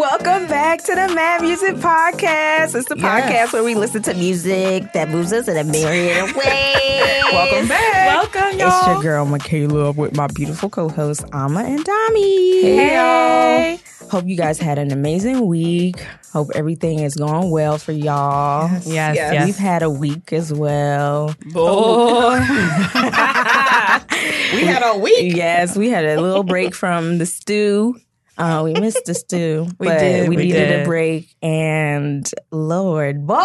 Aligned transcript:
welcome 0.00 0.46
back 0.46 0.82
to 0.82 0.94
the 0.94 1.12
Mad 1.14 1.42
Music 1.42 1.74
Podcast. 1.74 2.74
It's 2.74 2.88
the 2.88 2.94
podcast 2.94 3.52
where 3.52 3.62
we 3.62 3.74
listen 3.74 4.00
to 4.04 4.14
music 4.14 4.90
that 4.94 5.10
moves 5.10 5.30
us 5.30 5.46
in 5.46 5.58
a 5.58 5.64
myriad 5.64 6.24
of 6.24 6.34
ways. 6.34 7.22
Welcome 7.32 7.68
back. 7.68 8.06
Welcome, 8.32 8.58
y'all. 8.58 8.68
It's 8.78 8.86
your 8.86 9.02
girl 9.02 9.26
Mikala 9.26 9.94
with 9.94 10.16
my 10.16 10.26
beautiful 10.28 10.70
co-host 10.70 11.24
Ama 11.34 11.64
and 11.64 11.84
Dami. 11.84 12.62
Hey, 12.62 13.76
y'all. 13.76 14.08
Hope 14.10 14.24
you 14.26 14.36
guys 14.38 14.58
had 14.58 14.78
an 14.78 14.90
amazing 14.90 15.46
week. 15.46 16.00
Hope 16.32 16.48
everything 16.54 17.00
is 17.00 17.14
going 17.14 17.50
well 17.50 17.76
for 17.76 17.92
y'all. 17.92 18.70
Yes, 18.70 18.86
Yes. 18.86 19.16
yes. 19.16 19.44
We've 19.44 19.58
had 19.58 19.82
a 19.82 19.90
week 19.90 20.32
as 20.32 20.50
well. 20.50 21.34
Boy. 21.52 22.40
We 24.52 24.64
had 24.64 24.82
a 24.82 24.98
week. 24.98 25.36
Yes, 25.36 25.76
we 25.76 25.90
had 25.90 26.04
a 26.04 26.20
little 26.20 26.42
break 26.42 26.74
from 26.74 27.18
the 27.18 27.26
stew. 27.26 28.00
Uh, 28.40 28.62
we 28.64 28.72
missed 28.72 29.04
the 29.04 29.12
stew. 29.12 29.68
We 29.78 29.86
but 29.86 29.98
did, 29.98 30.28
We, 30.30 30.36
we 30.36 30.44
needed 30.44 30.68
did. 30.68 30.82
a 30.82 30.84
break, 30.86 31.28
and 31.42 32.28
Lord, 32.50 33.26
boy, 33.26 33.44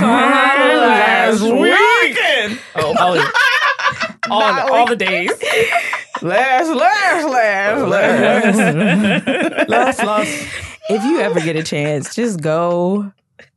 last 0.00 1.42
weekend. 1.42 2.58
Oh, 2.74 2.94
oh, 2.98 3.32
all, 4.30 4.72
all 4.74 4.86
the 4.88 4.96
days. 4.96 5.30
last, 6.20 6.74
last, 6.74 7.28
last, 7.28 7.88
last, 7.88 8.58
last, 9.68 9.98
last. 10.02 10.48
If 10.90 11.04
you 11.04 11.20
ever 11.20 11.38
get 11.40 11.54
a 11.54 11.62
chance, 11.62 12.14
just 12.14 12.40
go. 12.40 13.12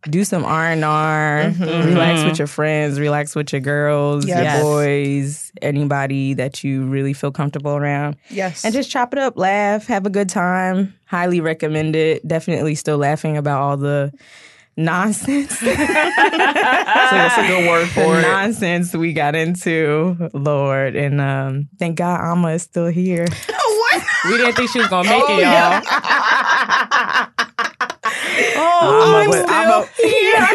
Do 0.09 0.23
some 0.23 0.43
R 0.43 0.65
and 0.71 0.83
R. 0.83 1.53
Relax 1.59 2.23
with 2.23 2.39
your 2.39 2.47
friends. 2.47 2.99
Relax 2.99 3.35
with 3.35 3.51
your 3.53 3.61
girls, 3.61 4.25
Yes. 4.25 4.55
your 4.55 4.63
boys, 4.63 5.51
anybody 5.61 6.33
that 6.35 6.63
you 6.63 6.85
really 6.85 7.13
feel 7.13 7.31
comfortable 7.31 7.75
around. 7.75 8.15
Yes. 8.29 8.65
and 8.65 8.73
just 8.73 8.89
chop 8.89 9.13
it 9.13 9.19
up, 9.19 9.37
laugh, 9.37 9.85
have 9.87 10.05
a 10.05 10.09
good 10.09 10.29
time. 10.29 10.93
Highly 11.05 11.41
recommend 11.41 11.95
it. 11.95 12.27
Definitely 12.27 12.75
still 12.75 12.97
laughing 12.97 13.37
about 13.37 13.61
all 13.61 13.77
the 13.77 14.11
nonsense. 14.77 15.57
so 15.59 15.65
that's 15.65 17.37
a 17.37 17.47
good 17.47 17.67
word 17.69 17.87
the 17.87 17.91
for 17.91 18.19
it. 18.19 18.21
nonsense 18.23 18.95
we 18.95 19.13
got 19.13 19.35
into, 19.35 20.29
Lord. 20.33 20.95
And 20.95 21.19
um, 21.21 21.69
thank 21.79 21.97
God 21.97 22.19
Ama 22.21 22.49
is 22.53 22.63
still 22.63 22.87
here. 22.87 23.25
what? 23.47 24.03
We 24.25 24.37
didn't 24.37 24.53
think 24.55 24.69
she 24.71 24.79
was 24.79 24.87
gonna 24.87 25.09
make 25.09 25.23
Oh, 25.27 25.37
it, 25.37 25.41
y'all. 25.41 25.51
yeah. 25.51 25.81
Oh, 28.55 29.21
I'm 29.23 29.29
was- 29.29 29.39
still 29.39 29.49
Ama- 29.49 29.87
here, 29.97 30.47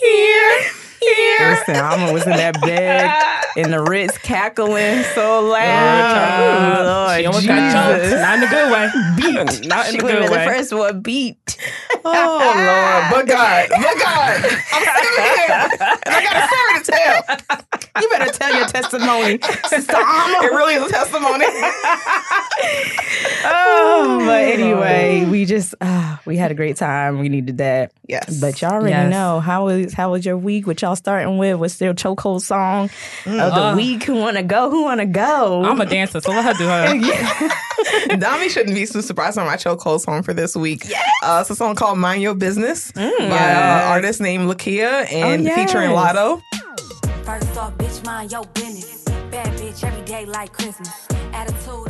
here, 0.00 0.62
here. 1.00 1.50
Listen, 1.50 1.76
Ama 1.76 2.12
was 2.12 2.26
in 2.26 2.32
that 2.32 2.60
bed 2.60 3.10
in 3.56 3.70
the 3.70 3.82
Ritz 3.82 4.18
cackling 4.18 5.02
so 5.14 5.40
loud. 5.46 6.76
Lord, 6.76 6.86
Lord 6.86 7.18
she 7.20 7.26
almost 7.26 7.46
got 7.46 7.72
choked. 7.72 8.20
Not 8.20 8.38
in 8.38 8.44
a 8.44 8.48
good 8.48 8.72
way. 8.72 8.90
Beat. 9.16 9.66
Not 9.68 9.86
in 9.86 9.92
She 9.92 9.98
a 9.98 10.00
good 10.00 10.20
been 10.20 10.30
the 10.30 10.44
first 10.44 10.72
one 10.72 11.00
beat. 11.02 11.56
Oh 12.04 12.38
Lord, 12.38 13.04
but 13.10 13.26
God, 13.26 13.68
but 13.70 13.98
God, 13.98 14.44
I'm 14.72 14.82
still 14.82 15.24
here, 15.24 15.68
and 16.06 16.14
I 16.14 16.22
got 16.22 16.36
a 16.36 16.46
story 16.48 16.74
to 16.82 16.92
tell. 16.92 17.58
You 18.00 18.08
better 18.10 18.30
tell 18.32 18.54
your 18.54 18.66
testimony, 18.66 19.38
Sister 19.66 19.96
Ama. 19.96 20.38
It 20.46 20.52
really 20.52 20.74
is 20.74 20.84
a 20.84 20.92
testimony. 20.92 21.46
Oh, 23.50 24.22
but 24.26 24.42
anyway, 24.44 25.24
we 25.30 25.44
just 25.44 25.74
uh, 25.80 26.16
we 26.24 26.36
had 26.36 26.50
a 26.50 26.54
great 26.54 26.76
time. 26.76 27.18
We 27.18 27.28
needed 27.28 27.58
that. 27.58 27.92
Yes, 28.08 28.40
But 28.40 28.60
y'all 28.60 28.72
already 28.72 28.90
Yes. 28.90 29.10
know 29.10 29.40
how 29.40 29.66
was 29.66 29.92
how 29.92 30.12
was 30.12 30.24
your 30.26 30.36
week? 30.36 30.66
What 30.66 30.80
y'all 30.82 30.96
starting 30.96 31.38
with? 31.38 31.58
What's 31.58 31.76
their 31.78 31.94
chokehold 31.94 32.40
song 32.40 32.84
of 33.26 33.54
the 33.54 33.62
Uh. 33.68 33.76
week? 33.76 34.04
Who 34.04 34.14
wanna 34.16 34.42
go? 34.42 34.70
Who 34.70 34.82
wanna 34.84 35.06
go? 35.06 35.64
I'm 35.64 35.80
a 35.80 35.86
dancer, 35.86 36.20
so 36.20 36.30
let 36.30 36.44
her 36.44 36.54
do 36.54 36.66
her. 36.66 37.48
Dami 38.18 38.50
shouldn't 38.50 38.74
be 38.74 38.86
so 38.86 39.00
surprised 39.00 39.38
on 39.38 39.46
my 39.46 39.56
chokehold 39.56 40.00
song 40.00 40.22
for 40.22 40.34
this 40.34 40.56
week. 40.56 40.84
Uh, 41.22 41.38
it's 41.40 41.50
a 41.50 41.54
song 41.54 41.74
called 41.74 41.98
"Mind 41.98 42.22
Your 42.22 42.34
Business" 42.34 42.90
by 42.92 43.02
yes. 43.02 43.84
uh, 43.84 43.88
artist 43.88 44.20
named 44.20 44.48
Lakeyah 44.50 45.12
and 45.12 45.46
Oh, 45.48 45.54
featuring 45.54 45.90
yes. 45.90 46.14
Latto. 46.16 46.42
First 47.28 47.58
off, 47.58 47.76
bitch, 47.76 48.02
mind 48.06 48.32
your 48.32 48.46
business. 48.54 49.17
Bad 49.38 49.52
bitch, 49.60 49.84
every 49.84 50.02
day 50.04 50.24
like 50.24 50.52
Christmas. 50.52 50.90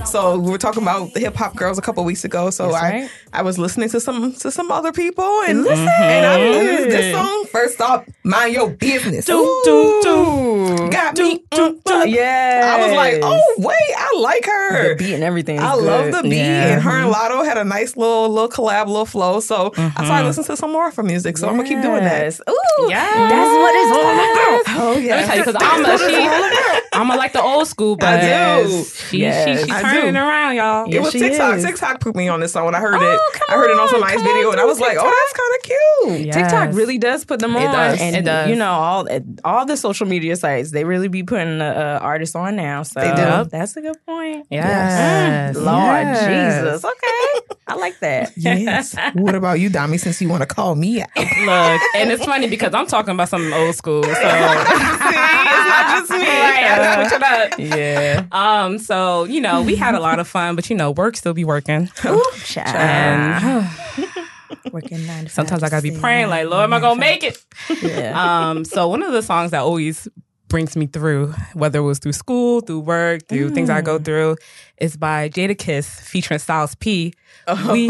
So 0.05 0.39
we 0.39 0.51
were 0.51 0.59
talking 0.59 0.83
about 0.83 1.13
the 1.15 1.21
hip 1.21 1.35
hop 1.35 1.55
girls 1.57 1.79
a 1.79 1.83
couple 1.83 2.05
weeks 2.05 2.25
ago. 2.25 2.51
So 2.51 2.65
That's 2.71 2.77
I 2.83 2.91
right. 2.91 3.11
I 3.33 3.43
was 3.43 3.59
listening 3.59 3.89
to 3.91 4.01
some 4.01 4.35
to 4.35 4.51
some 4.51 4.71
other 4.71 4.93
people 4.93 5.25
and 5.47 5.63
listen 5.63 5.89
and 5.89 6.27
I 6.27 6.39
this, 6.39 6.87
this 6.93 7.15
song 7.15 7.47
first 7.51 7.81
off, 7.81 8.05
mind 8.25 8.53
your 8.55 8.69
business. 8.71 9.25
Do, 9.27 9.63
do, 9.65 10.01
do. 10.03 10.89
Got 10.91 11.17
me. 11.19 11.39
mm, 11.51 11.83
mm. 11.83 12.11
yeah. 12.11 12.75
I 12.77 12.87
was 12.87 12.97
like, 12.97 13.21
oh 13.23 13.55
wait, 13.59 13.95
I 13.97 14.19
like 14.19 14.43
the 14.45 14.51
her. 14.51 14.95
beat 14.97 15.15
and 15.15 15.25
everything. 15.25 15.57
is 15.57 15.63
I 15.63 15.75
love 15.75 16.13
the 16.13 16.23
beat, 16.23 16.37
Yeah. 16.37 16.75
and 16.75 16.83
her 16.83 16.91
and 17.05 17.13
Latto 17.15 17.45
had 17.45 17.57
a 17.59 17.65
nice 17.65 17.97
little 17.97 18.29
little 18.29 18.49
collab, 18.51 18.87
little 18.89 19.07
flow. 19.07 19.41
So 19.41 19.73
I 19.77 20.05
started 20.05 20.27
listening 20.27 20.47
to 20.47 20.57
some 20.57 20.73
more 20.73 20.91
from 20.91 21.07
music. 21.07 21.39
So 21.39 21.49
I'm 21.49 21.57
gonna 21.57 21.69
keep 21.69 21.81
doing 21.83 22.05
that. 22.05 22.23
Yes. 22.25 22.41
Ooh, 22.49 22.87
Yes. 22.89 23.15
that's 23.31 23.53
what 23.63 23.75
it's 23.77 23.93
all 23.97 24.13
about. 24.13 24.81
Oh 24.81 24.93
Let 24.93 25.01
me 25.01 25.07
yeah, 25.07 25.27
tell 25.27 25.37
you, 25.39 25.45
because 25.45 25.57
I'm 25.61 25.85
a 25.85 25.99
she, 25.99 26.89
I'm 26.93 27.11
a 27.11 27.17
like 27.17 27.33
the 27.33 27.38
old 27.43 27.67
school, 27.69 27.97
but 27.97 28.21
I 28.23 28.63
do. 28.63 28.85
she, 28.85 29.19
Yes, 29.19 29.61
she, 29.61 29.65
she's 29.67 29.71
I 29.75 29.83
turning 29.83 30.15
do. 30.15 30.19
around, 30.21 30.57
y'all. 30.57 30.93
It 30.93 31.01
was 31.01 31.13
TikTok. 31.13 31.57
is. 31.57 31.65
TikTok 31.65 32.01
put 32.01 32.15
me 32.17 32.29
on 32.29 32.41
this 32.41 32.53
song 32.53 32.65
when 32.67 32.75
I 32.75 32.81
heard 32.81 32.97
Oh, 32.97 33.15
it. 33.15 33.21
come 33.35 33.47
I 33.49 33.55
heard 33.61 33.71
it 33.71 33.79
on 33.79 33.89
some 33.89 34.03
on, 34.03 34.09
nice 34.09 34.23
video, 34.23 34.49
on 34.49 34.53
and 34.53 34.61
I 34.61 34.65
was 34.65 34.81
like, 34.81 34.97
oh, 35.01 35.05
that's 35.05 35.33
kind 35.33 35.55
of 35.55 35.63
cute. 35.63 36.27
Yes. 36.27 36.35
TikTok 36.35 36.75
really 36.75 36.99
does 36.99 37.25
put 37.25 37.41
them 37.41 37.57
on, 37.57 37.63
It 37.63 37.67
does. 37.73 38.01
and 38.01 38.17
It 38.17 38.25
does. 38.25 38.49
you 38.49 38.57
know 38.57 38.71
all 38.71 39.09
all 39.45 39.67
the 39.67 39.77
social 39.77 40.07
media 40.07 40.37
sites 40.37 40.71
they 40.71 40.85
really 40.85 41.09
be 41.09 41.23
putting 41.23 41.61
uh, 41.61 41.99
artists 42.03 42.35
on 42.35 42.57
now. 42.57 42.83
So 42.83 43.01
They 43.01 43.09
do. 43.15 43.49
That's 43.51 43.77
a 43.77 43.81
good 43.81 43.97
point. 44.07 44.47
Yes. 44.51 45.57
Mm, 45.57 45.63
Lord 45.65 45.77
Yes. 46.07 46.63
Jesus. 46.81 46.85
Okay, 46.85 47.57
I 47.69 47.75
like 47.75 47.99
that. 48.01 48.33
Yes. 48.37 48.97
what 49.13 49.35
about 49.35 49.61
you, 49.61 49.69
Dami? 49.69 50.01
Since 50.01 50.23
you 50.23 50.29
want 50.29 50.41
to 50.43 50.47
call 50.47 50.75
me 50.75 51.03
out, 51.03 51.09
Look, 51.17 51.83
and 51.97 52.11
it's 52.11 52.25
funny 52.25 52.49
because 52.49 52.73
I'm 52.73 52.87
talking 52.87 53.13
about 53.13 53.29
something 53.29 53.53
old 53.53 53.75
school. 53.75 54.03
So 54.03 54.11
it's 54.11 54.21
not 54.21 55.99
just 55.99 56.11
me. 56.11 56.19
right, 56.19 56.27
I 56.27 56.53
had 56.63 57.03
to 57.03 57.09
switch 57.09 57.21
it 57.21 57.23
up. 57.23 57.59
Yeah. 57.79 58.27
Um, 58.33 58.79
so 58.79 59.25
you 59.25 59.41
know, 59.41 59.63
we 59.63 59.77
had 59.77 59.95
a 59.95 60.01
lot 60.01 60.19
of 60.19 60.27
fun, 60.27 60.57
but 60.57 60.71
you 60.71 60.77
know, 60.77 60.93
work 60.93 61.17
still 61.17 61.35
be 61.35 61.45
working. 61.45 61.87
Child. 62.45 62.77
And 62.77 63.69
Working 64.73 65.07
nine 65.07 65.25
to 65.25 65.31
sometimes 65.31 65.63
I 65.63 65.69
gotta 65.69 65.83
be 65.83 65.91
praying, 65.91 66.29
like, 66.31 66.49
Lord, 66.49 66.65
am 66.65 66.73
I 66.73 66.81
gonna 66.81 66.99
make 66.99 67.23
it? 67.23 67.45
Yeah. 67.83 68.15
Um, 68.49 68.65
so 68.65 68.89
one 68.89 69.03
of 69.03 69.13
the 69.13 69.23
songs 69.23 69.51
that 69.51 69.61
always 69.61 70.09
brings 70.49 70.75
me 70.77 70.87
through, 70.87 71.35
whether 71.53 71.81
it 71.81 71.83
was 71.83 71.99
through 71.99 72.13
school, 72.13 72.61
through 72.63 72.81
work, 72.81 73.29
through 73.29 73.51
things 73.51 73.69
I 73.69 73.83
go 73.83 73.99
through, 73.99 74.37
is 74.79 74.97
by 74.97 75.29
Jadakiss 75.29 76.01
featuring 76.01 76.39
Styles 76.41 76.75
P. 76.77 77.13
We 77.73 77.89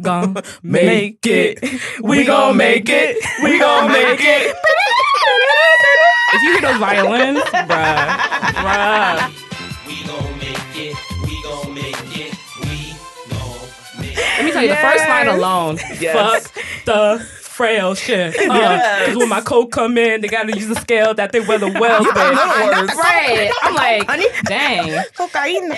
gon' 0.00 0.36
make 0.62 1.26
it. 1.26 1.58
We 2.00 2.24
gon' 2.24 2.56
make 2.56 2.88
it. 2.88 3.16
We 3.42 3.58
gon' 3.58 3.90
make 3.90 4.20
it. 4.20 4.54
If 6.32 6.42
you 6.44 6.52
hear 6.52 6.60
those 6.60 6.78
violins, 6.78 7.40
bruh, 7.40 8.18
bruh. 8.54 9.32
We 9.86 10.04
gon' 10.06 10.38
make 10.38 10.76
it. 10.76 10.96
We 11.26 11.42
gon' 11.42 11.74
make 11.74 12.16
it. 12.16 12.34
We 12.60 12.94
gon' 13.30 14.00
make 14.00 14.16
it. 14.16 14.36
Let 14.38 14.44
me 14.44 14.52
tell 14.52 14.62
you, 14.62 14.68
the 14.68 14.76
first 14.76 15.08
line 15.08 15.26
alone, 15.26 15.78
Yes. 16.00 16.14
fuck 16.46 16.64
the 16.84 17.26
frail 17.60 17.94
shit. 17.94 18.32
Because 18.32 19.14
uh, 19.14 19.18
when 19.18 19.28
my 19.28 19.42
coat 19.42 19.66
come 19.66 19.98
in, 19.98 20.22
they 20.22 20.28
gotta 20.28 20.56
use 20.58 20.70
a 20.70 20.74
scale 20.76 21.12
that 21.12 21.32
they 21.32 21.40
weather 21.40 21.70
well 21.70 22.02
with. 22.02 22.14
Right. 23.00 23.50
I'm 23.62 23.74
like, 23.74 24.06
honey, 24.06 24.26
dang. 24.46 25.04
Cocaine. 25.14 25.72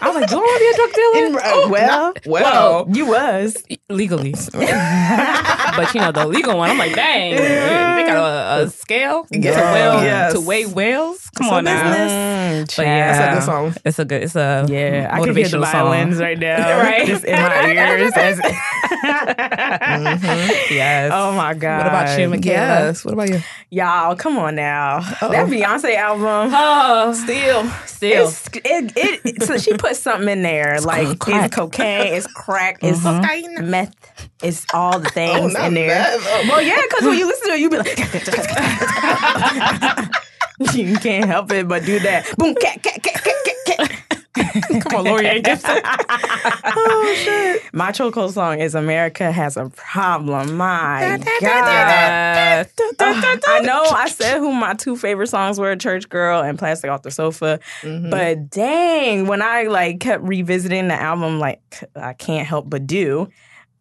I 0.00 0.08
was 0.08 0.16
like, 0.16 0.28
do 0.28 0.36
I 0.36 0.40
want 0.40 0.58
to 0.58 0.60
be 0.60 0.68
a 0.68 0.76
drug 0.76 0.92
dealer? 0.94 1.40
Oh, 1.44 1.68
well, 1.70 2.14
Well, 2.26 2.88
you 2.92 3.06
was. 3.06 3.62
Legally. 3.90 4.34
but 4.52 5.94
you 5.94 6.00
know, 6.00 6.12
the 6.12 6.26
legal 6.28 6.56
one, 6.58 6.70
I'm 6.70 6.78
like, 6.78 6.94
dang. 6.94 7.36
They 7.36 8.04
got 8.06 8.60
a, 8.60 8.64
a 8.64 8.70
scale 8.70 9.24
to, 9.24 9.38
whale, 9.38 10.02
Yes. 10.04 10.32
to 10.34 10.40
weigh 10.40 10.66
whales? 10.66 11.30
Come 11.36 11.46
So 11.48 11.54
on 11.54 11.64
now. 11.64 11.82
business. 11.82 12.12
Mm, 12.12 12.76
but 12.76 12.86
yeah, 12.86 13.12
That's 13.12 13.18
a 13.18 13.34
good 13.34 13.42
song. 13.46 13.74
It's 13.86 13.98
a 13.98 14.04
good, 14.04 14.22
it's 14.24 14.36
a 14.36 14.66
Yeah, 14.68 15.08
I 15.10 15.20
can 15.24 15.34
hear 15.34 15.48
the 15.48 15.56
motivational 15.58 15.72
violins 15.72 16.16
song. 16.16 16.22
right 16.24 16.38
now, 16.38 16.78
Right. 16.82 17.06
Just 17.06 17.24
in 17.24 17.40
my 17.40 17.66
ears. 17.66 18.12
as- 18.14 18.38
mm-hmm. 18.40 20.48
Yes. 20.74 21.10
oh 21.14 21.32
my 21.32 21.54
god! 21.54 21.78
What 21.78 21.86
about 21.86 22.18
you, 22.18 22.28
Mikala? 22.28 22.44
yes. 22.44 23.04
What 23.04 23.14
about 23.14 23.28
you? 23.30 23.40
y'all? 23.70 24.14
Come 24.16 24.38
on 24.38 24.54
now, 24.54 25.00
that 25.00 25.46
Beyonce 25.48 25.94
album. 25.96 26.52
Oh, 26.54 27.12
Still, 27.14 27.64
still. 27.86 28.28
It's, 28.28 28.48
it, 28.54 28.92
it, 29.24 29.42
so 29.42 29.56
she 29.58 29.72
put 29.74 29.96
something 29.96 30.28
in 30.28 30.42
there, 30.42 30.80
like 30.80 31.18
crack. 31.18 31.46
it's 31.46 31.54
cocaine, 31.54 32.14
it's 32.14 32.26
crack, 32.26 32.78
it's 32.82 33.00
mm-hmm. 33.00 33.22
Cocaine. 33.22 33.70
Meth, 33.82 34.30
it's 34.42 34.66
all 34.74 34.98
the 34.98 35.06
oh, 35.06 35.10
things 35.10 35.54
Oh, 35.58 35.66
in 35.66 35.74
there. 35.74 35.88
meth. 35.88 36.26
Oh. 36.26 36.44
Well, 36.48 36.62
yeah, 36.62 36.80
because 36.88 37.04
when 37.04 37.18
you 37.18 37.26
listen 37.26 37.48
to 37.48 37.54
it, 37.54 37.60
you 37.60 37.70
be 37.70 37.78
like, 37.78 37.98
you 40.74 40.96
can't 40.98 41.26
help 41.26 41.50
it 41.52 41.68
but 41.68 41.84
do 41.84 41.98
that. 42.00 42.26
Boom, 42.36 42.54
cat, 42.56 42.82
cat, 42.82 43.00
cat, 43.02 43.22
cat, 43.24 43.34
cat, 43.44 43.56
cat. 43.78 43.92
Come 44.82 45.00
on, 45.00 45.04
Lori 45.04 45.40
Gibson. 45.40 45.80
Oh 45.84 47.14
shit! 47.24 47.62
My 47.72 47.90
chokehold 47.90 48.30
song 48.32 48.60
is 48.60 48.74
America 48.76 49.32
Has 49.32 49.56
a 49.56 49.68
Problem. 49.70 50.56
My 50.56 51.18
God. 51.40 52.68
I 53.00 53.60
know 53.62 53.84
I 53.90 54.08
said 54.08 54.38
who 54.38 54.52
my 54.52 54.74
two 54.74 54.96
favorite 54.96 55.26
songs 55.28 55.58
were 55.58 55.74
Church 55.76 56.08
Girl 56.08 56.40
and 56.40 56.56
Plastic 56.58 56.90
Off 56.90 57.02
the 57.02 57.10
Sofa. 57.10 57.58
Mm-hmm. 57.82 58.10
But 58.10 58.50
dang, 58.50 59.26
when 59.26 59.42
I 59.42 59.64
like 59.64 59.98
kept 60.00 60.22
revisiting 60.22 60.86
the 60.88 60.94
album, 60.94 61.40
like 61.40 61.60
I 61.96 62.12
can't 62.12 62.46
help 62.46 62.70
but 62.70 62.86
do, 62.86 63.28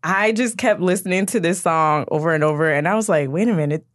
I 0.03 0.31
just 0.31 0.57
kept 0.57 0.79
listening 0.81 1.25
to 1.27 1.39
this 1.39 1.61
song 1.61 2.05
over 2.09 2.33
and 2.33 2.43
over. 2.43 2.69
And 2.71 2.87
I 2.87 2.95
was 2.95 3.09
like, 3.09 3.29
wait 3.29 3.47
a 3.47 3.53
minute. 3.53 3.85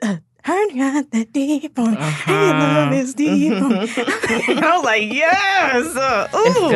I 0.44 0.70
got 0.75 1.10
that 1.12 1.32
deep 1.32 1.78
on, 1.78 1.96
Uh-huh. 1.96 2.32
and 2.32 2.62
your 2.62 2.72
love 2.75 2.93
is 2.94 3.14
deep 3.14 3.52
on. 3.52 3.72
I 3.72 4.72
was 4.76 4.84
like, 4.84 5.12
yes, 5.12 5.96
uh, 5.96 6.28
ooh. 6.34 6.70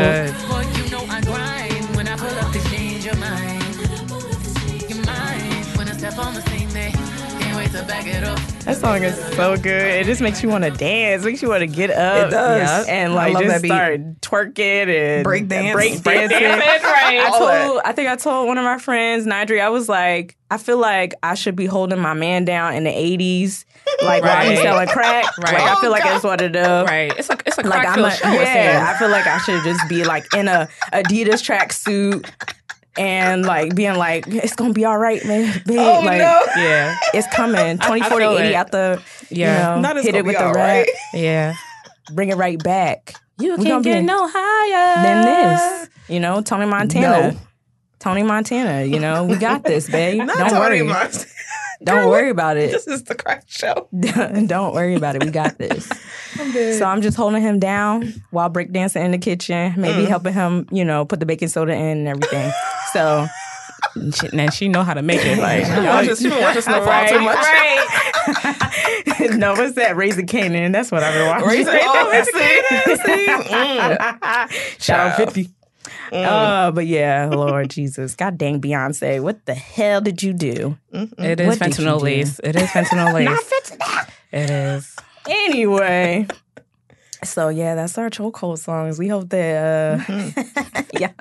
Good. 8.67 8.81
Boy, 8.81 8.89
you 8.89 8.93
know 8.93 8.93
I 8.93 8.99
grind 8.99 9.03
when 9.03 9.13
I 9.13 9.27
pull 9.27 9.27
up 9.27 9.27
to 9.27 9.27
change 9.27 9.27
your 9.27 9.27
mind. 9.27 9.27
Your 9.27 9.27
mind 9.27 9.27
when 9.27 9.27
I 9.27 9.27
step 9.27 9.27
on 9.27 9.27
the 9.27 9.27
scene, 9.27 9.27
they 9.27 9.27
can't 9.27 9.27
wait 9.27 9.27
to 9.27 9.27
back 9.27 9.27
it 9.27 9.27
up. 9.27 9.27
That 9.27 9.31
song 9.31 9.31
is 9.31 9.37
so 9.37 9.57
good. 9.57 9.87
It 9.87 10.07
just 10.07 10.21
makes 10.21 10.43
you 10.43 10.49
want 10.49 10.65
to 10.65 10.71
dance, 10.71 11.25
makes 11.25 11.43
you 11.43 11.49
want 11.49 11.61
to 11.61 11.67
get 11.67 11.91
up. 11.91 12.27
It 12.27 12.31
does. 12.31 12.89
And 12.89 13.15
like 13.15 13.39
just 13.39 13.65
start 13.65 14.21
twerking 14.21 14.89
and 14.89 15.25
Break 15.25 15.49
dance. 15.49 15.75
break 15.75 16.03
dancing. 16.03 16.39
dance, 16.41 16.61
right. 16.85 17.21
I 17.27 17.39
told, 17.39 17.81
I 17.85 17.93
think 17.93 18.09
I 18.09 18.17
told 18.17 18.49
one 18.49 18.59
of 18.59 18.65
my 18.65 18.79
friends, 18.79 19.27
Nidri, 19.27 19.61
I 19.61 19.69
was 19.69 19.89
like, 19.89 20.37
I 20.51 20.59
feel 20.59 20.79
like 20.79 21.15
I 21.23 21.35
should 21.35 21.57
be 21.57 21.67
holding 21.67 21.99
my 22.01 22.15
man 22.15 22.45
down 22.45 22.75
in 22.75 22.85
the 22.85 22.91
80s, 22.91 23.65
like 24.05 24.23
while 24.23 24.49
he's 24.49 24.61
selling 24.61 24.89
crack. 24.89 25.25
Right. 25.39 25.53
Like, 25.55 25.62
I 25.62 25.81
feel 25.81 25.89
Oh, 25.89 25.93
like 25.93 26.03
God. 26.05 26.15
it's 26.17 26.25
one 26.25 26.41
of 26.45 26.53
the. 26.53 26.85
Right. 26.87 27.12
It's 27.19 27.29
a 27.31 27.37
it's 27.45 27.59
a 27.59 27.62
Like 27.62 27.87
I'm 27.87 28.05
a, 28.05 28.11
show. 28.11 28.31
yeah. 28.33 28.93
I 28.95 28.99
feel 28.99 29.09
like 29.11 29.27
I 29.27 29.39
should 29.39 29.62
just 29.65 29.89
be 29.89 30.05
like 30.05 30.25
in 30.35 30.49
a 30.49 30.69
Adidas 30.93 31.43
tracksuit 31.45 32.29
and 32.99 33.45
like 33.45 33.75
being 33.75 33.97
like, 33.97 34.27
it's 34.29 34.55
gonna 34.55 34.73
be 34.73 34.85
all 34.85 34.99
right, 34.99 35.25
man. 35.25 35.63
Babe. 35.67 35.79
Oh, 35.79 36.01
like, 36.05 36.19
no. 36.19 36.43
Yeah. 36.57 36.97
it's 37.15 37.27
coming. 37.35 37.79
20, 37.79 38.03
I 38.03 38.09
40, 38.09 38.25
80 38.27 38.37
it. 38.45 38.55
out 38.55 38.71
the, 38.73 39.03
Yeah. 39.31 39.71
you 39.71 39.75
know, 39.77 39.81
Not 39.81 40.03
hit 40.03 40.15
it 40.15 40.25
with 40.25 40.37
the 40.37 40.45
all 40.47 40.53
rap, 40.55 40.87
right. 40.87 40.89
Yeah. 41.15 41.55
bring 42.13 42.29
it 42.31 42.37
right 42.37 42.63
back. 42.63 43.15
You 43.39 43.57
can't 43.59 43.85
get 43.85 44.03
no 44.03 44.27
higher 44.33 45.03
Than 45.03 45.25
this, 45.25 45.89
you 46.09 46.21
know, 46.21 46.41
Tony 46.41 46.67
Montana. 46.67 47.33
No. 47.33 47.39
Tony 47.99 48.23
Montana, 48.23 48.85
you 48.85 48.99
know, 49.01 49.25
we 49.25 49.37
got 49.37 49.65
this, 49.65 49.91
babe. 49.91 50.19
Not 50.25 50.37
Don't 50.39 50.51
Tony 50.51 50.61
worry. 50.61 50.83
Montana. 50.83 51.25
Don't 51.85 52.09
worry 52.09 52.31
about 52.31 52.57
it. 52.57 52.71
This 52.73 52.87
is 52.87 53.05
the 53.05 53.15
crack 53.15 53.45
show. 53.49 53.87
Don't 54.01 54.73
worry 54.75 54.95
about 54.95 55.15
it. 55.17 55.23
We 55.25 55.31
got 55.31 55.59
this. 55.59 55.87
So 56.79 56.87
I'm 56.87 57.03
just 57.03 57.17
holding 57.19 57.43
him 57.43 57.59
down 57.59 58.15
while 58.31 58.49
breakdancing 58.51 59.05
in 59.05 59.11
the 59.11 59.19
kitchen, 59.19 59.75
maybe 59.77 60.05
Mm. 60.05 60.09
helping 60.09 60.33
him, 60.33 60.67
you 60.71 60.85
know, 60.87 61.05
put 61.05 61.21
the 61.21 61.27
baking 61.27 61.49
soda 61.49 61.75
in 61.75 61.99
and 61.99 62.09
everything. 62.09 62.51
So 62.97 63.27
She, 64.13 64.29
and 64.39 64.53
she 64.55 64.69
know 64.69 64.83
how 64.83 64.95
to 64.95 65.03
make 65.03 65.21
it. 65.25 65.39
Like, 65.39 65.65
Watch 65.87 66.07
this- 66.07 66.23
you 66.23 66.31
been 66.31 66.43
watching 66.43 66.63
Snowfall 66.63 66.87
right, 66.89 67.09
too 67.09 67.21
much. 67.21 67.37
right. 67.37 69.31
no, 69.39 69.53
what's 69.53 69.75
that? 69.75 69.97
Raising 69.97 70.27
Kanan. 70.27 70.73
That's 70.73 70.91
what 70.91 71.03
I've 71.03 71.15
been 71.15 71.27
watching. 71.27 71.49
Raising- 71.49 71.75
oh, 71.83 72.23
see, 72.25 72.97
see, 72.97 73.27
mm. 73.27 74.81
Shout 74.81 75.01
out 75.01 75.17
Child. 75.17 75.33
50. 75.33 75.51
Uh, 76.13 76.71
but 76.73 76.87
yeah, 76.87 77.29
Lord 77.33 77.69
Jesus. 77.71 78.15
God 78.15 78.39
dang 78.39 78.61
Beyonce. 78.61 79.21
What 79.23 79.45
the 79.47 79.55
hell 79.55 80.01
did 80.01 80.23
you 80.23 80.33
do? 80.33 80.79
it 80.93 81.41
is 81.41 81.47
What 81.47 81.59
did 81.59 81.79
you 81.79 81.85
fentanyl 81.85 81.99
do? 81.99 82.05
lace. 82.05 82.41
It 82.43 82.57
is 82.57 82.69
fentanyl 82.71 83.13
lace. 83.13 83.53
It 84.33 84.51
is. 84.51 84.97
Anyway. 85.29 86.27
So 87.26 87.49
yeah, 87.49 87.75
that's 87.75 87.99
our 87.99 88.08
chokehold 88.11 88.58
songs. 88.58 88.99
We 88.99 89.08
hope 89.08 89.28
that 89.31 90.00
uh, 90.08 90.82
yeah, 90.99 91.12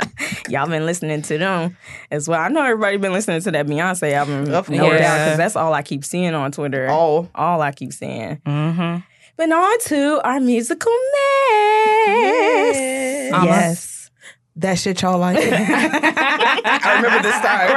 y'all 0.48 0.68
been 0.68 0.86
listening 0.86 1.22
to 1.24 1.38
them 1.38 1.76
as 2.12 2.28
well. 2.30 2.40
I 2.40 2.48
know 2.48 2.64
everybody 2.64 2.98
been 2.98 3.14
listening 3.14 3.42
to 3.42 3.52
that 3.52 3.66
Beyonce 3.68 4.14
album, 4.14 4.54
Of 4.54 4.70
no 4.70 4.80
course. 4.80 5.00
doubt, 5.00 5.18
because 5.26 5.38
that's 5.38 5.56
all 5.56 5.74
I 5.74 5.82
keep 5.82 6.06
seeing 6.06 6.34
on 6.34 6.52
Twitter. 6.52 6.88
Oh. 6.90 7.30
all 7.36 7.62
I 7.62 7.72
keep 7.72 7.92
seeing. 7.94 8.38
Mm-hmm. 8.46 9.00
But 9.38 9.52
on 9.52 9.80
to 9.80 10.22
our 10.24 10.40
musical 10.40 10.92
mess. 10.92 12.76
Yes. 12.78 13.44
Yes. 13.46 13.92
That 14.58 14.76
shit 14.80 15.02
y'all 15.02 15.20
like. 15.20 15.38
I 15.42 16.96
remember 16.96 17.22
this 17.22 17.40
time. 17.42 17.72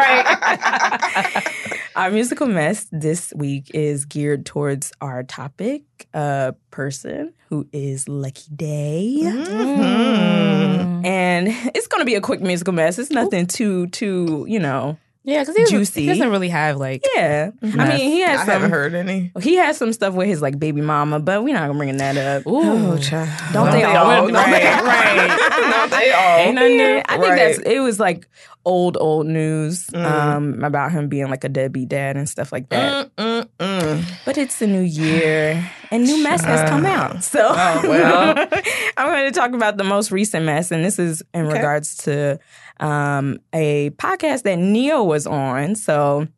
Right. 1.49 1.55
Our 1.99 2.13
musical 2.13 2.47
mess 2.47 2.87
this 2.93 3.33
week 3.35 3.73
is 3.75 4.05
geared 4.05 4.47
towards 4.47 4.93
our 5.01 5.25
topic, 5.25 5.83
a 6.15 6.55
person 6.71 7.35
who 7.49 7.67
is 7.73 8.09
Lucky 8.09 8.49
Daye. 8.55 9.23
Mm-hmm. 9.25 11.05
And 11.05 11.49
it's 11.75 11.89
going 11.89 12.01
to 12.01 12.05
be 12.05 12.15
a 12.15 12.21
quick 12.21 12.41
musical 12.41 12.73
mess. 12.73 13.01
It's 13.01 13.11
nothing 13.11 13.49
too, 13.49 13.89
too, 13.89 14.47
you 14.49 14.61
know. 14.61 14.97
Yeah, 15.29 15.41
because 15.41 15.57
he, 15.57 15.63
doesn't- 15.65 15.79
Juicy. 15.79 16.01
he 16.03 16.07
doesn't 16.09 16.31
really 16.31 16.49
have 16.49 16.79
like. 16.79 17.05
Yeah. 17.15 17.51
I 17.63 17.67
mean, 17.67 17.99
he 17.99 18.21
has 18.21 18.41
I 18.41 18.45
some. 18.45 18.53
haven't 18.55 18.71
heard 18.71 18.95
any. 18.95 19.31
He 19.43 19.57
has 19.57 19.77
some 19.77 19.93
stuff 19.93 20.15
with 20.15 20.27
his 20.27 20.41
like 20.41 20.59
baby 20.59 20.81
mama, 20.81 21.21
but 21.21 21.45
we're 21.45 21.53
not 21.53 21.67
gonna 21.67 21.79
bring 21.79 21.97
that 21.99 22.17
up. 22.17 22.47
Ooh, 22.47 22.99
child. 22.99 23.29
Don't 23.53 23.71
they 23.71 23.85
all? 23.85 23.95
Don't 24.27 24.33
they 24.33 24.33
Right, 24.33 24.79
all? 24.79 24.85
right. 24.85 25.71
Don't 25.71 25.91
they 25.91 26.13
all? 26.13 26.39
Ain't 26.39 26.55
nothing 26.55 26.79
Yeah, 26.79 26.95
new. 26.95 27.03
I 27.07 27.17
think 27.19 27.29
Right. 27.29 27.37
that's 27.37 27.59
it 27.59 27.81
was 27.81 28.01
like 28.01 28.27
old 28.65 28.97
old 28.99 29.27
news 29.27 29.87
Mm. 29.89 30.05
um, 30.05 30.65
about 30.65 30.93
him 30.93 31.09
being 31.09 31.29
like 31.29 31.45
a 31.45 31.49
deadbeat 31.49 31.89
dad 31.89 32.17
and 32.17 32.29
stuff 32.29 32.51
like 32.53 32.69
that. 32.71 33.15
Mm, 33.17 33.43
mm, 33.43 33.49
mm. 33.59 34.08
But 34.29 34.37
it's 34.37 34.59
the 34.59 34.67
new 34.67 34.83
year 34.83 35.71
and 35.91 36.05
new 36.05 36.23
mess 36.23 36.45
has 36.45 36.69
come 36.69 36.85
out. 36.85 37.25
So 37.25 37.41
Oh, 37.51 37.81
well. 37.83 38.37
I'm 38.99 39.07
going 39.11 39.25
to 39.25 39.31
talk 39.33 39.55
about 39.55 39.79
the 39.79 39.85
most 39.85 40.11
recent 40.13 40.45
mess, 40.45 40.71
and 40.71 40.85
this 40.85 40.99
is 40.99 41.23
in 41.33 41.47
Okay. 41.47 41.55
regards 41.57 41.97
to 42.05 42.39
um, 42.79 43.39
a 43.55 43.89
podcast 43.97 44.43
that 44.43 44.59
Ne-Yo 44.59 45.03
was 45.03 45.27
on. 45.27 45.75
So 45.77 46.29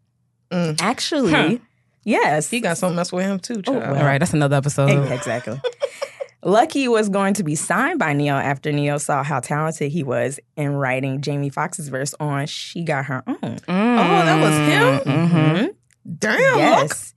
Mm. 0.53 0.81
actually, 0.81 1.33
Huh. 1.33 1.57
yes, 2.05 2.49
He 2.49 2.61
got 2.61 2.79
something 2.79 2.95
mess 2.95 3.13
with 3.13 3.25
him 3.27 3.41
too, 3.41 3.61
child. 3.63 3.79
well. 3.83 3.97
All 3.97 4.05
right, 4.05 4.19
that's 4.19 4.35
another 4.35 4.55
episode. 4.57 5.11
exactly. 5.13 5.61
Lucky 6.45 6.87
was 6.89 7.09
going 7.09 7.35
to 7.35 7.43
be 7.45 7.57
signed 7.57 7.99
by 7.99 8.13
Ne-Yo 8.13 8.35
after 8.35 8.71
Ne-Yo 8.71 8.99
saw 8.99 9.25
how 9.25 9.41
talented 9.41 9.91
he 9.91 10.05
was 10.05 10.39
in 10.57 10.71
writing 10.75 11.21
Jamie 11.23 11.51
Foxx's 11.51 11.89
verse 11.89 12.15
on 12.21 12.47
"She 12.47 12.85
Got 12.85 13.07
Her 13.07 13.25
Own." 13.27 13.37
Oh, 13.43 13.65
that 13.69 14.41
was 14.41 14.55
him? 15.07 15.13
Mhm. 15.13 15.71
Damn. 16.19 16.59
Yes. 16.59 17.15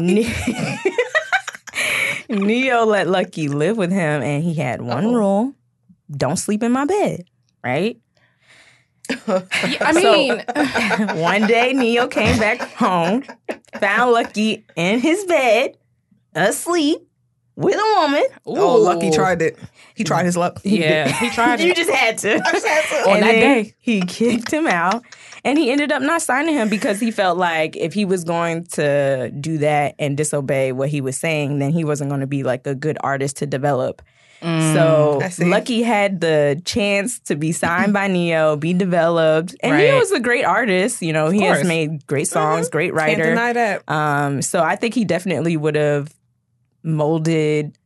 Ne- 0.00 0.32
Ne-Yo 2.28 2.84
let 2.84 3.08
Lucky 3.08 3.48
live 3.48 3.76
with 3.76 3.90
him, 3.90 4.22
and 4.22 4.42
he 4.42 4.54
had 4.54 4.80
one 4.80 5.06
Uh-oh. 5.06 5.14
rule: 5.14 5.54
don't 6.10 6.36
sleep 6.36 6.62
in 6.62 6.72
my 6.72 6.84
bed. 6.84 7.24
Right. 7.62 7.98
I 9.28 9.92
mean, 9.94 11.18
One 11.20 11.46
day, 11.46 11.72
Ne-Yo 11.74 12.06
came 12.08 12.38
back 12.38 12.60
home, 12.74 13.24
found 13.80 14.12
Lucky 14.12 14.64
in 14.76 15.00
his 15.00 15.24
bed, 15.24 15.76
asleep 16.34 17.00
with 17.56 17.74
a 17.76 18.00
woman. 18.00 18.24
Oh, 18.46 18.76
Lucky 18.78 19.10
tried 19.10 19.42
it. 19.42 19.58
He 19.94 20.04
tried 20.04 20.24
his 20.24 20.36
luck. 20.36 20.60
Yeah, 20.64 21.08
he 21.08 21.28
tried 21.30 21.60
You 21.60 21.74
just 21.74 21.90
had 21.90 22.16
to. 22.18 22.38
just 22.38 22.66
had 22.66 22.84
to. 23.04 23.10
On 23.10 23.16
And 23.16 23.22
that 23.24 23.32
day. 23.32 23.74
he 23.78 24.00
kicked 24.00 24.50
him 24.50 24.66
out, 24.66 25.02
and 25.44 25.58
he 25.58 25.70
ended 25.70 25.90
up 25.92 26.02
not 26.02 26.22
signing 26.22 26.54
him 26.54 26.68
because 26.68 27.00
he 27.00 27.10
felt 27.10 27.36
like 27.38 27.76
if 27.76 27.92
he 27.94 28.04
was 28.04 28.24
going 28.24 28.64
to 28.72 29.30
do 29.30 29.58
that 29.58 29.94
and 29.98 30.16
disobey 30.16 30.72
what 30.72 30.88
he 30.88 31.00
was 31.00 31.16
saying, 31.16 31.58
then 31.58 31.70
he 31.72 31.84
wasn't 31.84 32.10
going 32.10 32.20
to 32.20 32.26
be 32.26 32.42
like 32.42 32.66
a 32.66 32.74
good 32.74 32.96
artist 33.00 33.36
to 33.38 33.46
develop. 33.46 34.02
So 34.40 35.20
Lucky 35.38 35.82
had 35.84 36.20
the 36.20 36.60
chance 36.64 37.20
to 37.20 37.36
be 37.36 37.52
signed 37.52 37.92
by 37.92 38.08
Ne-Yo, 38.08 38.56
be 38.56 38.74
developed, 38.74 39.54
and 39.62 39.70
Right. 39.70 39.82
Ne-Yo's 39.84 40.10
a 40.10 40.18
great 40.18 40.44
artist. 40.44 41.00
You 41.00 41.12
know, 41.12 41.28
he 41.30 41.42
has 41.42 41.64
made 41.64 42.04
great 42.08 42.26
songs, 42.26 42.68
great 42.68 42.86
Can't 42.92 42.96
writer. 42.96 43.22
deny 43.22 43.52
that. 43.52 43.88
Um, 43.88 44.42
so 44.42 44.60
I 44.60 44.74
think 44.74 44.94
he 44.94 45.04
definitely 45.04 45.56
would 45.56 45.76
have 45.76 46.12
molded 46.82 47.78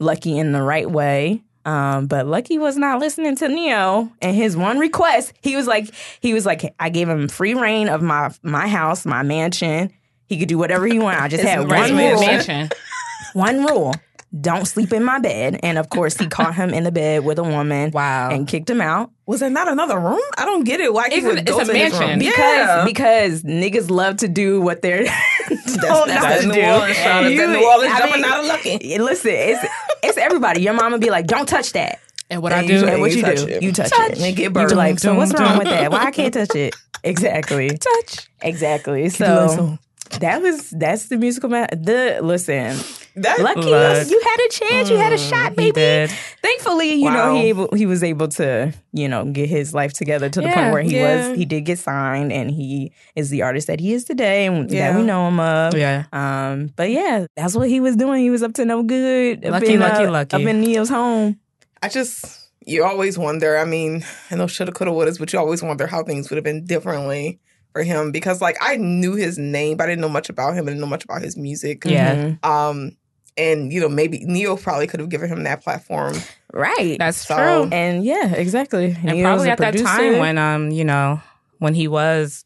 Lucky 0.00 0.36
in 0.38 0.50
the 0.50 0.62
right 0.62 0.90
way. 0.90 1.42
Um, 1.64 2.06
but 2.06 2.26
Lucky 2.26 2.58
was 2.58 2.76
not 2.76 2.98
listening 2.98 3.36
to 3.36 3.48
Ne-Yo 3.48 4.10
and 4.20 4.36
his 4.36 4.56
one 4.56 4.78
request. 4.78 5.32
He 5.42 5.54
was 5.56 5.66
like, 5.66 5.90
he 6.20 6.34
was 6.34 6.44
like, 6.44 6.74
I 6.80 6.88
gave 6.90 7.08
him 7.08 7.28
free 7.28 7.54
reign 7.54 7.88
of 7.88 8.02
my 8.02 8.32
my 8.42 8.66
house, 8.68 9.06
my 9.06 9.22
mansion. 9.22 9.92
He 10.26 10.38
could 10.38 10.48
do 10.48 10.58
whatever 10.58 10.86
he 10.86 10.98
wanted. 10.98 11.20
I 11.20 11.28
just 11.28 11.44
had 11.44 11.68
one 11.68 11.96
rule. 11.96 12.68
One 13.34 13.64
rule. 13.64 13.94
Don't 14.40 14.66
sleep 14.66 14.92
in 14.94 15.04
my 15.04 15.18
bed. 15.18 15.60
And 15.62 15.76
of 15.78 15.88
course, 15.90 16.16
he 16.16 16.26
caught 16.26 16.54
him 16.54 16.70
in 16.74 16.84
the 16.84 16.92
bed 16.92 17.24
with 17.24 17.38
a 17.38 17.42
woman. 17.42 17.90
Wow. 17.90 18.30
And 18.30 18.48
kicked 18.48 18.68
him 18.68 18.80
out. 18.80 19.10
Was 19.26 19.40
there 19.40 19.50
not 19.50 19.68
another 19.68 19.98
room? 19.98 20.20
I 20.38 20.44
don't 20.46 20.64
get 20.64 20.80
it. 20.80 20.92
Why 20.92 21.08
he 21.10 21.16
It's 21.16 21.26
would 21.26 21.38
a- 21.38 21.42
go 21.42 21.60
it's 21.60 21.68
a 21.68 21.72
mansion. 21.72 22.18
Because 22.18 22.30
yeah. 22.40 22.84
because 22.86 23.42
niggas 23.42 23.90
love 23.90 24.16
to 24.18 24.28
do 24.28 24.60
what 24.60 24.80
they're 24.82 25.04
told 25.80 26.08
not 26.08 26.40
to 26.40 26.46
New. 26.46 26.62
Orleans 26.62 27.30
You- 27.30 27.46
New 27.46 27.66
Orleans 27.66 27.92
I 27.94 27.98
jumping 27.98 28.24
out 28.24 28.40
of 28.40 28.46
Lucky. 28.46 28.98
Listen, 28.98 29.30
it's 29.34 29.64
it's 30.02 30.18
everybody. 30.18 30.62
Your 30.62 30.74
mama 30.74 30.98
be 30.98 31.10
like, 31.10 31.26
"Don't 31.26 31.48
touch 31.48 31.72
that." 31.72 32.00
And 32.30 32.42
what 32.42 32.52
I 32.52 32.66
do, 32.66 32.72
you- 32.74 32.86
And 32.86 33.00
what 33.00 33.10
you 33.10 33.18
you, 33.18 33.34
do? 33.36 33.46
it. 33.46 33.62
You 33.62 33.72
touch, 33.72 33.90
Touch 33.90 34.12
it. 34.12 34.20
and 34.20 34.34
get 34.36 34.52
burned. 34.54 34.72
like, 34.74 34.98
so 34.98 35.14
what's 35.14 35.34
wrong 35.38 35.58
with 35.58 35.68
that? 35.68 35.90
Why 35.92 36.04
I 36.04 36.10
can't 36.10 36.32
touch 36.32 36.54
it? 36.54 36.74
Exactly. 37.04 37.68
touch. 37.76 38.28
Exactly. 38.42 39.08
So 39.08 39.76
that 40.20 40.40
was 40.40 40.70
that's 40.70 41.08
the 41.08 41.16
musical 41.16 41.48
man. 41.48 41.66
The 41.72 42.20
listen, 42.22 42.78
That 43.16 43.40
Lucky, 43.40 43.60
Look. 43.60 44.08
you 44.10 44.20
had 44.20 44.40
a 44.40 44.48
chance. 44.48 44.88
You 44.90 44.96
had 44.96 45.12
a 45.12 45.18
shot, 45.18 45.50
He 45.58 45.70
baby. 45.70 46.12
Thankfully, 46.42 46.94
you 46.94 47.10
know 47.10 47.34
he 47.34 47.48
able, 47.50 47.68
he 47.74 47.84
was 47.86 48.02
able 48.02 48.28
to 48.28 48.72
you 48.92 49.08
know 49.08 49.24
get 49.26 49.48
his 49.48 49.74
life 49.74 49.92
together 49.92 50.28
to 50.30 50.40
the 50.40 50.46
Yeah, 50.46 50.54
point 50.54 50.72
where 50.72 50.82
he 50.82 50.96
yeah. 50.96 51.28
was 51.28 51.36
he 51.36 51.44
did 51.44 51.62
get 51.66 51.78
signed 51.78 52.32
and 52.32 52.50
he 52.50 52.92
is 53.14 53.28
the 53.30 53.42
artist 53.42 53.66
that 53.66 53.80
he 53.80 53.92
is 53.92 54.04
today 54.04 54.46
and 54.46 54.70
Yeah. 54.70 54.92
that 54.92 54.98
we 54.98 55.04
know 55.04 55.28
him 55.28 55.40
of. 55.40 55.76
Yeah. 55.76 56.04
Um, 56.12 56.70
but 56.74 56.90
yeah, 56.90 57.26
that's 57.36 57.54
what 57.54 57.68
he 57.68 57.80
was 57.80 57.96
doing. 57.96 58.22
He 58.22 58.30
was 58.30 58.42
up 58.42 58.54
to 58.54 58.64
no 58.64 58.82
good. 58.82 59.44
up 59.44 59.52
Lucky, 59.52 59.74
in, 59.74 59.80
lucky, 59.80 60.04
uh, 60.04 60.10
lucky. 60.10 60.36
Up 60.36 60.42
in 60.42 60.60
Ne-Yo's 60.62 60.88
home. 60.88 61.38
I 61.82 61.88
just 61.88 62.48
you 62.64 62.82
always 62.84 63.18
wonder. 63.18 63.58
I 63.58 63.64
mean, 63.64 64.04
I 64.30 64.36
know 64.36 64.46
shoulda, 64.46 64.72
coulda, 64.72 64.92
wouldas, 64.92 65.18
but 65.18 65.32
you 65.32 65.38
always 65.38 65.62
wonder 65.62 65.86
how 65.86 66.02
things 66.02 66.30
would 66.30 66.36
have 66.36 66.44
been 66.44 66.64
differently 66.64 67.40
for 67.72 67.82
him 67.82 68.12
because, 68.12 68.40
like, 68.40 68.56
I 68.60 68.76
knew 68.76 69.14
his 69.14 69.36
name, 69.38 69.76
but 69.78 69.84
I 69.84 69.86
didn't 69.88 70.02
know 70.02 70.08
much 70.08 70.28
about 70.28 70.54
him. 70.54 70.66
I 70.66 70.70
didn't 70.70 70.80
know 70.80 70.86
much 70.86 71.04
about 71.04 71.22
his 71.22 71.36
music. 71.36 71.84
Yeah. 71.84 72.14
Mhm. 72.42 72.44
Um, 72.46 72.96
and 73.36 73.72
you 73.72 73.80
know, 73.80 73.88
maybe 73.88 74.24
Ne-Yo 74.24 74.56
probably 74.56 74.86
could 74.86 75.00
have 75.00 75.08
given 75.08 75.28
him 75.28 75.42
that 75.44 75.62
platform. 75.62 76.14
Right. 76.52 76.96
That's 76.98 77.26
So- 77.26 77.36
true. 77.36 77.68
and 77.72 78.04
yeah, 78.04 78.34
exactly. 78.34 78.86
And 78.96 79.04
Ne-Yo's 79.04 79.22
probably 79.24 79.48
a 79.48 79.52
at 79.52 79.58
that 79.58 79.76
time 79.78 80.18
when 80.18 80.38
um, 80.38 80.70
you 80.70 80.84
know, 80.84 81.20
when 81.58 81.74
he 81.74 81.88
was 81.88 82.44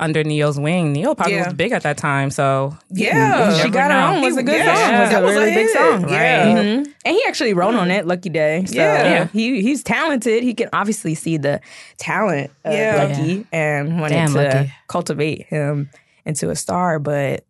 under 0.00 0.22
Ne-Yo's 0.22 0.60
wing, 0.60 0.92
Ne-Yo 0.92 1.16
probably 1.16 1.34
Yeah. 1.34 1.46
was 1.46 1.54
big 1.54 1.72
at 1.72 1.82
that 1.82 1.96
time. 1.96 2.30
So 2.30 2.76
Yeah, 2.90 3.52
she 3.60 3.68
got 3.68 3.90
her 3.90 4.14
own 4.14 4.22
was 4.22 4.36
a 4.36 4.44
good 4.44 4.56
Yeah, 4.58 4.74
song. 4.76 5.00
Was 5.00 5.10
that 5.10 5.22
a 5.22 5.26
was 5.26 5.34
a 5.34 5.38
really 5.40 5.54
big 5.54 5.66
hit. 5.66 5.76
song. 5.76 6.08
Yeah. 6.08 6.46
Mhm. 6.46 6.86
And 7.04 7.16
he 7.16 7.22
actually 7.26 7.52
wrote 7.54 7.74
on 7.74 7.90
it, 7.90 8.06
Lucky 8.06 8.28
Daye. 8.28 8.64
So 8.66 8.76
Yeah. 8.76 9.02
yeah. 9.02 9.26
he 9.32 9.60
he's 9.60 9.82
talented. 9.82 10.44
He 10.44 10.54
can 10.54 10.68
obviously 10.72 11.16
see 11.16 11.36
the 11.36 11.60
talent 11.96 12.52
of 12.64 12.72
Yeah. 12.72 13.08
Lucky 13.10 13.44
and 13.50 14.00
wanted 14.00 14.14
Damn, 14.14 14.32
to 14.34 14.42
Lucky. 14.44 14.72
cultivate 14.86 15.46
him 15.48 15.90
into 16.24 16.48
a 16.50 16.54
star, 16.54 17.00
but 17.00 17.42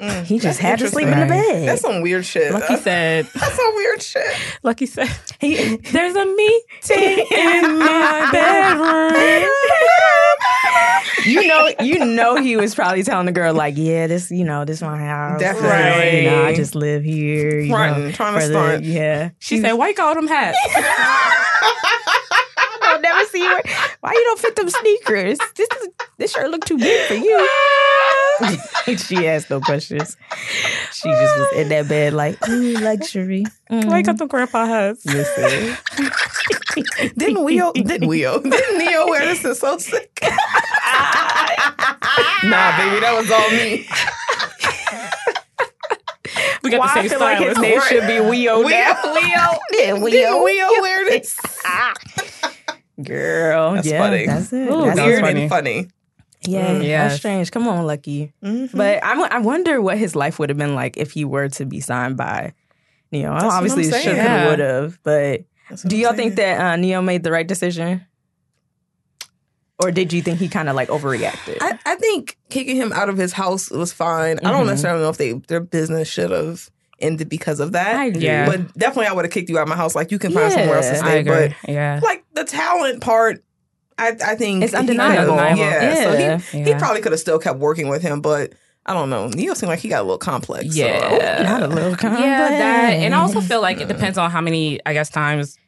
Mm, 0.00 0.24
he 0.24 0.38
just 0.38 0.60
had 0.60 0.78
to 0.78 0.88
sleep 0.88 1.08
in 1.08 1.18
the 1.18 1.26
bed. 1.26 1.68
That's 1.68 1.82
some 1.82 2.02
weird 2.02 2.24
shit. 2.24 2.52
Lucky 2.52 2.76
said, 2.76 3.26
That's 3.34 3.54
some 3.56 3.74
weird 3.74 4.00
shit. 4.00 4.36
Lucky 4.62 4.86
said, 4.86 5.10
He- 5.40 5.76
there's 5.76 6.14
a 6.14 6.24
meeting 6.24 7.26
in 7.32 7.78
my 7.78 8.28
bedroom. 8.32 9.50
you 11.26 11.46
know, 11.48 11.68
you 11.80 12.04
know, 12.04 12.36
he 12.36 12.56
was 12.56 12.74
probably 12.76 13.02
telling 13.02 13.26
the 13.26 13.32
girl 13.32 13.52
like, 13.54 13.74
"Yeah, 13.76 14.06
this, 14.06 14.30
you 14.30 14.44
know, 14.44 14.64
this 14.64 14.80
my 14.82 14.96
house. 14.98 15.40
Definitely. 15.40 16.24
You 16.24 16.30
know, 16.30 16.44
I 16.44 16.54
just 16.54 16.74
live 16.76 17.02
here. 17.02 17.58
You 17.58 17.68
Frontin', 17.70 18.04
know, 18.06 18.12
trying 18.12 18.34
to 18.34 18.40
for 18.40 18.46
the- 18.48 18.52
stunt. 18.54 18.84
Yeah, 18.84 19.30
She 19.40 19.60
said, 19.60 19.72
why 19.72 19.88
you 19.88 19.94
call 19.94 20.14
them 20.14 20.28
hats? 20.28 20.58
I'll 23.42 23.48
never 23.48 23.62
see 23.62 23.70
you. 23.72 23.76
Why 24.00 24.12
you 24.12 24.24
don't 24.24 24.38
fit 24.38 24.56
them 24.56 24.70
sneakers? 24.70 25.38
This 25.56 25.68
is, 25.80 25.88
this 26.18 26.32
shirt 26.32 26.50
look 26.50 26.64
too 26.64 26.78
big 26.78 27.06
for 27.08 27.14
you. 27.14 27.48
she 28.96 29.26
asked 29.26 29.50
no 29.50 29.60
questions. 29.60 30.16
She 30.92 31.10
just 31.10 31.38
was 31.38 31.52
in 31.56 31.68
that 31.70 31.88
bed 31.88 32.12
like, 32.14 32.48
ooh, 32.48 32.74
luxury. 32.78 33.44
Why 33.68 33.78
you 33.78 33.82
got 33.82 34.02
mm-hmm. 34.02 34.16
them 34.16 34.28
grandpa 34.28 34.66
hats? 34.66 35.04
Listen, 35.04 35.76
Didn't 37.16 37.44
Leo? 37.44 37.72
Didn't 37.72 38.08
Leo? 38.08 38.40
Didn't 38.40 38.78
Ne-Yo 38.78 39.06
wear 39.08 39.24
this 39.26 39.44
and 39.44 39.56
so 39.56 39.78
sick? 39.78 40.18
nah, 40.22 40.28
baby, 42.78 43.00
that 43.00 43.14
was 43.16 43.30
all 43.30 43.50
me. 43.50 43.86
We 46.62 46.70
got 46.70 46.80
why 46.80 46.92
I 46.96 47.02
the 47.02 47.08
feel 47.08 47.18
same 47.18 47.20
like 47.20 47.38
his 47.38 47.56
stylist. 47.56 47.60
name 47.60 47.80
should 47.88 48.06
be 48.06 48.14
Weo 48.14 48.30
Leo, 48.30 48.62
now. 48.68 49.14
Leo, 49.14 49.58
Yeah, 49.70 49.70
didn't 49.70 50.02
Leo 50.44 50.68
wear 50.82 51.04
this? 51.08 51.38
Girl, 53.02 53.74
That's 53.74 53.86
yeah, 53.86 53.98
funny. 53.98 54.26
that's 54.26 54.52
it. 54.52 54.70
Ooh, 54.70 54.84
that's 54.84 55.00
Weird 55.00 55.20
funny. 55.20 55.40
and 55.42 55.50
funny. 55.50 55.88
Yeah, 56.46 56.68
Mm, 56.76 56.84
yes. 56.84 57.10
that's 57.10 57.18
strange. 57.20 57.50
Come 57.50 57.66
on, 57.68 57.84
Lucky. 57.86 58.32
Mhm. 58.44 58.70
But 58.74 59.02
I, 59.04 59.20
I 59.26 59.38
wonder 59.38 59.80
what 59.82 59.98
his 59.98 60.14
life 60.16 60.38
would 60.38 60.48
have 60.50 60.58
been 60.58 60.74
like 60.74 60.96
if 60.96 61.12
he 61.12 61.24
were 61.24 61.48
to 61.50 61.64
be 61.66 61.80
signed 61.80 62.16
by 62.16 62.52
Ne-Yo. 63.12 63.32
what 63.32 63.42
I'm 63.42 63.50
Obviously, 63.50 63.84
saying. 63.84 64.04
should 64.04 64.16
have, 64.16 64.40
Yeah. 64.44 64.50
would 64.50 64.58
have. 64.58 64.98
But 65.02 65.44
do 65.86 65.96
y'all 65.96 66.12
think 66.14 66.36
that 66.36 66.60
uh, 66.60 66.76
Ne-Yo 66.76 67.02
made 67.02 67.22
the 67.24 67.32
right 67.32 67.46
decision, 67.46 68.04
or 69.82 69.90
did 69.92 70.12
you 70.12 70.22
think 70.22 70.38
he 70.38 70.48
kind 70.48 70.68
of 70.68 70.74
like 70.76 70.88
overreacted? 70.88 71.58
I, 71.60 71.78
I 71.86 71.94
think 71.96 72.36
kicking 72.50 72.76
him 72.76 72.92
out 72.92 73.08
of 73.08 73.16
his 73.16 73.32
house 73.32 73.70
was 73.70 73.92
fine. 73.92 74.38
I 74.44 74.50
don't 74.50 74.64
Mhm. 74.64 74.70
necessarily 74.70 75.02
know 75.02 75.10
if 75.10 75.18
they 75.18 75.32
their 75.32 75.60
business 75.60 76.08
should 76.08 76.30
have 76.30 76.68
ended 77.00 77.28
because 77.28 77.60
of 77.60 77.72
that. 77.72 77.96
I. 77.96 78.06
Yeah. 78.06 78.46
But 78.46 78.74
definitely, 78.76 79.06
I 79.06 79.12
would 79.12 79.24
have 79.24 79.32
kicked 79.32 79.48
you 79.48 79.58
out 79.58 79.62
of 79.62 79.68
my 79.68 79.76
house. 79.76 79.94
Like 79.94 80.10
you 80.10 80.18
can 80.18 80.32
find 80.32 80.52
somewhere 80.52 80.76
else 80.76 80.86
to 80.88 80.94
Yeah. 80.94 81.00
I 81.02 81.08
stay. 81.08 81.18
agree. 81.20 81.54
But 81.64 81.70
yeah. 81.72 82.00
like 82.02 82.24
the 82.34 82.44
talent 82.44 83.00
part, 83.02 83.42
I, 83.98 84.16
I 84.24 84.34
think 84.36 84.62
It's 84.64 84.74
undeniable. 84.74 85.32
Undeniable. 85.38 85.60
Yeah, 85.60 85.94
so 86.04 86.12
Yeah. 86.12 86.38
he, 86.38 86.58
he 86.64 86.70
Yeah. 86.70 86.78
probably 86.78 87.00
could 87.00 87.12
have 87.12 87.20
still 87.20 87.38
kept 87.38 87.58
working 87.58 87.88
with 87.88 88.02
him, 88.02 88.20
but 88.20 88.52
I 88.86 88.94
don't 88.94 89.10
know. 89.10 89.28
Ne-Yo 89.28 89.54
seemed 89.54 89.68
like 89.68 89.80
he 89.80 89.88
got 89.88 90.00
a 90.00 90.02
little 90.04 90.18
complex. 90.18 90.66
so- 90.74 90.80
Yeah. 90.82 91.42
Not 91.42 91.62
a 91.62 91.66
little 91.66 91.94
complex. 91.96 92.24
Yeah, 92.24 92.48
that. 92.48 92.90
And 92.94 93.14
I 93.14 93.18
also 93.18 93.40
feel 93.40 93.60
like 93.60 93.80
it 93.80 93.88
depends 93.88 94.16
on 94.16 94.30
how 94.30 94.40
many, 94.40 94.80
I 94.86 94.92
guess, 94.94 95.10
times 95.10 95.58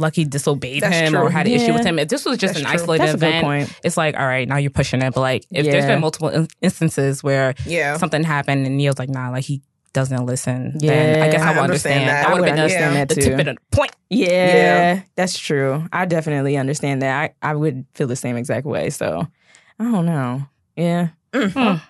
Lucky 0.00 0.24
disobeyed 0.24 0.84
That's 0.84 0.94
him 0.94 1.12
true. 1.14 1.22
or 1.22 1.30
had 1.30 1.46
an 1.48 1.52
issue 1.54 1.72
with 1.72 1.84
him. 1.84 1.98
If 1.98 2.06
this 2.08 2.24
was 2.24 2.38
just 2.38 2.54
That's 2.54 2.64
an 2.64 2.70
true. 2.70 2.82
isolated 2.82 3.02
That's 3.06 3.14
event, 3.14 3.44
point. 3.44 3.72
it's 3.82 3.96
like, 3.96 4.16
all 4.16 4.26
right, 4.26 4.46
now 4.46 4.56
you're 4.58 4.70
pushing 4.70 5.02
it. 5.02 5.12
But 5.12 5.22
like, 5.22 5.44
if 5.50 5.66
there's 5.66 5.86
been 5.86 6.00
multiple 6.00 6.28
in- 6.28 6.46
instances 6.62 7.24
where 7.24 7.54
yeah. 7.66 7.96
something 7.96 8.22
happened 8.22 8.64
and 8.64 8.76
Ne-Yo's 8.76 8.98
like, 9.00 9.08
nah, 9.08 9.30
like 9.30 9.42
he 9.44 9.60
doesn't 9.92 10.26
listen, 10.26 10.76
then 10.78 11.22
I 11.22 11.30
guess 11.30 11.42
I 11.42 11.48
I 11.48 11.54
would 11.54 11.58
understand 11.64 12.02
understand. 12.02 12.08
that. 12.08 12.22
That 12.22 12.28
I 12.28 12.32
would 12.32 12.40
would 12.40 12.48
have 12.48 12.56
been 12.56 12.62
understand 12.64 12.94
yeah, 12.94 13.00
that 13.04 13.08
the 13.08 13.14
too. 13.14 13.20
tip 13.22 13.38
of 13.38 13.44
the 13.46 13.56
point. 13.70 13.92
Yeah, 14.10 14.26
Yeah. 14.28 15.02
that's 15.16 15.38
true. 15.38 15.84
I 15.92 16.04
definitely 16.06 16.56
understand 16.56 17.02
that. 17.02 17.32
I, 17.42 17.50
I 17.50 17.54
would 17.54 17.84
feel 17.94 18.06
the 18.06 18.16
same 18.16 18.36
exact 18.36 18.66
way. 18.66 18.90
So 18.90 19.26
I 19.78 19.84
don't 19.84 20.06
know. 20.06 20.46
Yeah. 20.76 21.08
Mm. 21.32 21.80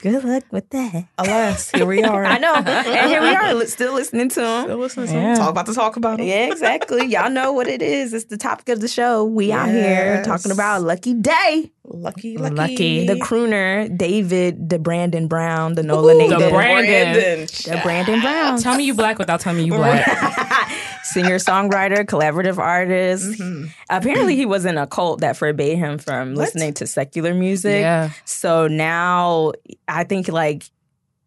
Good 0.00 0.22
luck 0.22 0.44
with 0.50 0.68
that. 0.70 1.06
Alas, 1.16 1.70
here 1.70 1.86
we 1.86 2.02
are. 2.02 2.24
I 2.26 2.36
know. 2.38 2.54
And 2.54 3.10
here 3.10 3.22
we 3.22 3.28
are 3.34 3.64
still 3.66 3.94
listening 3.94 4.28
to 4.30 4.40
him. 4.46 4.64
Still 4.64 4.76
listening 4.78 5.06
to 5.06 5.12
Yeah. 5.14 5.30
him. 5.32 5.36
Talk 5.38 5.50
about 5.50 5.66
to 5.66 5.72
talk 5.74 5.96
about 5.96 6.20
him. 6.20 6.26
Yeah, 6.26 6.46
exactly. 6.52 7.06
Y'all 7.06 7.30
know 7.30 7.52
what 7.52 7.68
it 7.68 7.80
is. 7.80 8.12
It's 8.12 8.26
the 8.26 8.36
topic 8.36 8.68
of 8.68 8.80
the 8.80 8.88
show. 8.88 9.24
We 9.24 9.50
out 9.52 9.68
here 9.70 10.22
talking 10.24 10.50
about 10.52 10.82
Lucky 10.82 11.14
Daye. 11.14 11.70
Lucky, 11.86 12.38
lucky, 12.38 12.54
Lucky. 12.54 13.06
The 13.06 13.14
crooner, 13.16 13.94
David, 13.94 14.70
the 14.70 14.78
Brandon 14.78 15.28
Brown, 15.28 15.74
the 15.74 15.82
Nola 15.82 16.14
Nathan. 16.14 16.38
the 16.40 16.48
Brandon. 16.48 17.46
The 17.46 17.80
Brandon 17.82 18.20
Brown. 18.22 18.58
Tell 18.58 18.76
me 18.76 18.84
you 18.84 18.94
black 18.94 19.18
without 19.18 19.40
telling 19.40 19.58
me 19.58 19.64
you 19.66 19.74
black. 19.74 20.06
Singer, 21.04 21.36
songwriter, 21.36 22.04
collaborative 22.06 22.56
artist. 22.56 23.38
Mm-hmm. 23.38 23.66
Apparently, 23.90 24.34
he 24.34 24.46
was 24.46 24.64
in 24.64 24.78
a 24.78 24.86
cult 24.86 25.20
that 25.20 25.36
forbade 25.36 25.76
him 25.76 25.98
from 25.98 26.30
What? 26.30 26.38
listening 26.38 26.72
to 26.74 26.86
secular 26.86 27.34
music. 27.34 27.80
yeah. 27.82 28.10
So 28.24 28.66
now 28.66 29.52
I 29.86 30.04
think 30.04 30.28
like 30.28 30.64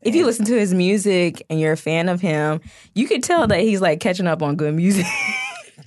if 0.01 0.15
you 0.15 0.25
listen 0.25 0.45
to 0.45 0.57
his 0.59 0.73
music 0.73 1.45
and 1.51 1.59
you're 1.59 1.73
a 1.73 1.77
fan 1.77 2.09
of 2.09 2.19
him, 2.19 2.61
you 2.95 3.07
could 3.07 3.21
tell 3.23 3.45
that 3.47 3.59
he's 3.59 3.79
like 3.81 3.99
catching 3.99 4.25
up 4.27 4.41
on 4.41 4.55
good 4.55 4.73
music. 4.73 5.05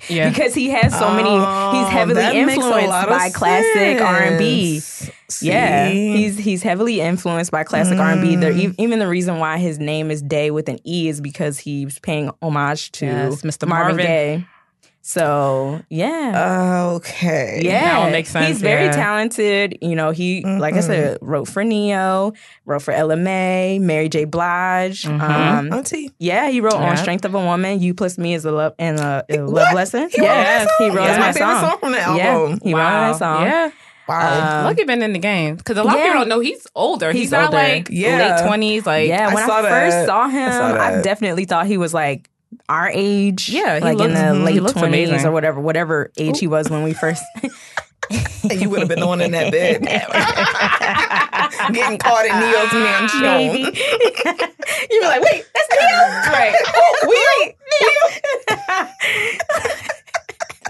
Yeah. 0.09 0.29
because 0.31 0.55
he 0.55 0.71
has 0.71 0.97
so 0.99 1.13
many 1.13 1.29
Oh, 1.29 1.73
he's 1.73 1.89
heavily 1.93 2.39
influenced 2.39 3.09
by 3.09 3.31
classic 3.31 4.01
R&B. 4.01 4.81
Yeah, 5.43 5.89
he's 5.89 6.37
he's 6.39 6.63
heavily 6.63 7.01
influenced 7.01 7.51
by 7.53 7.63
classic 7.65 7.99
R&B. 7.99 8.35
E- 8.37 8.75
even 8.79 8.99
the 8.99 9.07
reason 9.09 9.39
why 9.39 9.59
his 9.59 9.79
name 9.79 10.11
is 10.11 10.23
Day 10.23 10.51
with 10.51 10.69
an 10.69 10.79
E 10.87 11.09
is 11.09 11.21
because 11.21 11.59
he's 11.59 11.99
paying 12.01 12.31
homage 12.43 12.91
to 12.93 13.07
Yes, 13.07 13.43
Mr. 13.43 13.69
Marvin, 13.69 13.97
Marvin. 13.97 14.07
Gaye. 14.07 14.47
So 15.03 15.81
yeah, 15.89 16.91
okay. 16.97 17.61
yeah, 17.65 17.81
That 17.99 18.05
would 18.05 18.13
make 18.13 18.27
sense, 18.27 18.49
He's 18.49 18.61
very 18.61 18.85
yeah. 18.85 18.93
talented. 18.93 19.79
You 19.81 19.97
know, 19.97 20.11
he 20.11 20.45
like 20.45 20.75
I 20.75 20.81
said, 20.81 21.17
mm-hmm. 21.17 21.27
wrote 21.27 21.49
for 21.49 21.65
Ne-Yo, 21.65 22.35
wrote 22.67 22.83
for 22.83 22.93
Ella 22.93 23.17
Mai, 23.17 23.79
Mary 23.81 24.09
J. 24.11 24.25
Blige. 24.27 25.03
Mm-hmm. 25.05 25.21
Um, 25.23 25.73
Auntie. 25.73 26.13
yeah, 26.19 26.51
he 26.51 26.61
wrote 26.61 26.75
on 26.75 26.97
"Strength 26.99 27.25
of 27.25 27.35
a 27.35 27.41
Woman." 27.41 27.81
You 27.81 27.95
plus 27.95 28.19
me 28.19 28.35
is 28.35 28.45
a 28.45 28.53
love 28.53 28.75
and 28.79 28.99
a, 29.01 29.25
a 29.29 29.39
love 29.39 29.53
What? 29.53 29.75
lesson. 29.75 30.11
He 30.11 30.21
wrote 30.21 30.27
yes, 30.27 30.67
that 30.67 30.75
he 30.79 30.89
song? 30.89 30.97
wrote 30.97 31.05
That's 31.07 31.17
that 31.17 31.21
my 31.21 31.33
favorite 31.33 31.61
song. 31.61 31.71
song 31.71 31.79
from 31.81 31.93
the 31.93 31.99
Yeah, 31.99 32.29
album. 32.35 32.61
he 32.63 32.75
wrote 32.75 32.81
that 32.81 33.17
song. 33.17 33.43
Yeah. 33.45 33.71
Wow. 34.09 34.59
Um, 34.61 34.65
Lucky 34.67 34.85
been 34.85 35.03
in 35.03 35.13
the 35.13 35.19
game 35.21 35.55
because 35.57 35.77
a 35.79 35.85
lot 35.85 35.97
of 35.97 36.03
people 36.03 36.19
don't 36.21 36.29
know 36.29 36.41
he's 36.41 36.67
older. 36.75 37.13
He's, 37.13 37.23
He's 37.23 37.31
not 37.31 37.45
older. 37.47 37.57
like 37.57 37.89
Yeah. 37.91 38.37
late 38.37 38.47
twenties. 38.47 38.85
Like 38.85 39.09
yeah, 39.09 39.29
when 39.33 39.45
I, 39.45 39.47
saw 39.47 39.63
first 39.63 39.97
that. 39.97 40.07
saw 40.07 40.29
him, 40.29 40.51
saw 40.53 40.81
I, 40.81 41.01
definitely 41.01 41.45
thought 41.45 41.67
he 41.67 41.79
was 41.79 41.95
like 41.95 42.29
our 42.71 42.89
age. 42.93 43.49
Yeah, 43.49 43.79
he 43.79 43.85
like 43.85 43.99
in 44.01 44.15
the 44.15 44.21
mhm, 44.21 44.45
late 44.45 44.63
looks 44.63 44.79
twenties 44.79 45.09
amazing. 45.09 45.29
or 45.29 45.33
whatever, 45.33 45.61
whatever 45.61 46.13
age 46.17 46.39
he 46.39 46.47
was 46.47 46.71
when 46.71 46.83
we 46.85 46.93
first. 46.93 47.23
And 47.41 47.51
you 48.61 48.71
would 48.71 48.79
have 48.81 48.89
been 48.89 49.01
the 49.01 49.07
one 49.07 49.21
in 49.21 49.33
that 49.33 49.51
bed. 49.53 49.83
Getting 51.75 51.99
caught 51.99 52.25
in 52.27 52.33
Ne-Yo's 52.33 52.73
mansion. 52.73 53.75
you 54.91 55.01
were 55.03 55.09
like, 55.09 55.23
wait, 55.23 55.45
that's 55.55 55.69
Ne-Yo, 55.71 55.99
right? 56.33 56.55
Oh, 56.75 56.95
wait, 57.43 57.57
Ne-Yo. 57.71 58.87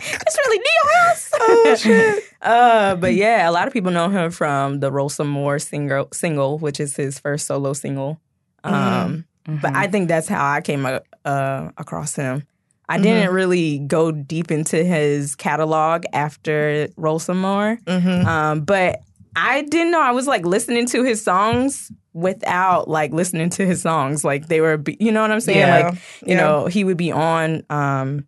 That's 0.03 0.39
really 0.39 0.59
Ne-Yo 0.59 0.93
House. 1.05 1.31
Oh, 1.35 1.77
shit. 1.79 2.25
Uh, 2.43 2.97
but 2.97 3.15
yeah, 3.15 3.49
a 3.49 3.53
lot 3.53 3.67
of 3.67 3.73
people 3.73 3.93
know 3.93 4.09
him 4.09 4.31
from 4.31 4.81
the 4.81 4.91
Roll 4.91 5.09
Some 5.11 5.29
Mo 5.29 5.59
single, 5.59 6.09
single, 6.13 6.59
which 6.59 6.81
is 6.81 6.97
his 6.97 7.19
first 7.19 7.47
solo 7.47 7.75
single. 7.75 8.21
Um, 8.65 9.27
but 9.61 9.75
I 9.75 9.87
think 9.87 10.09
that's 10.09 10.29
how 10.29 10.45
I 10.53 10.61
came 10.61 10.85
uh, 10.87 11.01
uh, 11.25 11.71
across 11.79 12.15
him. 12.15 12.45
I 12.89 12.99
didn't 12.99 13.33
really 13.33 13.79
go 13.79 14.11
deep 14.11 14.51
into 14.51 14.83
his 14.83 15.37
catalog 15.37 16.05
after 16.13 16.89
Roll 16.97 17.19
Some 17.21 17.41
Mo, 17.41 17.77
Mhm. 17.87 18.25
um, 18.27 18.61
but 18.63 19.01
I 19.37 19.63
didn't 19.63 19.93
know. 19.93 20.01
I 20.01 20.11
was 20.11 20.27
like 20.27 20.45
listening 20.45 20.87
to 20.87 21.05
his 21.05 21.23
songs 21.23 21.93
without 22.15 22.89
like 22.89 23.13
listening 23.13 23.49
to 23.51 23.65
his 23.65 23.81
songs. 23.83 24.25
Like 24.25 24.49
they 24.49 24.61
were, 24.61 24.83
you 24.99 25.13
know 25.13 25.23
what 25.23 25.31
I'm 25.31 25.41
saying? 25.41 25.59
Yeah. 25.61 25.77
Like 25.89 25.95
you 26.27 26.35
Yeah. 26.35 26.39
know, 26.39 26.67
he 26.67 26.83
would 26.83 26.97
be 26.97 27.13
on 27.13 27.63
um 27.71 28.27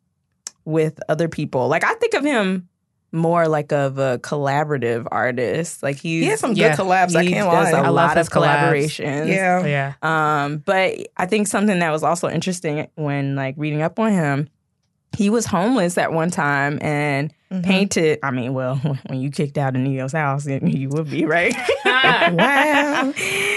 with 0.65 1.01
other 1.09 1.29
people. 1.29 1.67
Like 1.67 1.83
I 1.83 1.95
think 1.95 2.15
of 2.15 2.25
him 2.25 2.69
more 3.13 3.47
like 3.47 3.73
of 3.73 3.99
a 3.99 4.19
collaborative 4.21 5.07
artist. 5.13 5.83
Like 5.83 5.97
he's 5.97 6.25
He 6.25 6.31
has 6.31 6.41
some 6.41 6.53
Yeah. 6.55 6.75
good 6.75 6.85
collabs. 6.87 7.15
I 7.15 7.27
can't 7.27 7.51
does 7.51 7.73
lie. 7.73 7.79
a 7.79 7.83
I 7.83 7.89
lot 7.89 8.17
his 8.17 8.27
of 8.29 8.33
collabs. 8.33 8.71
collaborations. 8.73 9.29
yeah. 9.29 9.67
yeah. 9.67 10.45
Um, 10.45 10.59
but 10.59 10.97
I 11.17 11.27
think 11.27 11.47
something 11.49 11.79
that 11.81 11.91
was 11.91 12.03
also 12.03 12.29
interesting 12.29 12.89
when 12.95 13.37
like 13.37 13.55
reading 13.59 13.83
up 13.83 13.99
on 13.99 14.13
him, 14.13 14.49
he 15.17 15.29
was 15.29 15.45
homeless 15.47 15.99
at 15.99 16.13
one 16.13 16.31
time 16.31 16.79
and 16.81 17.33
Mhm. 17.53 17.63
painted. 17.65 18.19
I 18.23 18.31
mean, 18.31 18.55
well, 18.55 18.77
when 19.07 19.21
you 19.21 19.31
kicked 19.31 19.59
out 19.59 19.77
of 19.77 19.83
Ne-Yo's 19.83 20.13
house, 20.13 20.47
you 20.47 20.89
would 20.91 21.11
be 21.11 21.25
right. 21.27 21.55
Wow. 21.95 23.13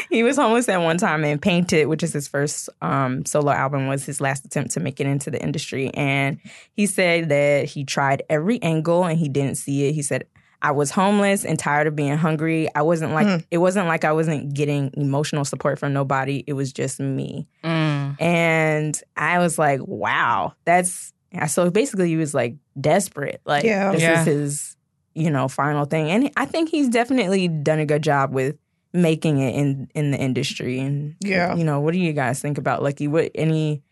he 0.09 0.23
was 0.23 0.35
homeless 0.37 0.69
at 0.69 0.77
one 0.81 0.97
time 0.97 1.23
and 1.23 1.41
painted, 1.41 1.85
which 1.87 2.03
is 2.03 2.13
his 2.13 2.27
first 2.27 2.69
um, 2.81 3.25
solo 3.25 3.51
album, 3.51 3.87
was 3.87 4.05
his 4.05 4.21
last 4.21 4.45
attempt 4.45 4.71
to 4.71 4.79
make 4.79 4.99
it 4.99 5.07
into 5.07 5.31
the 5.31 5.41
industry. 5.41 5.89
And 5.93 6.39
he 6.73 6.85
said 6.85 7.29
that 7.29 7.65
he 7.65 7.83
tried 7.85 8.23
every 8.29 8.61
angle 8.61 9.03
and 9.05 9.17
he 9.17 9.29
didn't 9.29 9.55
see 9.55 9.87
it. 9.87 9.93
He 9.93 10.01
said. 10.01 10.25
I 10.61 10.71
was 10.71 10.89
homeless 10.89 11.45
and 11.45 11.59
tired 11.59 11.85
of 11.85 11.95
being 11.95 12.17
hungry. 12.17 12.67
I 12.73 12.81
wasn't 12.81 13.11
like 13.13 13.27
Hmm. 13.27 13.37
it 13.51 13.59
wasn't 13.59 13.87
like 13.87 14.03
I 14.03 14.13
wasn't 14.13 14.51
getting 14.55 14.89
emotional 14.97 15.45
support 15.45 15.77
from 15.77 15.93
nobody. 15.93 16.43
It 16.47 16.53
was 16.53 16.73
just 16.73 16.99
me. 16.99 17.47
Mm. 17.63 18.19
And 18.19 18.99
I 19.15 19.37
was 19.37 19.59
like, 19.59 19.81
wow, 19.85 20.53
that's 20.63 21.13
so 21.45 21.69
basically 21.69 22.07
he 22.07 22.17
was 22.17 22.33
like 22.33 22.55
desperate. 22.79 23.41
Like 23.45 23.65
Yeah. 23.65 23.91
this 23.91 24.01
Yeah. 24.01 24.19
is 24.21 24.25
his, 24.25 24.75
you 25.13 25.29
know, 25.29 25.47
final 25.47 25.85
thing. 25.85 26.09
And 26.09 26.31
I 26.37 26.45
think 26.45 26.69
he's 26.69 26.87
definitely 26.89 27.47
done 27.47 27.79
a 27.79 27.85
good 27.85 28.01
job 28.01 28.33
with 28.33 28.55
making 28.93 29.39
it 29.39 29.53
in 29.55 29.89
in 29.93 30.11
the 30.11 30.17
industry. 30.17 30.79
And 30.79 31.15
Yeah. 31.19 31.55
you 31.55 31.63
know, 31.63 31.79
what 31.81 31.93
do 31.93 31.99
you 31.99 32.13
guys 32.13 32.39
think 32.41 32.57
about 32.57 32.81
Lucky? 32.81 33.07
What 33.07 33.31
any 33.35 33.83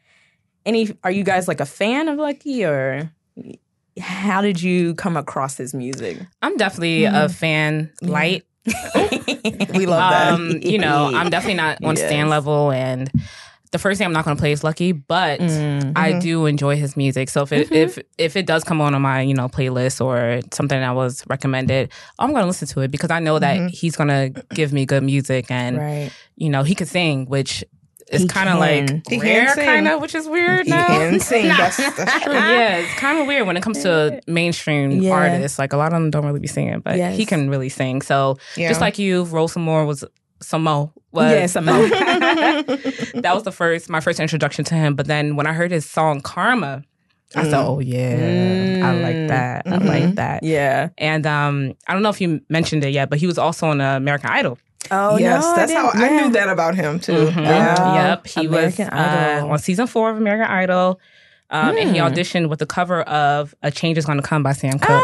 any 0.66 0.96
are 1.04 1.12
you 1.12 1.24
guys 1.26 1.48
like 1.48 1.60
a 1.60 1.66
fan 1.66 2.08
of 2.08 2.18
Lucky 2.18 2.64
or 2.64 3.12
how 4.00 4.42
did 4.42 4.62
you 4.62 4.96
come 4.96 5.18
across 5.18 5.58
his 5.58 5.74
music? 5.74 6.18
I'm 6.42 6.56
definitely 6.58 7.04
a 7.06 7.28
fan 7.30 7.92
light. 8.02 8.44
We 9.76 9.86
love 9.88 10.10
that. 10.12 10.34
Um, 10.34 10.60
you 10.62 10.78
know, 10.78 11.10
I'm 11.14 11.30
definitely 11.30 11.56
not 11.56 11.84
on 11.84 11.96
Yes. 11.98 12.06
stand 12.08 12.30
level 12.30 12.72
and 12.72 13.12
the 13.74 13.80
first 13.80 13.98
thing 13.98 14.06
I'm 14.06 14.14
not 14.14 14.24
going 14.24 14.38
to 14.38 14.42
play 14.42 14.54
is 14.54 14.64
Lucky, 14.64 14.92
but 14.94 15.40
Mm. 15.42 15.92
I 15.96 16.12
mm-hmm. 16.12 16.20
do 16.20 16.46
enjoy 16.46 16.76
his 16.78 16.96
music. 16.96 17.28
So 17.30 17.42
if 17.42 17.52
it 17.52 17.66
mm-hmm. 17.66 17.76
if 17.76 18.00
if 18.18 18.36
it 18.38 18.46
does 18.46 18.64
come 18.64 18.80
on 18.80 18.94
on 18.96 19.02
my 19.02 19.22
you 19.22 19.34
know 19.34 19.50
playlist 19.50 20.00
or 20.00 20.40
something 20.54 20.80
that 20.80 20.96
was 20.96 21.24
recommended, 21.28 21.92
I'm 22.20 22.32
going 22.32 22.44
to 22.44 22.48
listen 22.48 22.68
to 22.70 22.82
it 22.82 22.92
because 22.92 23.12
I 23.12 23.20
know 23.20 23.40
that 23.40 23.58
mm-hmm. 23.58 23.68
he's 23.68 23.96
going 23.96 24.10
to 24.10 24.46
give 24.54 24.72
me 24.72 24.86
good 24.86 25.04
music 25.04 25.52
and 25.52 25.78
Right. 25.78 26.12
you 26.38 26.50
know 26.50 26.64
he 26.64 26.76
can 26.76 26.88
sing, 26.88 27.26
which 27.26 27.64
is 28.12 28.26
kind 28.26 28.50
of 28.50 28.60
like 28.60 29.08
He 29.10 29.20
rare, 29.20 29.56
kind 29.56 29.88
of, 29.88 30.00
which 30.02 30.14
is 30.14 30.28
weird 30.28 30.66
he 30.66 30.72
now. 30.72 30.86
can 30.88 31.20
sing. 31.32 31.48
That's, 31.48 31.78
that's 31.78 32.20
true. 32.24 32.34
yeah, 32.34 32.78
it's 32.78 32.94
kind 33.00 33.18
of 33.20 33.26
weird 33.28 33.48
when 33.48 33.58
it 33.58 33.64
comes 33.64 33.82
to 33.84 34.22
mainstream 34.28 34.92
Yeah. 34.92 35.14
artists. 35.14 35.58
Like 35.58 35.74
a 35.74 35.78
lot 35.78 35.88
of 35.88 35.94
them 35.94 36.12
don't 36.12 36.26
really 36.26 36.40
be 36.40 36.48
singing, 36.48 36.80
but 36.82 36.98
Yes. 36.98 37.18
he 37.18 37.26
can 37.26 37.50
really 37.50 37.70
sing. 37.70 38.02
So 38.04 38.38
Yeah. 38.56 38.70
just 38.70 38.82
like 38.82 39.00
you, 39.00 39.26
Rosamore 39.26 39.88
was 39.88 40.04
Samo 40.42 40.92
was 41.14 41.32
Yeah, 41.32 41.46
Samo. 41.46 43.22
that 43.22 43.34
was 43.34 43.44
the 43.44 43.52
first 43.52 43.90
my 43.90 44.00
first 44.00 44.20
introduction 44.20 44.66
to 44.66 44.76
him. 44.76 44.96
But 44.96 45.08
then 45.08 45.36
when 45.36 45.48
I 45.48 45.54
heard 45.54 45.72
his 45.72 45.86
song 45.90 46.22
Karma, 46.22 46.84
I 47.36 47.44
said, 47.44 47.54
"Oh 47.54 47.80
yeah, 47.80 48.82
I 48.84 48.92
like 49.02 49.28
that. 49.30 49.64
I 49.68 49.78
like 49.78 50.16
that." 50.16 50.44
Yeah. 50.44 50.90
And 50.98 51.26
um, 51.26 51.74
I 51.88 51.94
don't 51.94 52.04
know 52.04 52.10
if 52.10 52.22
you 52.22 52.42
mentioned 52.50 52.84
it 52.84 52.90
yet, 52.90 53.10
but 53.10 53.20
he 53.20 53.28
was 53.28 53.38
also 53.38 53.68
on 53.68 53.82
uh, 53.82 53.96
American 53.98 54.30
Idol. 54.30 54.58
Oh 54.92 55.18
yes, 55.18 55.44
no, 55.44 55.56
that's 55.56 55.72
how 55.72 55.92
didn't- 55.92 56.04
I 56.04 56.22
knew 56.22 56.32
that 56.34 56.50
about 56.50 56.76
him 56.76 57.00
too. 57.00 57.14
Mhm. 57.14 57.44
Yeah. 57.44 58.08
Yep, 58.10 58.28
he 58.28 58.46
American 58.48 58.86
was 58.86 58.94
uh, 58.94 59.48
on 59.50 59.58
season 59.60 59.88
four 59.88 60.10
of 60.12 60.18
American 60.18 60.46
Idol, 60.52 61.00
um, 61.50 61.78
and 61.78 61.90
he 61.96 62.00
Hmm. 62.00 62.06
auditioned 62.08 62.50
with 62.50 62.60
the 62.60 62.66
cover 62.66 63.02
of 63.04 63.56
"A 63.64 63.72
Change 63.72 63.98
Is 63.98 64.06
Going 64.06 64.18
to 64.22 64.28
Come" 64.28 64.44
by 64.44 64.52
Sam 64.54 64.78
Cooke. 64.80 65.04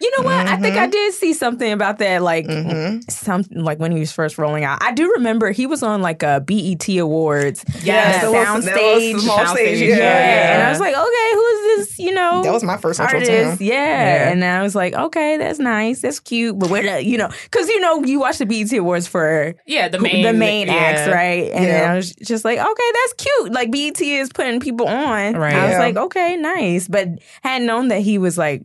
You 0.00 0.10
know 0.18 0.24
what? 0.24 0.46
I 0.46 0.56
think 0.56 0.74
Mm-hmm. 0.74 0.84
I 0.84 0.86
did 0.88 1.14
see 1.14 1.32
something 1.32 1.72
about 1.72 1.98
that, 1.98 2.22
like 2.22 2.46
Mhm. 2.46 3.10
something 3.10 3.62
like 3.64 3.78
when 3.78 3.90
he 3.92 3.98
was 4.00 4.12
first 4.12 4.36
rolling 4.38 4.64
out. 4.64 4.82
I 4.82 4.92
do 4.92 5.10
remember 5.12 5.50
he 5.50 5.66
was 5.66 5.82
on 5.82 6.02
like 6.02 6.22
a 6.22 6.40
BET 6.40 6.86
Awards. 6.98 7.64
Yes, 7.82 8.22
that 8.22 8.30
was- 8.30 8.46
sound 8.46 8.62
that 8.64 8.74
was 8.76 9.02
stage. 9.02 9.14
the 9.14 9.20
small 9.20 9.46
stage, 9.46 9.76
stage, 9.78 9.88
yeah, 9.90 9.96
Yeah. 9.96 10.04
yeah. 10.04 10.54
and 10.54 10.62
I 10.62 10.70
was 10.70 10.80
like, 10.80 10.94
okay, 10.94 11.30
who 11.32 11.46
is 11.46 11.86
this? 11.86 11.98
You 11.98 12.12
know, 12.12 12.42
That 12.42 12.52
was 12.52 12.62
my 12.64 12.76
first 12.76 13.00
intro 13.00 13.20
to 13.20 13.44
artist. 13.44 13.60
Yeah. 13.60 13.74
Yeah. 13.74 14.30
and 14.30 14.44
I 14.44 14.62
was 14.62 14.74
like, 14.74 14.94
okay, 14.94 15.36
that's 15.38 15.58
nice, 15.58 16.00
that's 16.02 16.20
cute, 16.20 16.58
but 16.58 16.70
where 16.70 16.82
the 16.82 17.04
you 17.04 17.16
know, 17.18 17.28
because 17.44 17.68
you 17.68 17.80
know, 17.80 18.04
you 18.04 18.20
watch 18.20 18.38
the 18.38 18.46
BET 18.46 18.72
Awards 18.72 19.06
for 19.06 19.54
Yeah, 19.66 19.88
the 19.88 19.98
main 19.98 20.22
the 20.22 20.32
main 20.32 20.66
yeah. 20.68 20.74
acts, 20.74 21.08
right? 21.08 21.50
And 21.52 21.64
then 21.64 21.90
I 21.90 21.94
was 21.96 22.14
just 22.14 22.44
like, 22.44 22.58
okay, 22.58 22.90
that's 22.94 23.12
cute. 23.24 23.52
Like 23.52 23.70
BET 23.70 24.00
is 24.00 24.28
putting 24.32 24.60
people 24.60 24.86
on. 24.86 25.34
Right. 25.36 25.54
I 25.54 25.64
was 25.64 25.72
Yeah. 25.72 25.78
like, 25.78 25.96
okay, 25.96 26.36
nice. 26.36 26.88
But 26.88 27.08
hadn't 27.42 27.66
known 27.66 27.88
that 27.88 28.00
he 28.00 28.18
was 28.18 28.36
like 28.38 28.62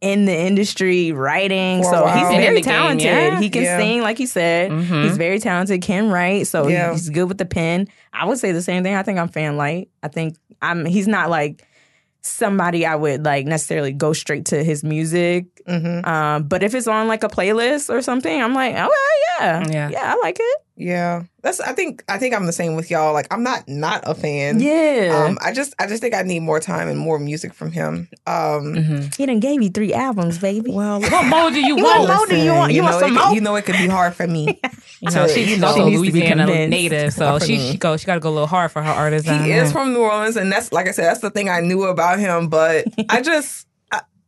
in 0.00 0.26
the 0.26 0.36
industry 0.38 1.10
writing. 1.12 1.82
For 1.82 1.90
so 1.90 2.02
while. 2.04 2.18
he's 2.18 2.28
Been 2.28 2.40
very 2.42 2.56
the 2.56 2.62
game, 2.62 2.74
talented. 2.74 3.04
yeah. 3.06 3.40
He 3.40 3.48
can 3.50 3.62
Yeah. 3.62 3.78
sing, 3.78 4.02
like 4.02 4.20
you 4.20 4.26
said. 4.26 4.70
Mhm. 4.70 5.04
He's 5.04 5.16
very 5.16 5.38
talented, 5.38 5.80
can 5.82 6.10
write. 6.10 6.46
So 6.48 6.68
Yeah. 6.68 6.92
he's 6.92 7.08
good 7.08 7.24
with 7.28 7.38
the 7.38 7.46
pen. 7.46 7.88
I 8.12 8.26
would 8.26 8.38
say 8.38 8.52
the 8.52 8.62
same 8.62 8.82
thing. 8.82 8.94
I 8.94 9.02
think 9.02 9.18
I'm 9.18 9.28
fan 9.28 9.56
light. 9.56 9.88
I 10.02 10.08
think 10.08 10.36
I'm 10.60 10.84
he's 10.84 11.08
not 11.08 11.30
like 11.30 11.62
somebody 12.22 12.84
I 12.84 12.94
would 12.96 13.24
like 13.24 13.46
necessarily 13.46 13.92
go 13.92 14.12
straight 14.12 14.46
to 14.46 14.62
his 14.62 14.82
music. 14.84 15.46
Hmm 15.66 16.00
Um, 16.04 16.44
but 16.44 16.62
if 16.62 16.74
it's 16.74 16.86
on 16.86 17.08
like 17.08 17.24
a 17.24 17.28
playlist 17.28 17.90
or 17.90 18.00
something, 18.02 18.42
I'm 18.42 18.54
like, 18.54 18.74
okay, 18.74 18.88
yeah, 19.40 19.64
Yeah. 19.70 19.88
yeah, 19.90 20.14
I 20.14 20.18
like 20.22 20.36
it. 20.40 20.58
Yeah, 20.78 21.22
that's. 21.40 21.58
I 21.58 21.72
think. 21.72 22.04
I 22.06 22.18
think 22.18 22.34
I'm 22.34 22.44
the 22.44 22.52
same 22.52 22.76
with 22.76 22.90
y'all. 22.90 23.14
Like, 23.14 23.32
I'm 23.32 23.42
not 23.42 23.66
not 23.66 24.02
a 24.06 24.14
fan. 24.14 24.60
Yeah, 24.60 25.24
Um, 25.26 25.38
I 25.40 25.54
just. 25.54 25.74
I 25.78 25.86
just 25.86 26.02
think 26.02 26.14
I 26.14 26.20
need 26.20 26.40
more 26.40 26.60
time 26.60 26.88
and 26.88 26.98
more 26.98 27.18
music 27.18 27.54
from 27.54 27.72
him. 27.72 28.08
Um, 28.26 28.74
Mhm. 28.74 29.16
he 29.16 29.24
done 29.24 29.40
gave 29.40 29.62
you 29.62 29.70
three 29.70 29.94
albums, 29.94 30.36
baby. 30.38 30.70
well, 30.70 31.00
What 31.00 31.24
more 31.28 31.50
do 31.50 31.60
you 31.62 31.76
What 31.82 32.00
want? 32.00 32.14
more 32.14 32.26
do 32.26 32.36
you 32.36 32.52
want? 32.52 32.72
You 32.74 32.82
know, 32.82 32.88
want 32.90 33.00
some 33.00 33.16
it, 33.16 33.20
more? 33.24 33.34
You 33.34 33.40
know, 33.40 33.56
it 33.56 33.64
could 33.64 33.78
be 33.78 33.86
hard 33.88 34.14
for 34.14 34.26
me. 34.26 34.60
You 35.00 35.10
know, 35.10 35.26
to- 35.26 35.32
she's 35.32 35.50
you 35.50 35.56
know, 35.58 35.66
also 35.68 35.80
she 35.84 35.90
needs 35.90 36.02
to 36.02 36.10
Louisiana 36.12 36.46
native, 36.68 37.12
so 37.12 37.38
she 37.38 37.56
me. 37.58 37.72
she 37.72 37.76
go 37.78 37.96
she 37.98 38.06
got 38.06 38.14
to 38.14 38.20
go 38.20 38.30
a 38.30 38.32
little 38.32 38.46
hard 38.46 38.70
for 38.72 38.82
her 38.82 38.90
artist. 38.90 39.26
down 39.26 39.44
he 39.44 39.50
there. 39.50 39.64
is 39.64 39.70
from 39.72 39.92
New 39.92 40.00
Orleans, 40.00 40.36
and 40.36 40.50
that's 40.50 40.72
like 40.72 40.88
I 40.88 40.92
said, 40.92 41.04
that's 41.04 41.20
the 41.20 41.28
thing 41.30 41.48
I 41.50 41.60
knew 41.60 41.84
about 41.84 42.18
him. 42.18 42.48
But 42.48 42.86
I 43.10 43.20
just 43.20 43.66
I, 43.66 43.75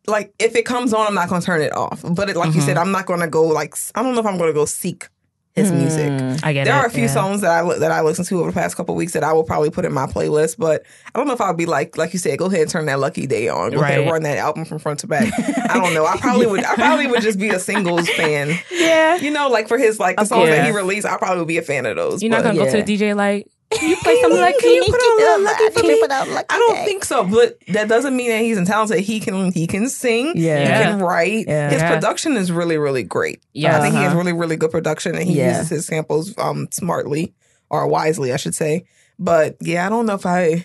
like 0.09 0.33
if 0.39 0.57
it 0.57 0.65
comes 0.65 0.93
on, 0.93 1.07
I'm 1.07 1.15
not 1.15 1.29
going 1.29 1.41
to 1.41 1.47
turn 1.47 1.61
it 1.63 1.73
off. 1.77 2.03
But 2.09 2.31
it, 2.31 2.37
like 2.37 2.55
you 2.55 2.61
Mhm. 2.61 2.65
said, 2.67 2.77
I'm 2.79 2.91
not 2.93 3.07
going 3.07 3.21
to 3.21 3.29
go 3.29 3.45
like 3.45 3.75
I 3.95 4.03
don't 4.03 4.15
know 4.15 4.21
if 4.21 4.27
I'm 4.27 4.39
going 4.39 4.49
to 4.51 4.55
go 4.55 4.65
seek 4.65 5.09
his 5.55 5.73
music. 5.73 6.09
I 6.45 6.53
get 6.53 6.67
There 6.67 6.75
it. 6.77 6.79
are 6.79 6.87
a 6.87 6.91
few 6.91 7.03
yeah. 7.07 7.09
songs 7.13 7.41
that 7.41 7.51
I 7.51 7.63
li- 7.63 7.81
that 7.81 7.91
I 7.91 8.01
listened 8.03 8.29
to 8.29 8.39
over 8.39 8.51
the 8.51 8.55
past 8.55 8.77
couple 8.77 8.95
weeks 8.95 9.15
that 9.15 9.25
I 9.25 9.33
will 9.33 9.43
probably 9.43 9.71
put 9.71 9.85
in 9.85 9.93
my 9.93 10.07
playlist, 10.07 10.55
but 10.57 10.85
I 11.13 11.19
don't 11.19 11.27
know 11.27 11.35
if 11.35 11.41
I'll 11.41 11.53
be 11.53 11.67
like 11.67 11.97
like 11.99 12.13
you 12.13 12.21
said, 12.21 12.39
go 12.39 12.47
ahead 12.47 12.61
and 12.61 12.71
turn 12.71 12.87
that 12.87 13.01
Lucky 13.01 13.27
Daye 13.27 13.49
on, 13.49 13.73
go 13.73 13.81
ahead 13.81 13.99
and 13.99 14.07
Right. 14.07 14.13
run 14.13 14.23
that 14.23 14.39
album 14.39 14.67
from 14.67 14.79
front 14.79 15.01
to 15.01 15.09
back. 15.09 15.33
I 15.69 15.75
don't 15.75 15.95
know. 15.95 16.07
I 16.07 16.17
probably 16.19 16.47
would. 16.47 16.65
I 16.65 16.77
probably 16.77 17.09
would 17.09 17.23
just 17.23 17.41
be 17.41 17.49
a 17.49 17.59
singles 17.59 18.09
fan. 18.11 18.57
yeah. 18.71 19.17
You 19.17 19.33
know, 19.33 19.49
like 19.49 19.67
for 19.67 19.79
his 19.79 19.99
like 19.99 20.17
the 20.17 20.27
songs 20.27 20.49
that 20.49 20.65
he 20.65 20.71
released, 20.71 21.07
I 21.09 21.17
probably 21.17 21.39
would 21.41 21.49
be 21.49 21.59
a 21.59 21.63
fan 21.63 21.87
of 21.87 21.97
those. 21.97 22.23
You're 22.23 22.31
not 22.31 22.45
gonna 22.45 22.55
go 22.57 22.65
to 22.71 22.79
yeah. 22.79 22.85
the 22.85 22.97
DJ 22.97 23.17
like 23.17 23.49
you 23.83 23.97
play 23.97 24.21
something 24.23 24.41
like 24.41 24.57
Can 24.61 24.71
you 24.71 24.77
you 24.77 24.85
put 24.85 24.95
on 25.01 25.19
a 25.19 25.23
little 25.23 25.45
Lucky 25.45 25.71
for 25.71 25.83
me? 25.83 26.45
I 26.49 26.59
don't 26.59 26.85
think 26.85 27.05
so, 27.05 27.25
but 27.25 27.59
that 27.69 27.89
doesn't 27.89 28.17
mean 28.17 28.31
that 28.31 28.41
he's 28.41 28.67
talented. 28.67 29.01
He 29.01 29.21
can 29.21 29.53
he 29.53 29.67
can 29.67 29.89
sing. 29.89 30.33
Yeah. 30.37 30.79
he 30.79 30.85
can 30.85 30.99
write. 31.01 31.47
Yeah. 31.47 31.71
His 31.71 31.81
Yeah. 31.83 31.95
production 31.95 32.37
is 32.37 32.51
really 32.51 32.79
really 32.79 33.03
great. 33.03 33.43
Yes. 33.53 33.75
I 33.75 33.81
think 33.83 33.95
he 33.95 34.01
has 34.03 34.09
Uh-huh. 34.13 34.19
really 34.19 34.33
really 34.33 34.57
good 34.57 34.71
production, 34.71 35.15
and 35.17 35.25
he 35.25 35.35
Yeah. 35.39 35.49
uses 35.59 35.69
his 35.69 35.87
samples 35.87 36.35
um 36.39 36.69
smartly 36.71 37.35
or 37.71 37.87
wisely, 37.87 38.33
I 38.33 38.37
should 38.37 38.55
say. 38.55 38.85
But 39.19 39.57
yeah, 39.61 39.85
I 39.87 39.89
don't 39.91 40.07
know 40.07 40.15
if 40.15 40.25
I 40.27 40.65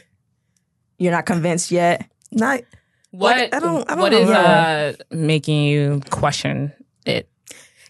You're 0.98 1.12
not 1.12 1.26
convinced 1.26 1.72
yet. 1.72 2.06
not 2.32 2.62
What 3.12 3.38
Like, 3.38 3.54
I 3.54 3.60
don't- 3.60 3.84
I 3.92 3.96
don't 3.96 4.00
what 4.02 4.12
know. 4.14 4.18
is 4.20 4.30
uh 4.30 4.94
making 5.12 5.64
you 5.66 6.02
question 6.10 6.72
it? 6.80 6.83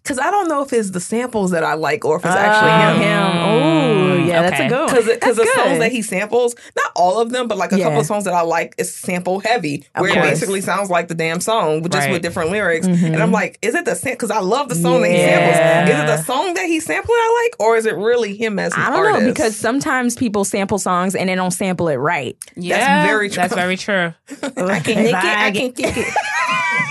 Because 0.04 0.20
I 0.20 0.30
don't 0.32 0.48
know 0.50 0.62
if 0.62 0.74
it's 0.74 0.92
the 0.92 1.00
samples 1.00 1.52
that 1.52 1.64
I 1.64 1.74
like 1.76 2.04
or 2.06 2.18
if 2.18 2.26
it's 2.26 2.36
Oh, 2.36 2.38
actually 2.38 3.04
him. 3.04 3.10
him. 3.10 3.38
Oh, 3.38 4.16
yeah, 4.26 4.42
that's 4.42 4.60
a 4.60 4.68
good 4.68 4.78
one. 4.86 4.90
Because 4.90 5.06
because 5.08 5.36
the 5.38 5.44
That's 5.44 5.56
songs 5.56 5.80
that 5.80 5.92
he 5.92 6.02
samples, 6.02 6.56
not 6.76 6.92
all 6.96 7.20
of 7.22 7.32
them, 7.32 7.48
but 7.48 7.58
like 7.58 7.72
a 7.72 7.78
Yeah. 7.78 7.86
couple 7.86 8.02
of 8.02 8.06
songs 8.06 8.26
that 8.26 8.34
I 8.34 8.42
like, 8.42 8.76
is 8.78 8.94
sample 8.94 9.40
heavy, 9.40 9.86
where 9.98 10.12
it 10.12 10.22
basically 10.22 10.60
sounds 10.62 10.90
like 10.90 11.08
the 11.08 11.16
damn 11.16 11.40
song, 11.40 11.82
but 11.82 11.92
just 11.92 12.06
Right. 12.08 12.12
with 12.14 12.22
different 12.22 12.52
lyrics. 12.52 12.86
Mhm. 12.88 13.14
And 13.14 13.24
I'm 13.24 13.32
like, 13.32 13.58
is 13.62 13.76
it 13.76 13.86
the 13.86 13.96
same? 13.96 14.14
Because 14.14 14.32
I 14.32 14.40
love 14.40 14.68
the 14.70 14.76
song 14.76 15.02
that 15.04 15.12
he 15.12 15.18
samples. 15.18 15.90
Is 15.96 16.00
it 16.04 16.08
the 16.08 16.24
song 16.24 16.54
that 16.56 16.66
he 16.66 16.80
sampled 16.80 17.16
I 17.18 17.44
like, 17.46 17.56
or 17.66 17.78
is 17.78 17.86
it 17.86 17.96
really 17.96 18.36
him 18.36 18.60
as 18.60 18.74
an 18.74 18.82
I 18.82 18.90
don't 18.90 19.06
artist? 19.06 19.22
know 19.22 19.28
because 19.30 19.56
sometimes 19.56 20.16
people 20.16 20.44
sample 20.44 20.80
songs 20.80 21.16
and 21.16 21.30
they 21.30 21.36
don't 21.36 21.52
sample 21.52 21.88
it 21.88 21.96
right. 21.96 22.36
Yeah, 22.56 23.06
very 23.06 23.30
true. 23.30 23.42
That's 23.44 23.56
very 23.56 23.78
true. 23.78 24.14
I 24.44 24.80
can't 24.80 24.86
nick 24.86 25.08
it. 25.08 25.16
I 25.16 25.52
can't 25.52 25.76
kick 25.76 25.98
it. 25.98 26.14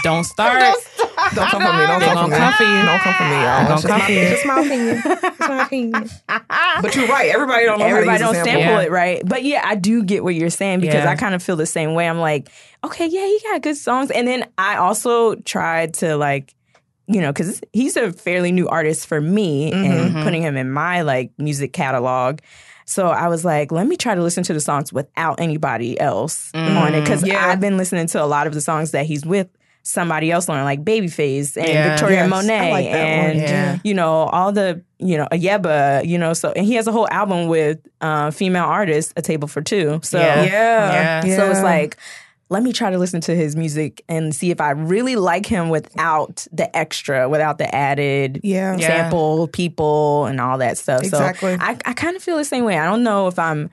Don't 0.03 0.25
start. 0.35 0.61
Don't 0.61 1.01
come 1.30 1.48
for 1.50 1.72
me. 1.72 1.87
Don't 1.87 2.00
come 2.00 2.16
for 2.18 2.30
me. 2.30 2.37
come 2.37 2.52
for 2.54 2.62
you. 2.64 2.82
Don't 2.85 3.00
come 3.00 3.14
for 3.14 3.24
me, 3.24 3.42
y'all. 3.42 3.68
gonna 3.68 3.82
come 3.82 4.00
for 4.00 4.12
you. 4.12 4.28
just 4.28 4.46
my 4.46 4.61
opinion. 4.61 5.02
It's 5.04 5.38
my 5.40 5.64
opinion. 5.64 6.11
But 6.82 6.96
you're 6.96 7.06
right. 7.06 7.30
Everybody 7.30 7.66
don't 7.66 7.78
know 7.78 7.85
Everybody 7.85 8.22
how 8.22 8.30
to 8.30 8.35
don't 8.35 8.42
a 8.42 8.44
sample 8.44 8.62
sample. 8.62 8.80
Yeah. 8.80 8.87
it 8.87 8.90
right. 8.90 9.22
But 9.24 9.44
yeah, 9.44 9.62
I 9.64 9.74
do 9.74 10.02
get 10.02 10.24
what 10.24 10.35
you're 10.35 10.50
saying 10.50 10.80
because 10.80 11.04
Yeah. 11.04 11.11
I 11.11 11.16
kind 11.16 11.35
of 11.35 11.42
feel 11.42 11.56
the 11.56 11.66
same 11.66 11.94
way. 11.94 12.08
I'm 12.08 12.18
like, 12.18 12.50
okay, 12.82 13.06
yeah, 13.06 13.24
he 13.26 13.40
got 13.44 13.62
good 13.62 13.76
songs. 13.76 14.11
And 14.11 14.26
then 14.26 14.48
I 14.58 14.76
also 14.76 15.35
tried 15.37 15.94
to 15.94 16.16
like 16.16 16.54
you 17.08 17.20
know, 17.20 17.32
because 17.32 17.61
he's 17.72 17.96
a 17.96 18.12
fairly 18.12 18.52
new 18.52 18.68
artist 18.68 19.06
for 19.06 19.20
me 19.20 19.72
and 19.72 19.85
mm-hmm. 19.85 20.06
Mm-hmm. 20.08 20.22
putting 20.22 20.42
him 20.42 20.56
in 20.56 20.72
my 20.72 21.02
like 21.02 21.32
music 21.37 21.72
catalog. 21.72 22.38
So 22.85 23.08
I 23.08 23.28
was 23.28 23.44
like, 23.44 23.72
let 23.72 23.87
me 23.87 23.96
try 23.96 24.14
to 24.14 24.22
listen 24.22 24.44
to 24.44 24.52
the 24.52 24.61
songs 24.61 24.92
without 24.92 25.40
anybody 25.40 25.98
else 25.98 26.50
mm. 26.52 26.80
on 26.80 26.94
it 26.94 27.00
because 27.00 27.26
Yeah. 27.26 27.46
I've 27.46 27.61
been 27.61 27.76
listening 27.76 28.06
to 28.08 28.22
a 28.22 28.26
lot 28.26 28.46
of 28.46 28.54
the 28.54 28.61
songs 28.61 28.92
that 28.92 29.06
he's 29.06 29.26
with 29.26 29.48
somebody 29.84 30.30
else 30.30 30.48
on, 30.48 30.62
like 30.64 30.84
Babyface 30.84 31.56
and 31.56 31.66
Yeah. 31.68 31.90
Victoria 31.90 32.18
Yes, 32.18 32.30
Monet 32.30 32.70
like 32.70 32.86
and 32.86 33.38
Yeah. 33.38 33.78
you 33.82 33.94
know 33.94 34.12
all 34.32 34.52
the 34.52 34.82
you 34.98 35.16
know 35.16 35.26
Yebba, 35.32 36.06
you 36.06 36.18
know. 36.18 36.32
So 36.34 36.52
and 36.52 36.64
he 36.66 36.74
has 36.74 36.86
a 36.86 36.92
whole 36.92 37.08
album 37.10 37.48
with 37.48 37.78
uh, 38.00 38.30
female 38.30 38.64
artists, 38.64 39.12
A 39.16 39.22
Table 39.22 39.48
for 39.48 39.60
Two. 39.62 40.00
So 40.02 40.18
Yeah. 40.18 40.44
Yeah. 40.44 41.24
Yeah. 41.26 41.36
so 41.36 41.50
it's 41.50 41.62
like, 41.62 41.96
let 42.48 42.62
me 42.62 42.72
try 42.72 42.90
to 42.90 42.98
listen 42.98 43.20
to 43.22 43.34
his 43.34 43.56
music 43.56 44.04
and 44.08 44.34
see 44.34 44.50
if 44.50 44.60
I 44.60 44.70
really 44.70 45.16
like 45.16 45.46
him 45.46 45.68
without 45.70 46.46
the 46.52 46.74
extra, 46.76 47.28
without 47.28 47.58
the 47.58 47.74
added 47.74 48.40
Yeah. 48.44 48.76
Yeah. 48.76 48.86
sample 48.86 49.48
people 49.48 50.26
and 50.26 50.40
all 50.40 50.58
that 50.58 50.78
stuff. 50.78 51.02
Exactly. 51.02 51.56
So 51.56 51.62
I, 51.62 51.78
I 51.86 51.92
kind 51.94 52.14
of 52.14 52.22
feel 52.22 52.36
the 52.36 52.44
same 52.44 52.64
way. 52.64 52.78
I 52.78 52.84
don't 52.84 53.02
know 53.02 53.26
if 53.26 53.38
I'm, 53.38 53.70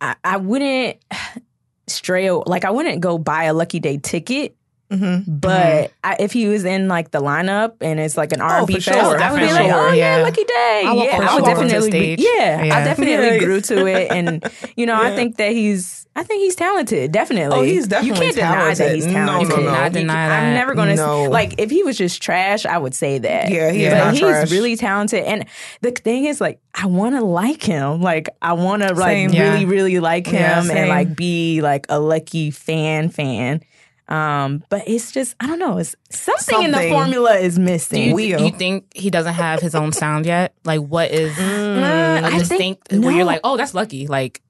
I, 0.00 0.14
I 0.22 0.36
wouldn't 0.36 0.98
stray, 1.88 2.30
like 2.30 2.64
I 2.64 2.70
wouldn't 2.70 3.00
go 3.00 3.18
buy 3.18 3.44
a 3.44 3.54
Lucky 3.54 3.80
Daye 3.80 3.98
ticket. 3.98 4.54
Mm-hmm. 4.90 5.36
But 5.38 5.92
I, 6.02 6.16
if 6.18 6.32
he 6.32 6.46
was 6.48 6.64
in 6.64 6.88
like 6.88 7.10
the 7.10 7.20
lineup 7.20 7.74
and 7.82 8.00
it's 8.00 8.16
like 8.16 8.32
an 8.32 8.40
R 8.40 8.58
and 8.58 8.66
B 8.66 8.74
fest, 8.80 8.86
sure. 8.88 9.20
I 9.20 9.30
would 9.32 9.40
be 9.40 9.52
like, 9.52 9.70
oh 9.70 9.92
yeah, 9.92 10.16
Yeah. 10.18 10.22
Lucky 10.22 10.44
Daye. 10.44 10.82
I 10.86 10.92
yeah, 10.94 11.28
I 11.30 11.34
would 11.34 11.44
definitely 11.44 11.90
be, 12.16 12.22
yeah, 12.22 12.62
Yeah. 12.64 12.74
I 12.78 12.84
definitely 12.84 13.38
grew 13.38 13.60
to 13.60 13.86
it, 13.86 14.10
and 14.10 14.42
you 14.76 14.86
know, 14.86 14.94
I 15.00 15.14
think 15.14 15.36
that 15.36 15.52
he's, 15.52 16.06
I 16.16 16.22
think 16.22 16.40
he's 16.42 16.56
talented. 16.56 17.12
Definitely. 17.12 17.58
Oh, 17.58 17.62
he's 17.62 17.86
definitely 17.86 18.26
You 18.28 18.32
can't 18.32 18.34
deny 18.36 18.50
that 18.74 18.76
talented. 18.78 18.94
he's 18.96 19.06
No, 19.06 19.12
talented. 19.12 19.48
no, 19.50 19.56
no. 19.56 19.62
You 19.62 19.68
Cannot 19.68 19.92
deny 19.92 20.28
that. 20.28 20.42
I'm 20.44 20.54
never 20.54 20.74
gonna 20.74 20.94
No. 20.96 21.24
like 21.24 21.54
if 21.58 21.70
he 21.70 21.82
was 21.82 21.98
just 21.98 22.22
trash. 22.22 22.64
I 22.64 22.78
would 22.78 22.94
say 22.94 23.18
that. 23.18 23.50
Yeah, 23.50 23.70
he 23.70 23.84
is 23.84 23.92
but 23.92 23.98
not 24.04 24.12
he's 24.14 24.20
trash. 24.22 24.50
really 24.50 24.76
talented, 24.76 25.22
and 25.24 25.44
the 25.82 25.90
thing 25.90 26.24
is, 26.24 26.40
like, 26.40 26.60
I 26.74 26.86
want 26.86 27.14
to 27.14 27.20
like 27.22 27.62
him. 27.62 28.00
Like, 28.00 28.30
I 28.40 28.54
want 28.54 28.82
to 28.84 28.94
like 28.94 29.10
Same. 29.16 29.30
really, 29.32 29.60
Yeah. 29.64 29.68
really 29.68 30.00
like 30.00 30.26
him, 30.26 30.40
Yeah, 30.66 30.72
and 30.72 30.88
like 30.88 31.14
be 31.14 31.60
like 31.60 31.84
a 31.90 32.00
lucky 32.00 32.50
fan 32.50 33.10
fan. 33.10 33.60
Um, 34.08 34.64
but 34.70 34.82
it's 34.86 35.12
just 35.12 35.34
I 35.40 35.46
don't 35.46 35.58
know. 35.58 35.78
It's 35.78 35.94
something, 36.10 36.62
in 36.64 36.70
the 36.72 36.88
formula 36.88 37.34
is 37.36 37.56
Do 37.56 37.62
missing. 37.62 38.02
you, 38.08 38.14
Wheel. 38.14 38.38
do 38.38 38.44
you 38.44 38.50
think 38.52 38.86
he 38.94 39.10
doesn't 39.10 39.34
have 39.34 39.60
his 39.60 39.74
own 39.74 39.92
sound 39.92 40.24
yet? 40.26 40.54
Like, 40.64 40.80
what 40.80 41.10
is 41.10 41.38
Uh, 41.38 41.42
a 41.42 42.26
I 42.26 42.30
think- 42.30 42.48
distinct? 42.48 42.92
where 42.92 43.00
no. 43.00 43.08
you're 43.10 43.24
like, 43.24 43.40
oh, 43.44 43.56
that's 43.56 43.74
lucky. 43.74 44.06
Like, 44.06 44.40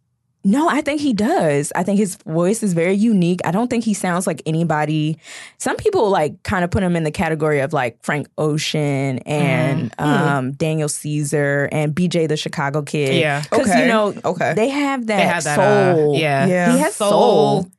No, 0.45 0.69
I 0.69 0.81
think 0.83 1.01
he 1.01 1.13
does. 1.13 1.73
I 1.75 1.83
think 1.83 1.99
his 1.99 2.15
voice 2.25 2.63
is 2.63 2.73
very 2.73 2.95
unique. 2.95 3.41
I 3.45 3.51
don't 3.51 3.69
think 3.69 3.83
he 3.85 3.93
sounds 3.93 4.25
like 4.25 4.41
anybody. 4.47 5.19
Some 5.59 5.77
people 5.77 6.09
like 6.11 6.41
kind 6.45 6.63
of 6.65 6.71
put 6.71 6.83
him 6.85 6.95
in 6.95 7.03
the 7.03 7.11
category 7.11 7.59
of 7.59 7.73
like 7.73 7.99
Frank 8.05 8.29
Ocean 8.39 9.19
and 9.27 9.91
Mm. 9.97 10.01
um, 10.07 10.53
Daniel 10.53 10.89
Caesar 10.89 11.69
and 11.73 11.93
BJ 11.93 12.29
the 12.29 12.37
Chicago 12.37 12.83
Kid. 12.83 13.17
Yeah. 13.17 13.43
because 13.51 13.67
you 13.67 13.73
Okay. 13.75 13.89
know 13.89 14.15
Okay. 14.25 14.55
they 14.55 14.69
have 14.69 15.09
that, 15.09 15.17
they 15.17 15.23
have 15.27 15.45
that 15.45 15.59
uh, 15.59 15.95
soul. 15.97 16.15
yeah, 16.17 16.47
Yeah. 16.47 16.73
he 16.73 16.79
has 16.79 16.95
soul. 16.95 17.11
soul, 17.11 17.71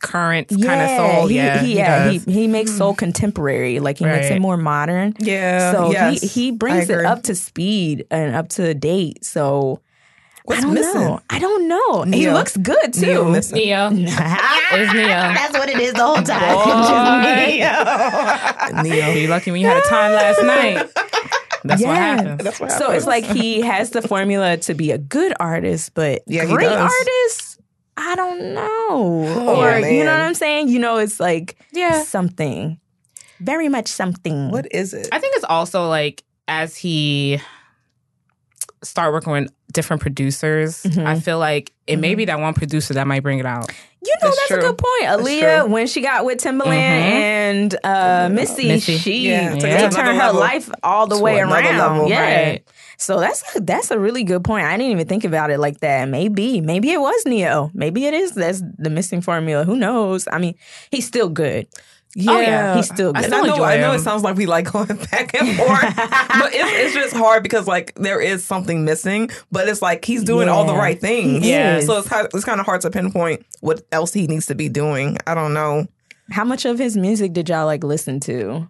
current 0.00 0.48
kind 0.48 0.82
of 0.82 0.88
soul. 0.96 1.26
he, 1.26 1.36
yeah, 1.36 1.62
he, 1.62 1.76
yeah, 1.76 2.10
he, 2.10 2.18
does. 2.18 2.34
he 2.34 2.46
makes 2.46 2.76
soul 2.76 2.94
mm. 2.94 2.98
contemporary. 2.98 3.80
Like 3.80 3.98
he 3.98 4.04
makes 4.04 4.30
it 4.30 4.40
more 4.40 4.56
modern. 4.56 5.14
Yeah. 5.18 5.72
So 5.72 5.92
yes, 5.92 6.20
he 6.20 6.26
he 6.26 6.50
brings 6.50 6.88
it 6.90 7.04
up 7.04 7.22
to 7.24 7.34
speed 7.34 8.06
and 8.10 8.34
up 8.34 8.48
to 8.50 8.74
date. 8.74 9.24
So 9.24 9.80
What's 10.44 10.60
I 10.60 10.64
don't 10.64 10.74
missing? 10.74 11.00
know. 11.00 11.20
I 11.30 11.38
don't 11.38 11.68
know. 11.68 12.02
He 12.02 12.30
looks 12.30 12.56
good 12.56 12.92
too. 12.92 13.30
Ne-Yo. 13.30 13.30
Ne-Yo. 13.90 13.90
Ne-Yo. 13.90 15.06
That's 15.06 15.52
what 15.52 15.68
it 15.68 15.78
is 15.78 15.92
the 15.92 16.04
whole 16.04 16.16
time. 16.16 17.22
Ne-Yo. 17.22 18.82
Ne-Yo. 18.82 19.12
You 19.12 19.28
lucky 19.28 19.50
when 19.50 19.60
you 19.60 19.66
had 19.66 19.76
a 19.76 19.88
time 19.88 20.12
last 20.12 20.42
night. 20.42 20.90
That's 21.62 21.82
what 21.82 21.96
happens. 21.96 22.42
That's 22.42 22.58
what 22.58 22.72
so 22.72 22.90
it's 22.90 23.06
like 23.06 23.24
he 23.24 23.60
has 23.60 23.90
the 23.90 24.02
formula 24.02 24.56
to 24.58 24.74
be 24.74 24.90
a 24.92 24.98
good 24.98 25.34
artist, 25.38 25.92
but 25.94 26.22
Yeah, 26.26 26.46
great 26.46 26.64
does. 26.64 26.90
artist, 26.92 27.49
I 28.02 28.14
don't 28.16 28.54
know. 28.54 28.66
Oh, 28.90 29.56
or 29.62 29.78
you 29.78 30.04
know 30.04 30.12
what 30.12 30.22
I'm 30.22 30.34
saying? 30.34 30.68
You 30.68 30.78
know, 30.78 30.96
it's 30.96 31.20
like 31.20 31.56
Yeah. 31.72 32.02
something. 32.02 32.80
Very 33.40 33.68
much 33.68 33.88
something. 33.88 34.50
What 34.50 34.66
is 34.72 34.94
it? 34.94 35.08
I 35.12 35.18
think 35.18 35.36
it's 35.36 35.44
also 35.44 35.88
like 35.88 36.24
as 36.48 36.76
he 36.76 37.40
start 38.82 39.12
working 39.12 39.32
with 39.32 39.52
different 39.72 40.00
producers, 40.02 40.82
Mhm. 40.82 41.06
I 41.06 41.20
feel 41.20 41.38
like 41.38 41.72
it 41.86 41.98
may 41.98 42.14
be 42.14 42.24
that 42.24 42.40
one 42.40 42.54
producer 42.54 42.94
that 42.94 43.06
might 43.06 43.22
bring 43.22 43.38
it 43.38 43.46
out. 43.46 43.70
You 44.02 44.12
know, 44.22 44.28
That's 44.28 44.36
that's, 44.36 44.48
true. 44.48 44.56
a 44.58 44.60
good 44.60 44.78
point. 44.78 45.02
That's 45.02 45.22
Aaliyah, 45.22 45.68
when 45.68 45.86
she 45.86 46.00
got 46.00 46.24
with 46.24 46.38
Timbaland 46.38 46.68
Mhm. 46.68 47.12
and 47.12 47.76
uh, 47.84 48.28
Missy, 48.32 48.68
Missy. 48.68 48.96
she 48.96 49.28
Yeah, 49.28 49.50
took 49.52 49.60
they 49.60 49.76
to 49.76 49.90
turned 49.90 49.96
her 50.18 50.24
level. 50.26 50.40
life 50.40 50.70
all 50.82 51.06
the 51.06 51.16
To 51.16 51.22
way 51.22 51.38
around. 51.40 51.50
level, 51.78 52.08
yeah. 52.08 52.20
right. 52.48 52.62
So 53.00 53.18
that's 53.18 53.42
that's 53.54 53.90
a 53.90 53.98
really 53.98 54.24
good 54.24 54.44
point. 54.44 54.66
I 54.66 54.76
didn't 54.76 54.92
even 54.92 55.08
think 55.08 55.24
about 55.24 55.50
it 55.50 55.58
like 55.58 55.80
that. 55.80 56.06
Maybe, 56.08 56.60
maybe 56.60 56.90
it 56.90 57.00
was 57.00 57.24
Ne-Yo. 57.24 57.70
Maybe 57.72 58.04
it 58.04 58.12
is. 58.12 58.32
That's 58.32 58.62
the 58.78 58.90
missing 58.90 59.22
formula. 59.22 59.64
Who 59.64 59.76
knows? 59.76 60.28
I 60.30 60.36
mean, 60.38 60.54
he's 60.90 61.06
still 61.06 61.30
good. 61.30 61.66
Oh, 61.72 61.78
yeah, 62.14 62.32
Oh, 62.32 62.40
yeah. 62.40 62.76
He's 62.76 62.88
still 62.88 63.12
I, 63.14 63.22
good. 63.22 63.32
I 63.32 63.40
know. 63.40 63.64
I 63.64 63.76
know. 63.78 63.92
It 63.92 64.00
sounds 64.00 64.22
like 64.22 64.36
we 64.36 64.44
like 64.44 64.70
going 64.70 64.86
back 65.10 65.32
and 65.34 65.56
forth, 65.56 65.96
but 65.96 66.52
it's, 66.52 66.94
it's 66.94 66.94
just 66.94 67.16
hard 67.16 67.42
because 67.42 67.66
like 67.66 67.94
there 67.94 68.20
is 68.20 68.44
something 68.44 68.84
missing. 68.84 69.30
But 69.50 69.66
it's 69.68 69.80
like 69.80 70.04
he's 70.04 70.22
doing 70.22 70.50
all 70.50 70.66
the 70.66 70.74
right 70.74 71.00
things. 71.00 71.46
Yeah. 71.46 71.80
So 71.80 71.98
it's 72.00 72.34
it's 72.34 72.44
kind 72.44 72.60
of 72.60 72.66
hard 72.66 72.82
to 72.82 72.90
pinpoint 72.90 73.46
what 73.60 73.82
else 73.92 74.12
he 74.12 74.26
needs 74.26 74.44
to 74.46 74.54
be 74.54 74.68
doing. 74.68 75.16
I 75.26 75.34
don't 75.34 75.54
know. 75.54 75.86
How 76.30 76.44
much 76.44 76.66
of 76.66 76.78
his 76.78 76.98
music 76.98 77.32
did 77.32 77.48
y'all 77.48 77.64
like 77.64 77.82
listen 77.82 78.20
to? 78.20 78.68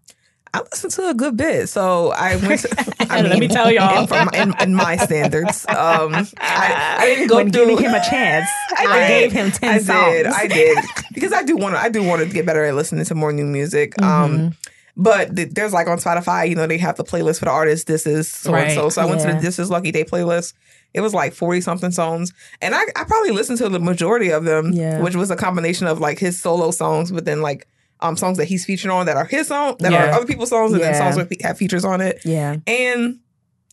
I 0.53 0.63
listened 0.73 0.93
to 0.95 1.09
a 1.11 1.15
good 1.15 1.37
bit, 1.37 1.69
so 1.69 2.11
I 2.11 2.35
went. 2.37 2.61
To, 2.63 2.95
I 3.11 3.21
Let 3.23 3.39
me 3.39 3.47
tell 3.49 3.71
y'all. 3.71 4.01
in, 4.01 4.07
from, 4.09 4.29
in, 4.35 4.53
in 4.61 4.75
my 4.75 4.97
standards, 4.97 5.65
um, 5.69 6.13
I, 6.39 6.97
I 6.99 7.07
didn't 7.07 7.29
go 7.29 7.37
when 7.37 7.53
through. 7.53 7.67
giving 7.67 7.85
him 7.85 7.95
a 7.95 8.03
chance, 8.03 8.49
I, 8.77 9.07
did. 9.07 9.09
gave 9.09 9.33
him 9.33 9.51
ten 9.53 9.75
I 9.75 9.79
songs. 9.79 10.13
did. 10.13 10.27
I 10.27 10.47
did 10.49 10.79
because 11.15 11.33
I 11.33 11.45
do 11.45 11.57
want 11.57 11.77
to. 11.77 11.81
I 11.81 11.89
do 11.89 12.03
want 12.03 12.23
to 12.23 12.29
get 12.29 12.47
better 12.47 12.65
at 12.65 12.75
listening 12.75 13.05
to 13.05 13.15
more 13.15 13.33
new 13.33 13.47
music. 13.47 13.95
Mm-hmm. 13.95 14.35
Um, 14.45 14.57
but 14.97 15.35
th- 15.37 15.51
there's 15.51 15.73
like 15.73 15.87
on 15.87 15.99
Spotify, 15.99 16.49
you 16.49 16.57
know, 16.57 16.67
they 16.67 16.79
have 16.79 16.97
the 16.97 17.05
playlist 17.05 17.39
for 17.39 17.45
the 17.45 17.53
artist. 17.53 17.87
This 17.87 18.07
is 18.07 18.31
so 18.31 18.53
and 18.55 18.73
so. 18.73 18.89
So 18.89 19.01
I 19.03 19.05
went 19.07 19.21
to 19.21 19.29
the 19.29 19.35
This 19.41 19.59
Is 19.61 19.71
Lucky 19.71 19.93
Daye 19.93 20.05
playlist. 20.05 20.55
It 20.93 21.01
was 21.01 21.15
like 21.15 21.33
forty 21.33 21.61
something 21.61 21.93
songs, 21.93 22.33
and 22.61 22.75
I, 22.75 22.83
I 22.97 23.05
probably 23.05 23.31
listened 23.31 23.59
to 23.59 23.69
the 23.69 23.79
majority 23.79 24.31
of 24.31 24.45
them, 24.45 24.73
Yeah. 24.73 25.01
which 25.01 25.15
was 25.15 25.31
a 25.31 25.37
combination 25.37 25.87
of 25.87 26.01
like 26.01 26.19
his 26.19 26.41
solo 26.41 26.73
songs, 26.73 27.13
but 27.13 27.25
then 27.25 27.41
like 27.41 27.69
um 28.03 28.17
songs 28.17 28.39
that 28.39 28.47
he's 28.47 28.65
featured 28.65 28.91
on 28.91 29.07
that 29.07 29.17
are 29.17 29.25
his 29.25 29.49
song, 29.49 29.77
that 29.81 29.93
are 29.93 30.09
other 30.11 30.27
people's 30.27 30.49
songs, 30.51 30.73
and 30.73 30.81
then 30.83 30.95
songs 30.95 31.17
that 31.17 31.43
have 31.43 31.59
features 31.59 31.85
on 31.85 32.01
it 32.01 32.21
yeah, 32.25 32.57
and 32.67 33.19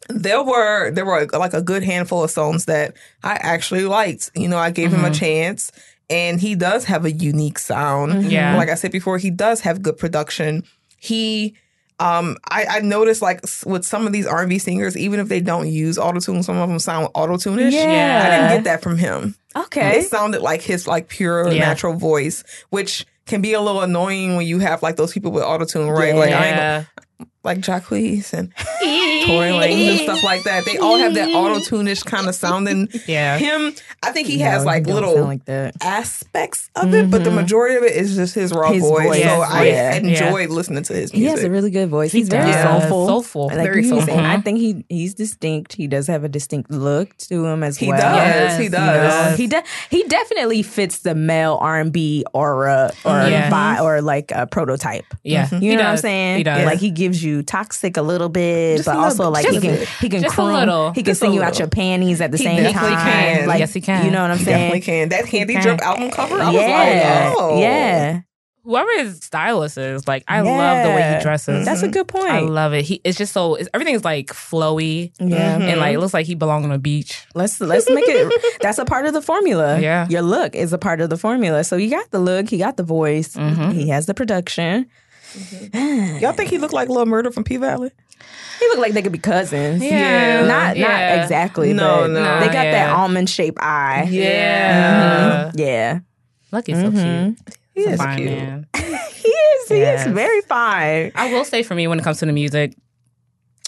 there 0.10 0.42
were 0.44 0.92
there 0.92 1.06
were 1.06 1.26
like 1.34 1.54
a 1.54 1.62
good 1.62 1.84
handful 1.84 2.24
of 2.24 2.32
songs 2.32 2.66
that 2.66 2.96
I 3.24 3.34
actually 3.42 3.84
liked. 3.86 4.32
You 4.36 4.48
know, 4.48 4.58
I 4.58 4.72
gave 4.72 4.94
him 4.94 5.04
a 5.04 5.12
chance, 5.12 5.72
and 6.10 6.40
he 6.40 6.56
does 6.56 6.86
have 6.86 7.04
a 7.04 7.12
unique 7.12 7.60
sound. 7.60 8.32
Yeah. 8.32 8.56
like 8.56 8.70
I 8.70 8.76
said 8.76 8.92
before, 8.92 9.18
he 9.18 9.30
does 9.32 9.62
have 9.62 9.82
good 9.82 9.98
production. 9.98 10.64
He, 11.00 11.56
um, 12.00 12.38
I, 12.50 12.66
I 12.70 12.80
noticed 12.80 13.22
like 13.22 13.42
with 13.66 13.84
some 13.86 14.08
of 14.08 14.14
these 14.14 14.26
R 14.28 14.40
and 14.42 14.50
B 14.50 14.60
singers, 14.60 14.96
even 14.96 15.20
if 15.20 15.28
they 15.28 15.42
don't 15.42 15.68
use 15.68 15.98
auto 15.98 16.20
tune, 16.22 16.42
some 16.44 16.58
of 16.58 16.70
them 16.70 16.80
sound 16.80 17.10
auto 17.14 17.38
tune-ish. 17.38 17.74
Yeah. 17.74 18.22
I 18.24 18.30
didn't 18.30 18.58
get 18.58 18.64
that 18.66 18.82
from 18.82 18.98
him. 18.98 19.36
okay. 19.56 20.00
It 20.00 20.06
sounded 20.08 20.42
like 20.42 20.62
his 20.62 20.88
like 20.88 21.10
pure 21.10 21.52
Yeah. 21.52 21.66
natural 21.66 21.94
voice, 21.94 22.44
which 22.70 23.06
can 23.28 23.42
be 23.42 23.54
a 23.54 23.62
little 23.62 23.82
annoying 23.82 24.36
when 24.36 24.48
you 24.48 24.60
have 24.60 24.82
like 24.82 24.96
those 24.96 25.12
people 25.14 25.32
with 25.32 25.44
auto 25.44 25.66
tune, 25.66 25.90
right? 25.90 26.16
Like 26.16 26.34
I 26.34 26.46
ain't, 26.48 26.58
Yeah. 26.58 26.84
Like 27.44 27.60
Jacquees 27.60 28.34
and 28.34 28.54
Tory 29.26 29.50
Lanez 29.52 29.90
and 29.92 30.00
stuff 30.02 30.24
like 30.24 30.44
that. 30.44 30.66
They 30.66 30.78
all 30.78 30.98
have 30.98 31.14
that 31.14 31.30
auto 31.34 31.60
tune-ish 31.62 32.04
kind 32.04 32.28
of 32.28 32.36
sounding. 32.36 32.90
Yeah. 33.08 33.38
Him, 33.38 33.74
I 34.04 34.12
think 34.12 34.28
he 34.28 34.38
No, 34.40 34.46
has 34.46 34.66
like 34.66 34.86
little 34.86 35.24
like 35.24 35.46
that. 35.46 35.76
aspects 35.82 36.70
of 36.76 36.94
it, 36.94 37.10
but 37.10 37.20
the 37.24 37.30
mm-hmm. 37.30 37.38
majority 37.38 37.76
of 37.78 37.84
it 37.84 37.94
is 37.96 38.16
just 38.18 38.36
his 38.36 38.52
raw 38.52 38.72
His 38.72 38.84
voice. 38.84 39.08
voice, 39.08 39.24
So 39.24 39.42
I 39.42 39.66
yeah. 39.68 39.96
enjoyed 39.96 40.50
listening 40.50 40.84
to 40.84 40.94
his 40.94 41.14
music. 41.14 41.16
He 41.16 41.24
has 41.26 41.44
a 41.44 41.50
really 41.50 41.72
good 41.72 41.88
voice. 41.90 42.12
He's 42.12 42.28
very 42.28 42.52
does. 42.52 42.64
soulful. 42.64 43.08
Soulful. 43.08 43.46
Like 43.48 43.56
Very 43.58 43.86
you 43.86 43.96
were 43.96 44.02
saying, 44.02 44.08
soulful. 44.20 44.26
I 44.26 44.42
think 44.42 44.58
he 44.60 44.86
he's 44.90 45.14
distinct. 45.14 45.74
He 45.74 45.88
does 45.88 46.08
have 46.08 46.24
a 46.26 46.30
distinct 46.30 46.70
look 46.70 47.16
to 47.18 47.46
him 47.46 47.64
as 47.64 47.78
he 47.78 47.88
well. 47.88 47.98
does. 48.02 48.18
Yes, 48.18 48.58
he 48.58 48.64
he 48.66 48.70
does. 48.70 49.14
does. 49.14 49.38
He 49.38 49.48
de- 49.48 49.64
he 49.90 50.04
definitely 50.04 50.64
fits 50.64 51.00
the 51.00 51.16
male 51.16 51.58
R 51.62 51.80
and 51.80 51.94
B 51.94 52.26
aura 52.34 52.92
or 53.06 53.12
Yeah. 53.12 53.50
vi- 53.50 53.80
or 53.82 54.02
like 54.02 54.32
a 54.36 54.48
prototype. 54.48 55.06
Yeah. 55.24 55.48
You 55.54 55.60
He 55.72 55.76
know 55.78 55.84
what 55.84 55.92
I'm 55.92 55.98
saying? 55.98 56.38
He 56.38 56.44
does. 56.44 56.66
Like 56.66 56.80
he 56.80 56.92
gives 56.92 57.07
you 57.16 57.44
toxic 57.44 57.98
a 57.98 58.02
little 58.02 58.30
bit, 58.30 58.78
Just 58.78 58.86
but 58.88 58.92
little 58.94 59.04
also 59.06 59.24
bit. 59.26 59.30
like 59.30 59.44
Just 59.46 59.56
he 59.56 59.62
can 59.62 59.88
he 60.02 60.10
can 60.10 60.22
Just 60.22 60.34
a 60.34 60.36
croon- 60.36 60.54
little. 60.54 60.92
He 60.94 61.02
can 61.04 61.06
Just 61.12 61.22
a 61.22 61.26
sing 61.26 61.34
you 61.34 61.44
out 61.44 61.58
your 61.60 61.68
panties 61.68 62.22
at 62.22 62.32
the 62.32 62.38
He 62.38 62.44
same 62.44 62.64
definitely 62.64 62.96
time. 62.96 63.06
can. 63.12 63.48
Like, 63.48 63.60
Yes, 63.60 63.74
he 63.74 63.82
can. 63.82 64.06
You 64.06 64.12
know 64.12 64.22
what 64.22 64.32
I'm 64.32 64.38
He 64.38 64.44
saying? 64.46 64.58
definitely 64.58 64.82
can. 64.82 65.10
That 65.10 65.26
Handy 65.28 65.54
can. 65.54 65.62
Drip 65.64 65.82
album 65.82 66.12
cover, 66.12 66.36
I 66.42 66.52
yeah, 66.52 67.30
was 67.30 67.38
like, 67.40 67.44
oh. 67.44 67.60
yeah. 67.62 68.22
Whoever 68.64 68.90
his 68.98 69.20
stylist 69.24 69.78
is, 69.78 70.10
like 70.10 70.26
I 70.28 70.42
love 70.42 70.84
the 70.86 70.90
way 70.90 71.16
he 71.16 71.24
dresses. 71.24 71.66
That's 71.66 71.84
a 71.84 71.88
good 71.88 72.10
point. 72.10 72.30
I 72.30 72.40
love 72.42 72.74
it. 72.74 72.84
He 72.84 73.00
it's 73.06 73.18
just 73.18 73.32
so 73.32 73.56
it's, 73.56 73.70
everything 73.74 73.96
is 73.96 74.04
like 74.04 74.28
flowy 74.28 75.14
yeah. 75.22 75.58
and 75.58 75.80
like 75.80 75.94
it 75.96 76.00
looks 76.00 76.14
like 76.14 76.26
he 76.26 76.36
belongs 76.36 76.66
on 76.66 76.74
a 76.74 76.78
beach. 76.78 77.26
Let's 77.34 77.62
let's 77.62 77.90
make 77.90 78.04
it. 78.06 78.60
That's 78.62 78.78
a 78.78 78.84
part 78.84 79.06
of 79.06 79.14
the 79.14 79.22
formula. 79.22 79.80
Yeah. 79.80 80.06
your 80.10 80.22
look 80.22 80.54
is 80.54 80.74
a 80.74 80.78
part 80.78 81.00
of 81.00 81.10
the 81.10 81.16
formula. 81.16 81.64
So 81.64 81.78
you 81.78 81.90
got 81.90 82.12
the 82.12 82.20
look, 82.20 82.50
he 82.50 82.58
got 82.58 82.76
the 82.76 82.84
voice, 82.84 83.36
Mhm. 83.36 83.72
he 83.72 83.88
has 83.88 84.06
the 84.06 84.14
production. 84.14 84.88
Mm-hmm. 85.38 86.18
Y'all 86.20 86.34
think 86.34 86.50
he 86.50 86.58
looked 86.58 86.74
like 86.74 86.90
Little 86.90 87.06
Murder 87.06 87.32
from 87.32 87.44
P 87.44 87.58
Valley? 87.58 87.92
He 88.60 88.66
look 88.70 88.80
like 88.80 88.94
they 88.94 89.02
could 89.02 89.12
be 89.12 89.20
cousins. 89.20 89.84
Yeah. 89.84 90.46
Not 90.46 90.78
Yeah. 90.78 90.88
not 91.16 91.24
exactly. 91.24 91.74
No, 91.74 92.02
but 92.02 92.08
no. 92.12 92.40
They 92.40 92.46
got 92.48 92.54
that 92.64 92.90
almond 92.90 93.30
shaped 93.30 93.60
eye. 93.62 94.08
Yeah. 94.10 95.46
Mm-hmm. 95.50 95.60
Yeah. 95.60 96.00
Lucky's 96.52 96.80
so 96.80 96.90
mm-hmm. 96.92 97.34
cute. 97.34 97.58
He 97.74 97.82
He's 97.82 97.88
a 97.88 97.92
is 97.94 97.98
fine 98.00 98.18
cute. 98.18 98.32
man. 98.32 98.68
He 98.76 99.30
is. 99.30 99.70
He 99.70 99.78
Yes. 99.80 100.08
is 100.08 100.14
very 100.14 100.42
fine. 100.42 101.12
I 101.16 101.32
will 101.34 101.44
say 101.46 101.62
for 101.62 101.76
me 101.76 101.88
when 101.88 102.00
it 102.00 102.04
comes 102.04 102.20
to 102.20 102.26
the 102.26 102.32
music, 102.34 102.74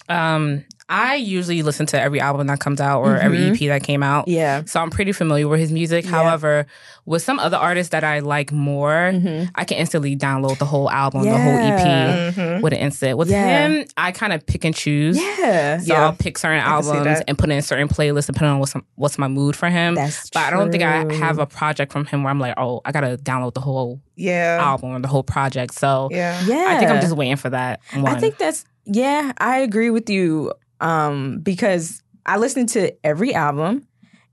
um, 0.07 0.63
I 0.89 1.15
usually 1.15 1.61
listen 1.61 1.85
to 1.87 2.01
every 2.01 2.19
album 2.19 2.47
that 2.47 2.59
comes 2.59 2.81
out 2.81 3.01
or 3.01 3.15
every 3.15 3.37
mm-hmm. 3.37 3.63
EP 3.63 3.69
that 3.69 3.83
came 3.83 4.01
out. 4.01 4.27
Yeah. 4.27 4.63
So 4.65 4.79
I'm 4.79 4.89
pretty 4.89 5.11
familiar 5.11 5.47
with 5.47 5.59
his 5.59 5.71
music. 5.71 6.03
However, 6.03 6.65
with 7.05 7.21
some 7.21 7.37
other 7.37 7.57
artists 7.57 7.91
that 7.91 8.03
I 8.03 8.19
like 8.19 8.51
more, 8.51 9.11
mm-hmm. 9.13 9.51
I 9.53 9.65
can 9.65 9.77
instantly 9.77 10.15
download 10.17 10.57
the 10.57 10.65
whole 10.65 10.89
album, 10.89 11.23
the 11.25 11.29
whole 11.29 11.37
Yeah. 11.37 12.31
EP 12.35 12.61
with 12.63 12.73
an 12.73 12.79
instant. 12.79 13.19
With 13.19 13.29
Yeah. 13.29 13.67
him, 13.67 13.85
I 13.97 14.11
kind 14.11 14.33
of 14.33 14.43
pick 14.47 14.65
and 14.65 14.73
choose. 14.75 15.15
Yeah. 15.15 15.77
So 15.77 15.93
Yeah. 15.93 16.05
I'll 16.05 16.13
pick 16.13 16.39
certain 16.39 16.59
albums 16.59 17.21
and 17.27 17.37
put 17.37 17.51
in 17.51 17.61
certain 17.61 17.87
playlists 17.87 18.25
depending 18.25 18.53
on 18.53 18.59
what's 18.59 18.73
what's 18.95 19.19
my 19.19 19.27
mood 19.27 19.55
for 19.55 19.69
him. 19.69 19.93
That's 19.93 20.31
but 20.31 20.41
I 20.41 20.49
don't 20.49 20.71
think 20.71 20.81
I 20.81 21.13
have 21.17 21.37
a 21.37 21.45
project 21.45 21.91
from 21.91 22.05
him 22.05 22.23
where 22.23 22.31
I'm 22.31 22.39
like, 22.39 22.55
oh, 22.57 22.81
I 22.83 22.91
gotta 22.91 23.17
download 23.17 23.53
the 23.53 23.61
whole 23.61 24.01
Yeah. 24.15 24.57
album 24.59 24.95
or 24.95 24.99
the 24.99 25.07
whole 25.07 25.23
project. 25.23 25.75
So 25.75 26.09
Yeah. 26.11 26.41
Yeah. 26.45 26.65
I 26.69 26.79
think 26.79 26.89
I'm 26.89 26.99
just 26.99 27.15
waiting 27.15 27.35
for 27.35 27.51
that. 27.51 27.79
One. 27.93 28.07
I 28.07 28.19
think 28.19 28.39
that's 28.39 28.65
yeah, 28.85 29.33
I 29.37 29.59
agree 29.59 29.91
with 29.91 30.09
you. 30.09 30.51
Um, 30.81 31.39
because 31.39 32.01
I 32.25 32.37
listened 32.37 32.69
to 32.69 32.93
every 33.05 33.33
album 33.33 33.87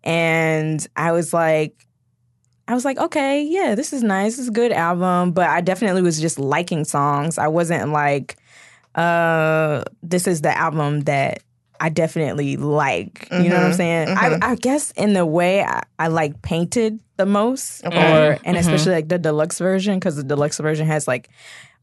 and 0.04 0.86
I 0.96 1.12
was 1.12 1.32
like 1.32 1.86
I 2.68 2.74
was 2.74 2.84
like, 2.84 2.98
okay, 2.98 3.44
yeah, 3.44 3.76
this 3.76 3.92
is 3.92 4.02
nice. 4.02 4.32
This 4.32 4.40
is 4.40 4.48
a 4.48 4.52
good 4.52 4.72
album. 4.72 5.30
But 5.32 5.48
I 5.48 5.60
definitely 5.60 6.02
was 6.02 6.20
just 6.20 6.36
liking 6.36 6.84
songs. 6.84 7.38
I 7.38 7.46
wasn't 7.46 7.92
like, 7.92 8.36
uh, 8.96 9.84
this 10.02 10.26
is 10.26 10.40
the 10.40 10.56
album 10.56 11.02
that 11.02 11.44
I 11.78 11.90
definitely 11.90 12.56
like. 12.56 13.28
You 13.30 13.50
know 13.50 13.54
what 13.56 13.64
I'm 13.66 13.70
Mhm, 13.70 13.74
saying? 13.76 14.08
mhm. 14.08 14.42
I, 14.42 14.52
I 14.52 14.54
guess 14.56 14.90
in 14.92 15.12
the 15.12 15.24
way 15.24 15.62
I, 15.62 15.82
I 16.00 16.08
like 16.08 16.42
painted 16.42 16.98
the 17.18 17.26
most, 17.26 17.84
Okay. 17.86 17.96
or 18.10 18.38
and 18.44 18.56
Mhm. 18.56 18.60
especially 18.60 18.92
like 18.92 19.08
the 19.08 19.18
deluxe 19.18 19.58
version 19.60 19.94
because 20.00 20.16
the 20.16 20.24
deluxe 20.24 20.58
version 20.58 20.86
has 20.88 21.06
like 21.06 21.28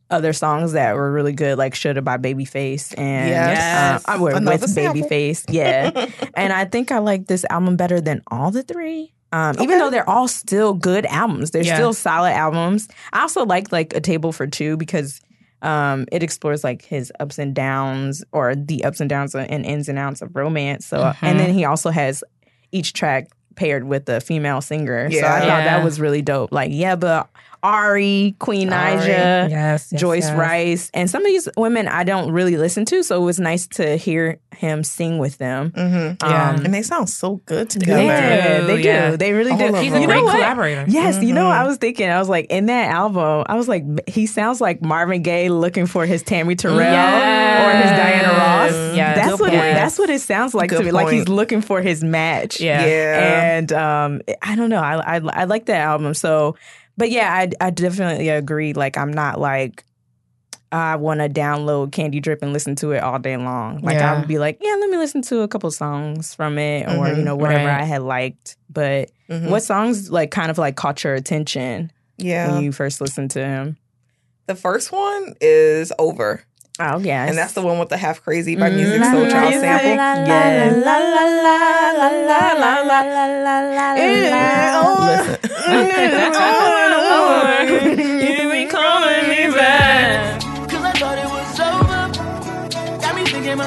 other 0.09 0.33
songs 0.33 0.73
that 0.73 0.95
were 0.95 1.11
really 1.11 1.33
good, 1.33 1.57
like 1.57 1.73
"Shoulda" 1.75 2.01
by 2.01 2.17
Babyface 2.17 2.93
and 2.97 3.29
Yes. 3.29 4.03
uh, 4.07 4.11
I 4.11 4.17
were 4.19 4.31
Another 4.31 4.57
with 4.61 4.69
sample. 4.69 5.01
Babyface, 5.01 5.45
yeah. 5.49 6.07
and 6.35 6.53
I 6.53 6.65
think 6.65 6.91
I 6.91 6.99
like 6.99 7.27
this 7.27 7.45
album 7.49 7.75
better 7.77 7.99
than 8.01 8.21
all 8.29 8.51
the 8.51 8.63
three. 8.63 9.13
Um, 9.31 9.55
Even 9.59 9.79
though 9.79 9.89
they're 9.89 10.07
all 10.07 10.27
still 10.27 10.73
good 10.75 11.07
albums, 11.07 11.49
they're 11.51 11.63
Yeah. 11.63 11.75
still 11.75 11.93
solid 11.93 12.33
albums. 12.33 12.87
I 13.13 13.21
also 13.21 13.45
like 13.45 13.71
like 13.71 13.95
a 13.95 14.01
table 14.01 14.31
for 14.31 14.45
two 14.45 14.77
because 14.77 15.19
um, 15.63 16.05
it 16.11 16.21
explores 16.21 16.63
like 16.63 16.83
his 16.83 17.11
ups 17.21 17.39
and 17.39 17.55
downs 17.55 18.23
or 18.33 18.53
the 18.53 18.83
ups 18.83 18.99
and 18.99 19.09
downs 19.09 19.33
and 19.33 19.65
ins 19.65 19.87
and 19.89 19.97
outs 19.97 20.21
of 20.21 20.35
romance. 20.35 20.85
So, 20.85 20.97
Mhm. 20.97 21.15
and 21.21 21.39
then 21.39 21.53
he 21.53 21.63
also 21.65 21.89
has 21.89 22.21
each 22.73 22.91
track 22.93 23.29
paired 23.55 23.85
with 23.85 24.09
a 24.09 24.19
female 24.19 24.59
singer. 24.61 25.09
So 25.09 25.17
I 25.17 25.19
Yeah. 25.21 25.39
thought 25.39 25.47
Yeah. 25.47 25.77
that 25.77 25.83
was 25.83 25.99
really 26.01 26.21
dope. 26.21 26.51
Like, 26.51 26.71
yeah, 26.73 26.95
but 26.97 27.29
Ari, 27.63 28.35
Queen 28.39 28.71
Ari. 28.73 28.97
Naija, 28.97 29.49
yes, 29.49 29.87
yes, 29.91 29.99
Joyce 30.01 30.27
yes. 30.27 30.37
Wrice, 30.37 30.91
and 30.93 31.09
some 31.09 31.21
of 31.23 31.27
these 31.27 31.47
women 31.57 31.87
I 31.87 32.03
don't 32.03 32.31
really 32.31 32.57
listen 32.57 32.83
to. 32.85 33.01
So 33.03 33.21
it 33.21 33.25
was 33.25 33.39
nice 33.39 33.65
to 33.67 33.95
hear 33.97 34.39
him 34.55 34.83
sing 34.83 35.17
with 35.17 35.37
them. 35.37 35.71
Mm-hmm. 35.71 36.29
Yeah. 36.29 36.49
Um, 36.49 36.65
And 36.65 36.73
they 36.73 36.81
sound 36.83 37.09
so 37.09 37.37
good 37.45 37.69
together. 37.69 38.03
yeah, 38.03 38.61
they 38.61 38.81
do. 38.81 38.87
yeah. 38.87 39.15
They 39.15 39.31
really 39.33 39.51
All 39.51 39.57
do. 39.57 39.73
He's 39.75 39.93
a 39.93 39.99
You 40.01 40.05
great 40.07 40.17
know 40.17 40.23
what? 40.25 40.35
collaborator. 40.35 40.85
Yes, 40.87 41.21
you 41.23 41.33
know, 41.33 41.45
Mhm. 41.45 41.57
I 41.61 41.63
was 41.65 41.77
thinking, 41.77 42.09
I 42.09 42.19
was 42.19 42.29
like, 42.29 42.47
in 42.51 42.65
that 42.67 42.91
album, 42.91 43.45
I 43.47 43.55
was 43.55 43.67
like, 43.67 43.83
he 44.09 44.25
sounds 44.27 44.59
like 44.61 44.81
Marvin 44.81 45.21
Gaye 45.23 45.49
looking 45.49 45.85
for 45.87 46.05
his 46.05 46.21
Tammy 46.21 46.55
Terrell 46.55 46.77
or 46.77 47.71
his 47.71 47.91
Diana 47.91 48.27
Ross. 48.37 48.95
Yes. 48.95 49.15
That's 49.15 49.29
Good 49.31 49.39
what 49.39 49.53
it, 49.53 49.57
that's 49.57 49.97
what 49.97 50.09
it 50.09 50.21
sounds 50.21 50.53
like 50.53 50.69
to 50.69 50.77
Good 50.77 50.85
me. 50.85 50.91
Like 50.91 51.09
he's 51.13 51.27
looking 51.29 51.61
for 51.61 51.81
his 51.81 52.03
match. 52.03 52.59
Yeah. 52.59 52.85
Yeah. 52.85 53.53
And 53.55 53.71
um, 53.73 54.21
I 54.41 54.55
don't 54.55 54.69
know. 54.69 54.81
I, 54.81 55.17
I 55.17 55.21
I 55.33 55.43
like 55.45 55.65
that 55.65 55.79
album. 55.79 56.13
So, 56.13 56.55
but 56.97 57.09
yeah, 57.11 57.33
I 57.33 57.51
I 57.65 57.69
definitely 57.69 58.29
agree. 58.29 58.73
Like 58.73 58.97
I'm 58.97 59.11
not 59.11 59.39
like 59.39 59.83
I 60.71 60.95
want 60.95 61.19
to 61.19 61.29
download 61.29 61.91
Candy 61.91 62.19
Drip 62.19 62.41
and 62.41 62.51
listen 62.51 62.75
to 62.77 62.91
it 62.93 63.03
all 63.03 63.19
day 63.19 63.37
long. 63.37 63.79
Like 63.81 63.97
I 63.99 64.17
would 64.17 64.27
be 64.27 64.39
like, 64.39 64.57
yeah, 64.59 64.75
let 64.79 64.89
me 64.89 64.97
listen 64.97 65.21
to 65.23 65.41
a 65.41 65.47
couple 65.47 65.69
songs 65.69 66.33
from 66.33 66.57
it, 66.57 66.87
or 66.87 67.05
Mhm, 67.07 67.17
you 67.17 67.23
know 67.23 67.35
whatever 67.35 67.67
right. 67.67 67.81
I 67.81 67.83
had 67.83 68.01
liked. 68.01 68.57
But 68.71 69.11
Mhm. 69.29 69.49
what 69.49 69.61
songs 69.61 70.09
like 70.09 70.31
kind 70.31 70.49
of 70.49 70.57
like 70.57 70.75
caught 70.75 71.03
your 71.03 71.13
attention 71.13 71.91
Yeah. 72.17 72.51
when 72.55 72.63
you 72.63 72.71
first 72.71 73.01
listened 73.01 73.29
to 73.31 73.45
him? 73.45 73.77
The 74.47 74.55
first 74.55 74.91
one 74.91 75.35
is 75.41 75.93
Over. 75.99 76.41
Oh 76.79 76.97
yeah, 76.97 77.27
and 77.27 77.37
that's 77.37 77.53
the 77.53 77.61
one 77.61 77.77
with 77.77 77.89
the 77.89 77.97
half 77.97 78.23
crazy 78.23 78.55
by 78.55 78.71
Musiq 78.71 78.97
mm-hmm. 78.99 79.13
Soul 79.13 79.29
Child 79.29 79.53
sample. 79.53 79.89
Listen. 85.05 85.37
Cause 90.67 90.83
I 90.83 90.93
thought 90.97 91.19
it 91.19 91.29
was 91.29 91.59
over. 91.59 92.09
Got 93.01 93.15
me 93.17 93.25
thinking 93.25 93.59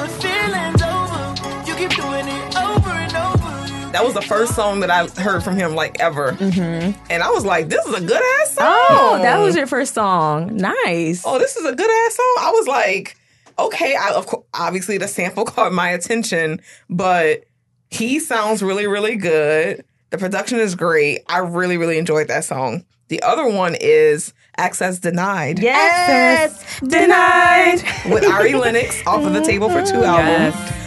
That 3.91 4.03
was 4.03 4.13
the 4.13 4.21
first 4.21 4.53
song 4.53 4.81
that 4.81 4.91
I 4.91 5.07
heard 5.21 5.43
from 5.43 5.55
him 5.55 5.73
like 5.73 5.99
ever. 5.99 6.33
Mm-hmm. 6.33 6.99
And 7.09 7.23
I 7.23 7.29
was 7.29 7.45
like, 7.45 7.69
this 7.69 7.85
is 7.85 7.95
a 7.95 8.01
good 8.01 8.21
ass 8.41 8.55
oh, 8.59 8.87
song. 8.87 9.19
Oh, 9.19 9.19
that 9.21 9.39
was 9.39 9.55
your 9.55 9.65
first 9.65 9.93
song. 9.93 10.57
Nice. 10.57 11.23
oh, 11.25 11.39
this 11.39 11.55
is 11.55 11.65
a 11.65 11.73
good 11.73 11.89
ass 12.05 12.15
song. 12.15 12.35
I 12.39 12.51
was 12.53 12.67
like, 12.67 13.17
okay, 13.57 13.95
I, 13.95 14.11
of 14.13 14.27
course, 14.27 14.45
obviously 14.53 14.97
the 14.97 15.07
sample 15.07 15.45
caught 15.45 15.71
my 15.71 15.89
attention, 15.89 16.61
but 16.89 17.45
he 17.89 18.19
sounds 18.19 18.61
really, 18.61 18.87
really 18.87 19.15
good. 19.15 19.85
The 20.09 20.17
production 20.17 20.59
is 20.59 20.75
great. 20.75 21.21
I 21.27 21.39
really, 21.39 21.77
really 21.77 21.97
enjoyed 21.97 22.27
that 22.27 22.43
song. 22.43 22.85
The 23.07 23.21
other 23.21 23.47
one 23.47 23.75
is 23.79 24.33
Access 24.57 24.99
Denied 24.99 25.59
Yes, 25.59 26.79
denied. 26.81 27.81
with 28.11 28.25
Ari 28.25 28.55
Lennox 28.55 29.01
off 29.07 29.23
of 29.23 29.33
the 29.33 29.41
Table 29.41 29.69
for 29.69 29.85
Two 29.85 30.03
album. 30.03 30.53
Yes. 30.53 30.86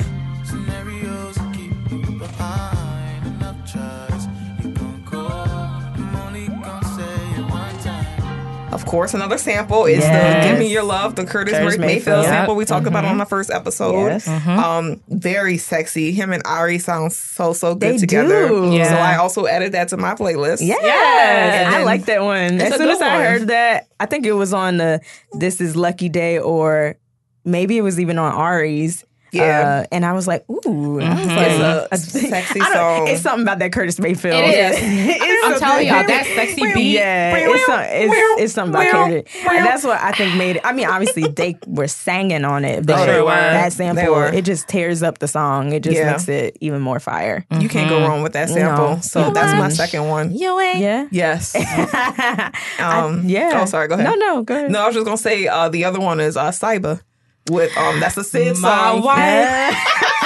Course, 8.91 9.15
another 9.15 9.39
sample 9.39 9.85
is 9.87 9.99
Yes. 10.01 10.43
the 10.45 10.49
"Give 10.51 10.59
Me 10.59 10.67
Your 10.67 10.83
Love," 10.83 11.15
the 11.15 11.25
Curtis, 11.25 11.55
Curtis 11.55 11.79
Mayfield, 11.79 12.07
Mayfield. 12.07 12.25
sample 12.25 12.57
we 12.57 12.65
talked 12.65 12.89
about 12.89 13.05
Mhm. 13.05 13.11
on 13.11 13.19
the 13.19 13.25
first 13.25 13.49
episode. 13.53 14.07
Yes. 14.09 14.27
Um, 14.27 15.01
very 15.09 15.59
sexy. 15.59 16.11
Him 16.11 16.33
and 16.33 16.43
Ari 16.45 16.81
sound 16.81 17.13
so 17.13 17.53
so 17.53 17.77
good 17.77 17.95
They 17.95 17.99
together. 17.99 18.49
do. 18.49 18.71
Yeah. 18.73 18.89
So 18.89 18.97
I 18.97 19.15
also 19.17 19.47
added 19.47 19.71
that 19.73 19.87
to 19.91 19.97
my 19.97 20.15
playlist. 20.17 20.59
Yes, 20.61 20.83
And 20.83 21.73
I 21.73 21.85
like 21.85 22.07
that 22.07 22.25
one. 22.25 22.61
As 22.61 22.75
soon 22.75 22.89
as 22.89 23.01
I 23.01 23.15
one. 23.17 23.25
heard 23.27 23.47
that, 23.49 23.87
I 24.01 24.07
think 24.07 24.27
it 24.27 24.33
was 24.33 24.53
on 24.53 24.79
the 24.79 25.01
"This 25.35 25.61
Is 25.61 25.77
Lucky 25.77 26.09
Daye" 26.09 26.39
or 26.41 26.97
maybe 27.45 27.79
it 27.79 27.83
was 27.83 28.01
even 28.01 28.19
on 28.19 28.33
Ari's. 28.33 29.05
Yeah. 29.33 29.83
Uh, 29.83 29.87
and 29.93 30.05
I 30.05 30.13
was 30.13 30.27
like, 30.27 30.45
ooh, 30.51 31.01
I 31.01 31.15
was 31.15 31.27
Mhm. 31.27 31.37
like, 31.37 31.51
It's 31.51 31.61
a 31.61 31.89
I- 31.93 31.97
sexy 32.31 32.61
song. 32.61 33.07
It's 33.09 33.23
something 33.23 33.43
about 33.43 33.59
that 33.61 33.73
Curtis 33.73 33.99
Mayfield. 34.01 34.35
It 34.45 34.55
is. 34.55 34.79
It's 35.23 35.45
I'm 35.47 35.53
something- 35.53 35.69
telling 35.69 35.87
y'all, 35.87 36.07
that 36.07 36.27
sexy 36.35 36.73
beat. 36.75 36.93
Yeah, 36.95 37.37
it's, 37.37 37.67
some, 37.67 37.81
it's, 37.81 38.41
it's 38.43 38.53
something 38.55 38.75
about 38.81 38.93
Curtis. 38.93 39.33
And 39.49 39.65
that's 39.67 39.85
what 39.85 40.01
I 40.01 40.13
think 40.13 40.35
made 40.37 40.57
it. 40.57 40.63
I 40.65 40.73
mean, 40.73 40.87
obviously 40.87 41.29
they 41.29 41.57
were 41.67 41.89
singing 41.89 42.45
on 42.45 42.65
it, 42.65 42.85
but 42.87 43.09
Oh, 43.09 43.27
that 43.27 43.73
sample 43.73 44.11
were. 44.13 44.27
it 44.27 44.45
just 44.45 44.69
tears 44.69 45.03
up 45.03 45.19
the 45.19 45.29
song. 45.29 45.73
It 45.73 45.83
just 45.83 45.97
Yeah. 45.97 46.11
makes 46.13 46.29
it 46.29 46.57
even 46.61 46.81
more 46.83 47.01
fire. 47.01 47.45
You 47.59 47.69
can't 47.69 47.89
go 47.89 48.01
wrong 48.07 48.23
with 48.23 48.33
that 48.35 48.49
sample. 48.51 48.85
Mm-hmm. 48.85 48.95
No. 48.97 49.01
So 49.01 49.27
You 49.29 49.35
that's 49.35 49.59
my 49.59 49.69
second 49.71 50.09
one. 50.09 50.33
You 50.37 50.59
ain't. 50.61 50.79
Yeah. 50.79 51.07
Yes. 51.11 51.55
I- 51.57 52.51
Um, 52.81 53.23
yeah. 53.27 53.61
Oh, 53.63 53.65
sorry. 53.67 53.89
Go 53.89 53.95
ahead. 53.95 54.05
No, 54.07 54.15
no, 54.15 54.43
go 54.43 54.55
ahead. 54.57 54.71
No, 54.71 54.83
I 54.83 54.87
was 54.87 54.95
just 54.95 55.05
gonna 55.05 55.17
say 55.17 55.47
uh, 55.47 55.69
the 55.69 55.85
other 55.85 56.01
one 56.01 56.21
is 56.21 56.37
uh, 56.37 56.51
CYBAH 56.51 57.01
with 57.49 57.77
um 57.77 58.01
that's 58.01 58.17
a 58.17 58.25
Syd 58.25 58.57
song. 58.57 58.63
My 58.63 58.91
song. 58.93 59.03
wife. 59.03 59.77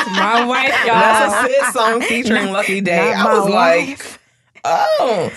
My 0.18 0.44
wife, 0.44 0.68
y'all. 0.84 0.94
That's 1.00 1.34
a 1.34 1.54
Syd 1.62 1.72
song 1.72 2.00
featuring 2.02 2.52
Lucky 2.52 2.80
Daye. 2.80 3.12
not 3.14 3.26
I 3.26 3.38
was 3.38 3.48
my 3.48 3.54
like, 3.54 4.20
oh. 4.64 5.30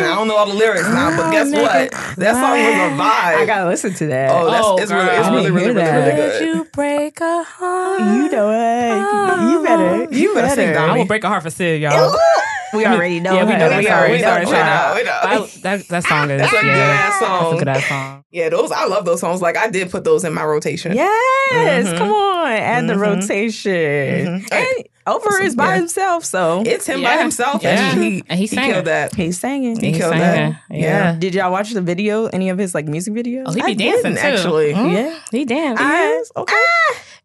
I 0.00 0.14
don't 0.14 0.28
know 0.28 0.36
all 0.36 0.46
the 0.46 0.54
lyrics 0.54 0.88
now, 0.88 1.16
but 1.16 1.30
guess 1.30 1.50
what? 1.52 1.90
That 2.16 2.34
song 2.34 2.52
was 2.52 2.74
a 2.74 3.02
vibe. 3.02 3.36
I 3.42 3.44
gotta 3.46 3.68
listen 3.68 3.94
to 3.94 4.06
that. 4.08 4.30
oh, 4.32 4.50
that's 4.50 4.64
Oh, 4.66 4.78
it's 4.78 4.90
really, 4.90 5.08
it's 5.08 5.28
girl. 5.28 5.34
really, 5.36 5.46
I 5.46 5.50
really, 5.50 5.60
didn't 5.74 5.76
really, 5.76 5.92
really 5.92 6.16
that. 6.16 6.38
good. 6.40 6.56
you 6.56 6.64
break 6.72 7.20
a 7.20 7.42
heart? 7.44 8.00
you 8.00 8.28
know 8.30 8.50
it. 8.50 9.50
You 9.52 9.62
better. 9.62 10.14
You 10.14 10.34
better 10.34 10.48
sing, 10.54 10.72
better. 10.72 10.90
I 10.90 10.96
will 10.98 11.04
break 11.06 11.24
a 11.24 11.28
heart 11.28 11.42
for 11.42 11.50
Syd, 11.50 11.80
y'all. 11.82 12.16
We 12.74 12.84
already 12.86 13.20
know. 13.20 13.34
Yeah, 13.34 13.44
we 13.44 13.52
know. 13.56 13.68
We 13.68 13.82
know, 13.82 13.88
sorry, 13.88 14.08
know, 14.10 14.14
we 14.14 14.52
know, 14.52 14.92
we 14.96 15.02
know. 15.04 15.46
That, 15.46 15.62
that, 15.62 15.88
that 15.88 16.04
song 16.04 16.30
is 16.30 16.40
That's 16.40 16.52
a 16.52 16.60
good-ass 16.60 17.20
That's 17.20 17.20
song. 17.20 17.54
a 17.54 17.58
good 17.58 17.68
ass 17.68 17.86
song. 17.86 18.24
Yeah, 18.30 18.48
those 18.50 18.70
I 18.72 18.84
love 18.86 19.04
those 19.04 19.20
songs. 19.20 19.40
Like 19.40 19.56
I 19.56 19.70
did 19.70 19.90
put 19.90 20.04
those 20.04 20.24
in 20.24 20.34
my 20.34 20.44
rotation. 20.44 20.92
Yes, 20.94 21.86
Mhm. 21.88 21.96
come 21.98 22.10
on, 22.12 22.52
add 22.52 22.86
the 22.88 22.94
Mhm. 22.94 23.00
rotation. 23.00 23.72
Mhm. 24.42 24.52
And 24.52 24.84
Over 25.06 25.40
is 25.40 25.56
by 25.56 25.68
Yeah. 25.68 25.76
himself, 25.76 26.26
so 26.26 26.62
It's 26.66 26.84
him 26.84 27.00
Yeah. 27.00 27.16
by 27.16 27.22
himself, 27.22 27.62
Yeah. 27.62 27.92
and 27.92 28.02
he, 28.04 28.22
And 28.28 28.38
he 28.38 28.44
he 28.44 28.54
sang 28.54 28.66
killed 28.72 28.78
it. 28.82 28.84
that. 28.84 29.14
he's 29.14 29.40
singing. 29.40 29.80
He 29.80 29.86
He's 29.88 29.96
killed 29.96 30.12
singing. 30.12 30.50
that. 30.52 30.60
Yeah. 30.70 31.16
Did 31.18 31.34
y'all 31.34 31.50
watch 31.50 31.70
the 31.72 31.80
video? 31.80 32.26
Any 32.26 32.50
of 32.50 32.58
his 32.58 32.74
like 32.74 32.86
music 32.86 33.14
videos? 33.14 33.44
Oh, 33.46 33.52
he 33.52 33.62
I 33.62 33.66
be 33.68 33.74
dancing 33.74 34.12
didn't, 34.14 34.18
too. 34.18 34.36
actually. 34.36 34.74
Mhm. 34.74 34.92
Yeah. 34.92 35.14
He 35.32 35.46
danced. 35.46 35.80
Okay. 36.36 36.54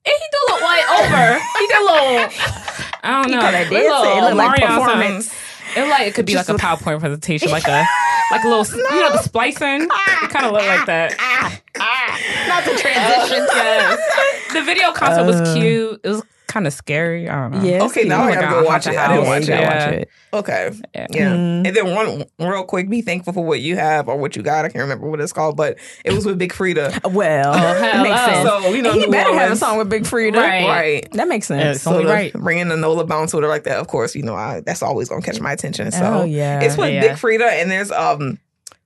And 0.05 0.13
he 0.17 0.25
do 0.31 0.37
a 0.37 0.45
little 0.53 0.65
white 0.65 0.85
over. 0.99 1.39
He 1.59 1.67
did 1.67 1.77
a 1.77 1.83
little. 1.83 2.29
I 3.03 3.21
don't 3.21 3.31
know. 3.31 3.41
call 3.41 3.51
that 3.51 3.67
a 3.67 3.69
dancing? 3.69 4.17
It 4.17 4.23
look 4.23 4.33
like 4.35 4.61
performance. 4.61 5.25
something. 5.27 5.83
It 5.83 5.89
like 5.89 6.07
it 6.07 6.13
could 6.13 6.25
be 6.25 6.35
like 6.35 6.49
a 6.49 6.53
PowerPoint 6.53 6.99
presentation, 6.99 7.49
like 7.49 7.67
a 7.67 7.85
like 8.31 8.43
a 8.43 8.47
little, 8.47 8.65
you 8.77 9.01
know, 9.01 9.11
the 9.11 9.23
splicing. 9.23 9.83
It 9.83 10.29
kind 10.29 10.45
of 10.45 10.51
looked 10.53 10.67
like 10.67 10.85
that. 10.85 11.15
Ah, 11.19 11.59
ah. 11.79 12.19
Not 12.47 12.63
the 12.65 12.71
transition. 12.79 13.47
Yes. 13.53 14.53
The 14.53 14.61
video 14.61 14.91
concept 14.91 15.25
was 15.25 15.53
cute. 15.53 15.99
It 16.03 16.09
was 16.09 16.23
kind 16.53 16.67
of 16.67 16.73
scary. 16.73 17.27
I 17.27 17.35
don't 17.49 17.51
know. 17.59 17.63
Yes. 17.67 17.81
Okay, 17.89 18.03
now 18.03 18.21
Oh 18.21 18.25
I 18.25 18.35
my 18.35 18.41
gotta 18.41 18.61
go 18.61 18.63
watch 18.63 18.87
it. 18.87 18.95
I 18.95 19.07
didn't 19.15 19.27
watch 19.27 19.41
it. 19.43 19.49
it. 19.49 19.59
Yeah. 19.59 19.85
Watch 19.85 19.93
it. 20.01 20.09
Okay. 20.33 20.71
Yeah. 20.95 21.07
Yeah. 21.09 21.29
Mm-hmm. 21.33 21.65
And 21.65 21.75
then 21.75 21.95
one 21.95 22.25
real 22.49 22.63
quick, 22.63 22.89
be 22.89 23.01
thankful 23.01 23.33
for 23.33 23.43
what 23.43 23.59
you 23.61 23.75
have 23.75 24.07
or 24.07 24.17
what 24.17 24.35
you 24.35 24.43
got. 24.43 24.65
I 24.65 24.69
can't 24.69 24.81
remember 24.83 25.09
what 25.09 25.19
it's 25.19 25.33
called, 25.33 25.57
but 25.57 25.77
it 26.05 26.13
was 26.13 26.25
with 26.25 26.37
Big 26.37 26.53
Freedia. 26.53 26.99
Well, 27.13 27.53
hell 27.53 28.03
makes 28.03 28.21
sense. 28.21 28.47
So, 28.47 28.69
you 28.73 28.81
know, 28.81 28.91
And 28.91 28.99
he 29.01 29.05
New 29.07 29.11
better 29.11 29.33
have 29.33 29.51
a 29.51 29.55
song 29.55 29.77
with 29.77 29.89
Big 29.89 30.03
Freedia. 30.03 30.37
Right. 30.37 30.67
Right. 30.67 31.11
That 31.13 31.27
makes 31.27 31.47
sense. 31.47 31.77
It's 31.77 31.87
only 31.87 32.05
the- 32.05 32.11
right. 32.11 32.33
Bringing 32.33 32.69
the 32.69 32.77
Nola 32.77 33.05
bounce 33.05 33.33
with 33.33 33.43
her 33.43 33.49
like 33.49 33.63
that, 33.63 33.79
of 33.79 33.87
course, 33.87 34.15
you 34.15 34.23
know, 34.23 34.35
I, 34.35 34.61
that's 34.61 34.81
always 34.83 35.09
gonna 35.09 35.21
catch 35.21 35.39
my 35.39 35.51
attention. 35.51 35.91
So 35.91 36.03
Oh, 36.03 36.23
yeah. 36.23 36.61
it's 36.61 36.77
with 36.77 36.93
Yeah. 36.93 37.01
Big 37.01 37.11
Freedia, 37.13 37.49
and 37.61 37.69
there's 37.71 37.91
um 37.91 38.39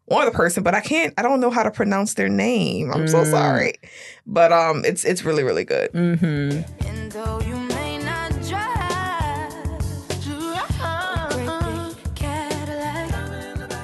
one 0.06 0.22
other 0.26 0.32
person, 0.36 0.64
but 0.64 0.74
I 0.74 0.80
can't, 0.80 1.14
I 1.18 1.22
don't 1.22 1.42
know 1.42 1.50
how 1.50 1.64
to 1.64 1.72
pronounce 1.72 2.14
their 2.14 2.30
name. 2.30 2.92
I'm 2.94 3.10
so 3.10 3.24
Mm. 3.24 3.30
sorry, 3.32 3.74
but 4.26 4.54
um, 4.54 4.84
it's 4.86 5.04
it's 5.04 5.26
really 5.26 5.44
really 5.44 5.66
good. 5.66 5.92
Mm-hmm. 5.92 7.57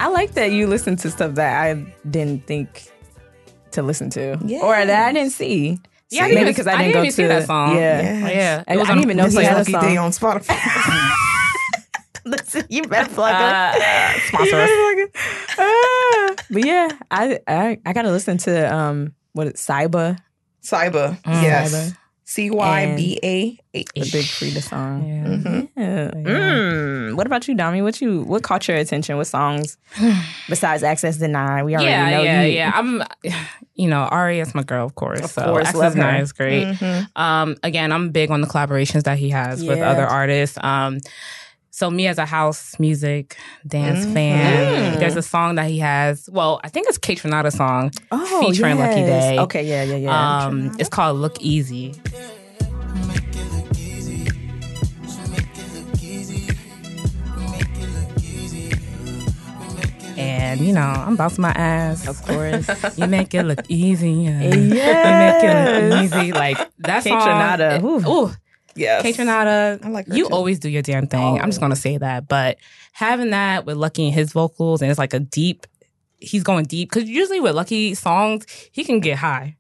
I 0.04 0.08
like 0.10 0.34
that 0.34 0.52
you 0.52 0.68
listen 0.68 0.96
to 0.98 1.10
stuff 1.10 1.36
that 1.36 1.62
I 1.66 1.86
didn't 2.10 2.46
think 2.46 2.92
to 3.72 3.82
listen 3.82 4.10
to, 4.12 4.38
Yeah. 4.46 4.60
or 4.60 4.86
that 4.86 5.08
I 5.10 5.14
didn't 5.14 5.32
see. 5.32 5.80
Yeah, 6.10 6.26
I 6.26 6.28
maybe 6.34 6.52
because 6.52 6.68
I 6.68 6.74
I 6.74 6.78
didn't 6.78 6.88
didn't 6.88 6.94
go 6.94 7.00
even 7.00 7.10
to 7.10 7.16
see 7.16 7.28
that 7.28 7.46
song. 7.48 7.76
Yeah, 7.76 8.02
Yes. 8.02 8.36
Yeah. 8.36 8.64
I, 8.68 8.74
It 8.74 8.78
was 8.80 8.90
I 8.90 8.92
didn't 8.94 9.04
even 9.06 9.18
know 9.18 9.26
It's 9.26 9.34
he 9.34 9.40
like 9.40 9.48
had 9.48 9.56
a 9.56 9.60
Lucky 9.60 9.72
song. 9.72 9.82
Day 9.82 9.98
on 9.98 10.12
Spotify. 10.12 11.12
Listen, 12.26 12.64
you 12.70 12.84
better 12.84 13.10
plug 13.14 13.34
Uh, 13.34 13.74
it. 13.76 14.22
sponsor 14.28 14.62
us. 14.62 14.70
Ah. 15.58 16.36
but 16.52 16.66
yeah, 16.66 16.90
I 17.12 17.40
I, 17.48 17.80
I 17.86 17.94
got 17.94 18.04
to 18.04 18.12
listen 18.12 18.38
to 18.40 18.74
um 18.74 19.14
what 19.34 19.48
is 19.48 19.54
CYBAH. 19.56 20.18
CYBAH, 20.64 21.22
Mm. 21.24 21.44
yes, 21.44 21.74
CYBAH. 21.74 21.98
C 22.26 22.50
Y 22.50 22.96
B 22.96 23.20
A 23.24 23.60
the 23.74 23.86
Big 23.96 24.26
Freedia 24.26 24.62
song. 24.62 25.08
Yeah. 25.08 25.24
Mhm. 25.26 25.70
Yeah. 25.76 26.12
Mm. 26.12 27.16
What 27.16 27.26
about 27.28 27.48
you, 27.48 27.56
Dami? 27.56 27.84
What 27.84 28.00
you 28.02 28.22
what 28.24 28.44
caught 28.44 28.68
your 28.68 28.78
attention? 28.78 29.18
What 29.18 29.28
songs 29.28 29.78
besides 30.50 30.84
Access 30.84 31.18
Denied? 31.18 31.66
We 31.66 31.74
already 31.76 31.90
yeah, 31.90 32.10
know 32.12 32.22
yeah, 32.22 32.42
you. 32.44 32.54
yeah. 32.54 32.72
I'm, 32.74 33.04
you 33.76 33.90
know, 33.90 34.02
Ari 34.04 34.40
is 34.40 34.54
my 34.56 34.64
girl, 34.64 34.86
of 34.86 34.96
course. 34.96 35.22
Of 35.22 35.32
so 35.32 35.46
course, 35.46 35.68
Access 35.68 35.94
Denied 35.94 36.22
is 36.22 36.32
great. 36.32 36.68
Mhm. 36.68 37.08
Um, 37.16 37.56
again, 37.64 37.92
I'm 37.92 38.10
big 38.12 38.32
on 38.32 38.42
the 38.42 38.48
collaborations 38.48 39.04
that 39.04 39.18
he 39.18 39.30
has 39.30 39.64
with 39.64 39.80
other 39.80 40.06
artists. 40.06 40.58
Um, 40.64 41.00
so 41.76 41.90
me 41.90 42.06
as 42.06 42.20
a 42.20 42.26
house 42.28 42.78
music 42.80 43.36
dance 43.66 44.06
Mm-hmm. 44.06 44.14
fan, 44.14 45.00
there's 45.00 45.16
a 45.16 45.24
song 45.24 45.56
that 45.56 45.66
he 45.68 45.80
has. 45.80 46.30
Well, 46.32 46.62
I 46.64 46.70
think 46.70 46.88
it's 46.88 47.00
Kaytranada's 47.00 47.56
song 47.56 47.90
Oh, 48.12 48.42
featuring 48.46 48.78
Lucky 48.78 49.00
yes. 49.02 49.08
Day. 49.32 49.40
Okay, 49.40 49.64
yeah, 49.68 49.82
yeah, 49.84 49.96
yeah. 49.96 50.46
Um, 50.46 50.76
it's 50.78 50.88
called 50.90 51.18
Look 51.18 51.42
Easy. 51.42 51.96
And 60.16 60.60
you 60.62 60.74
know, 60.74 60.82
I'm 60.82 61.16
bouncing 61.16 61.42
my 61.42 61.52
ass. 61.52 62.08
of 62.08 62.22
course. 62.24 62.70
You 62.98 63.08
make 63.08 63.34
it 63.34 63.44
look 63.44 63.62
easy. 63.68 64.12
Yeah. 64.12 64.42
Yes. 64.42 64.54
You 64.54 64.70
make 64.70 65.44
it 65.44 65.90
look 65.90 66.04
easy. 66.04 66.32
Like 66.34 66.58
that 66.80 67.04
Kate 67.04 67.10
song. 67.10 67.28
Renata, 67.28 67.76
it- 67.76 67.84
ooh. 67.84 68.32
Yes, 68.76 69.04
Kaytranada. 69.04 69.84
I 69.84 69.90
like 69.90 70.08
you 70.08 70.28
too. 70.28 70.34
always 70.34 70.60
do 70.60 70.70
your 70.70 70.82
damn 70.82 71.08
thing. 71.08 71.40
I'm 71.40 71.50
just 71.50 71.60
gonna 71.60 71.76
say 71.76 71.98
that. 71.98 72.28
But 72.28 72.58
having 72.94 73.32
that 73.32 73.66
with 73.66 73.78
Lucky 73.78 74.06
and 74.06 74.14
his 74.14 74.34
vocals, 74.34 74.82
and 74.82 74.90
it's 74.90 75.00
like 75.00 75.14
a 75.14 75.20
deep. 75.20 75.68
He's 76.20 76.44
going 76.44 76.66
deep 76.66 76.90
because 76.90 77.10
usually 77.10 77.42
with 77.42 77.54
Lucky 77.54 77.96
songs, 77.96 78.46
he 78.72 78.84
can 78.84 79.00
get 79.02 79.18
high 79.18 79.58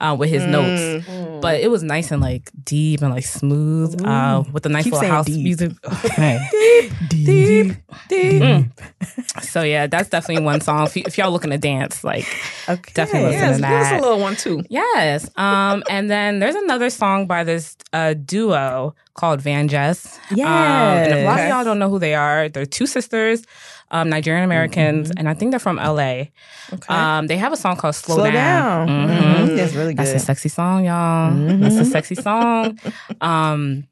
uh, 0.00 0.16
with 0.18 0.30
his 0.30 0.44
notes. 0.46 1.06
Mm. 1.06 1.40
But 1.40 1.60
it 1.60 1.70
was 1.70 1.82
nice 1.82 2.10
and 2.10 2.20
like 2.20 2.50
deep 2.64 3.00
and 3.02 3.12
like 3.14 3.24
smooth 3.24 4.04
uh, 4.04 4.44
with 4.52 4.62
the 4.62 4.68
nice 4.68 4.84
Keep 4.84 4.94
little 4.94 5.08
house 5.08 5.26
deep. 5.26 5.42
music. 5.42 5.72
Okay. 6.04 6.38
deep, 6.50 6.92
deep. 7.08 7.76
deep. 8.08 8.42
Mm. 8.42 9.42
So 9.42 9.62
yeah, 9.62 9.86
that's 9.86 10.08
definitely 10.08 10.44
one 10.44 10.60
song. 10.60 10.86
If, 10.86 10.96
y- 10.96 11.02
if 11.06 11.16
y'all 11.18 11.30
looking 11.30 11.50
to 11.50 11.58
dance, 11.58 12.02
like 12.04 12.26
Okay. 12.68 12.92
Definitely 12.94 13.30
listen 13.38 13.54
to 13.62 13.68
give 13.68 13.70
us 13.70 13.92
a 13.92 14.00
little 14.00 14.20
one 14.20 14.36
too. 14.36 14.62
Yes. 14.68 15.30
Um, 15.36 15.82
and 15.88 16.10
then 16.10 16.38
there's 16.40 16.54
another 16.54 16.90
song 16.90 17.26
by 17.26 17.44
this 17.44 17.76
uh, 17.92 18.14
duo 18.14 18.94
called 19.14 19.40
VanJess. 19.40 20.18
Um, 20.32 20.38
and 20.40 21.12
if 21.12 21.18
a 21.18 21.24
lot 21.24 21.40
of 21.40 21.48
y'all 21.48 21.64
don't 21.64 21.78
know 21.78 21.88
who 21.90 21.98
they 21.98 22.14
are, 22.14 22.48
they're 22.48 22.66
two 22.66 22.86
sisters, 22.86 23.42
um, 23.90 24.08
Nigerian 24.08 24.44
Americans, 24.44 25.10
and 25.16 25.28
I 25.28 25.34
think 25.34 25.50
they're 25.52 25.58
from 25.60 25.76
LA. 25.76 26.24
Okay. 26.72 26.88
Um, 26.88 27.26
they 27.26 27.36
have 27.36 27.52
a 27.52 27.56
song 27.56 27.76
called 27.76 27.94
Slow, 27.94 28.16
Slow 28.16 28.30
down. 28.30 28.88
Mhm. 28.88 29.08
Mhm. 29.08 29.56
That's 29.56 29.74
really 29.74 29.94
good. 29.94 30.06
That's 30.06 30.22
a 30.22 30.24
sexy 30.24 30.48
song, 30.48 30.84
y'all. 30.84 31.32
That's 31.58 31.76
a 31.76 31.84
sexy 31.84 32.14
song. 32.14 32.78
Um, 33.20 33.84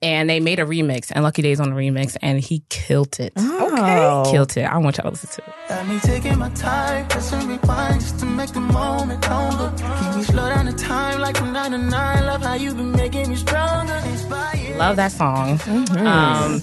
and 0.00 0.28
they 0.28 0.40
made 0.40 0.58
a 0.58 0.64
remix, 0.64 1.12
and 1.12 1.22
Lucky 1.22 1.42
Daye's 1.42 1.60
on 1.60 1.70
the 1.70 1.76
remix, 1.76 2.16
and 2.20 2.40
he 2.40 2.64
killed 2.68 3.20
it. 3.20 3.32
Oh. 3.36 4.24
Killed 4.30 4.56
it. 4.56 4.64
I 4.64 4.76
want 4.78 4.96
y'all 4.98 5.04
to 5.04 5.10
listen 5.10 5.30
to 5.30 5.42
it. 5.48 5.54
Got 5.68 5.86
me 5.86 5.98
taking 6.00 6.38
my 6.38 6.50
time, 6.50 7.06
pressing 7.06 7.46
rewind 7.48 8.00
just 8.00 8.18
to 8.18 8.26
make 8.26 8.50
the 8.52 8.60
moment 8.60 9.28
longer. 9.30 9.72
Can 9.78 10.18
you 10.18 10.24
slow 10.24 10.48
down 10.48 10.66
the 10.66 10.72
time 10.72 11.20
like 11.20 11.36
from 11.36 11.52
nine 11.52 11.70
to 11.70 11.78
nine? 11.78 12.26
Love 12.26 12.42
how 12.42 12.54
you 12.54 12.74
been 12.74 12.90
making 12.92 13.30
me 13.30 13.36
stronger. 13.36 13.94
Inspired. 14.06 14.76
Love 14.76 14.96
that 14.96 15.12
song. 15.12 15.58
Mm-hmm. 15.58 16.06
Um, 16.06 16.62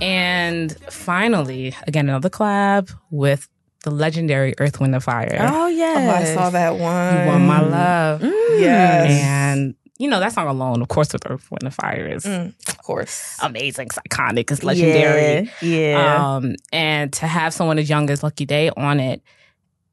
and 0.00 0.72
finally, 0.90 1.74
again, 1.86 2.08
another 2.08 2.30
collab 2.30 2.92
with 3.10 3.48
the 3.84 3.90
legendary 3.90 4.54
Earth, 4.58 4.80
Wind, 4.80 4.94
and 4.94 5.02
Fire. 5.02 5.38
Oh 5.40 5.66
Oh. 5.68 6.10
I 6.10 6.24
saw 6.24 6.50
that 6.50 6.72
one. 6.78 7.18
You 7.20 7.26
want 7.26 7.44
my 7.44 7.60
love. 7.60 8.22
Yes. 8.22 9.22
And, 9.24 9.74
you 9.98 10.08
know, 10.08 10.18
that 10.20 10.32
song 10.32 10.46
alone, 10.48 10.82
of 10.82 10.88
course, 10.88 11.12
with 11.12 11.22
Earth, 11.30 11.48
Wind, 11.50 11.62
and 11.62 11.74
Fire 11.74 12.06
is 12.06 12.24
Mm, 12.24 12.54
of 12.68 12.78
course. 12.78 13.38
amazing. 13.42 13.86
It's 13.86 13.98
iconic. 14.08 14.50
It's 14.50 14.62
legendary. 14.64 15.50
Yeah. 15.62 15.68
yeah. 15.90 16.34
Um, 16.36 16.54
and 16.72 17.12
to 17.14 17.26
have 17.26 17.52
someone 17.54 17.78
as 17.78 17.88
young 17.88 18.10
as 18.10 18.22
Lucky 18.22 18.44
Daye 18.46 18.70
on 18.76 19.00
it 19.00 19.22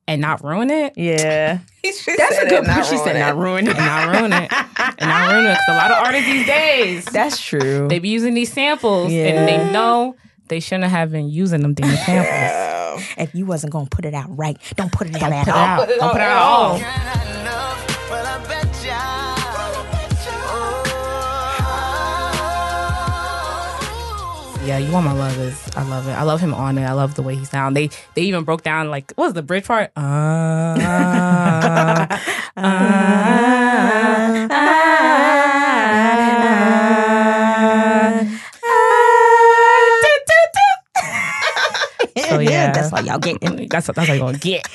and 0.08 0.22
not 0.22 0.44
ruin 0.44 0.70
it, 0.70 0.94
yeah. 0.98 1.60
That's 1.84 2.08
a 2.08 2.48
good 2.48 2.64
it, 2.64 2.68
not 2.68 2.86
She 2.86 2.98
said 2.98 3.16
ruin 3.36 3.66
not 3.66 3.68
ruin 3.68 3.68
it. 3.68 3.76
and 3.76 3.86
not 3.86 4.08
ruin 4.10 4.34
it, 4.34 4.52
and 4.54 5.10
not 5.10 5.32
ruin 5.32 5.46
it, 5.46 5.50
because 5.54 5.66
a 5.70 5.74
lot 5.78 5.92
of 5.92 5.98
artists 6.06 6.28
these 6.28 6.46
days, 6.46 7.06
That's 7.06 7.40
true. 7.42 7.88
they 7.88 8.00
be 8.00 8.10
using 8.10 8.34
these 8.34 8.52
samples 8.54 9.12
Yeah. 9.12 9.28
and 9.28 9.48
they 9.48 9.72
know 9.72 10.16
they 10.48 10.60
shouldn't 10.60 10.90
have 10.92 11.12
been 11.12 11.30
using 11.30 11.62
them 11.62 11.74
damn 11.74 11.96
samples. 11.96 13.04
If 13.18 13.34
you 13.36 13.46
wasn't 13.46 13.74
gonna 13.74 13.88
put 13.90 14.06
it 14.06 14.14
out 14.14 14.28
right, 14.38 14.58
don't 14.76 14.92
put 14.92 15.08
it 15.08 15.22
out 15.22 15.32
at 15.32 15.48
it 15.48 15.52
all. 15.54 15.58
out. 15.58 15.88
Don't 15.90 16.12
put 16.12 16.22
it 16.22 16.22
out 16.22 16.22
at 16.22 16.38
all. 16.38 16.78
Can 16.80 16.86
I 16.86 17.36
love? 17.36 17.45
Yeah, 24.66 24.80
you 24.80 24.92
want 24.92 25.06
my 25.06 25.12
love 25.12 25.38
is 25.38 25.62
I 25.76 25.84
love 25.84 26.08
it. 26.08 26.14
I 26.14 26.24
love 26.24 26.42
him 26.42 26.54
on 26.54 26.80
it. 26.80 26.86
I 26.86 26.94
love 26.94 27.14
the 27.14 27.22
way 27.22 27.36
he 27.36 27.46
sound. 27.46 27.78
They 27.78 27.92
they 28.16 28.24
even 28.24 28.44
broke 28.44 28.64
down 28.64 28.90
like 28.90 29.12
what 29.14 29.26
was 29.26 29.34
the 29.34 29.44
bridge 29.44 29.66
part? 29.66 29.92
Uh, 29.96 30.02
uh, 32.58 32.76
So 42.28 42.40
yeah, 42.40 42.72
that's 42.72 42.92
all 42.92 43.02
y'all 43.02 43.20
get. 43.20 43.40
That's 43.70 43.88
that's 43.88 44.08
how 44.08 44.14
you 44.14 44.20
gonna 44.20 44.38
get. 44.40 44.68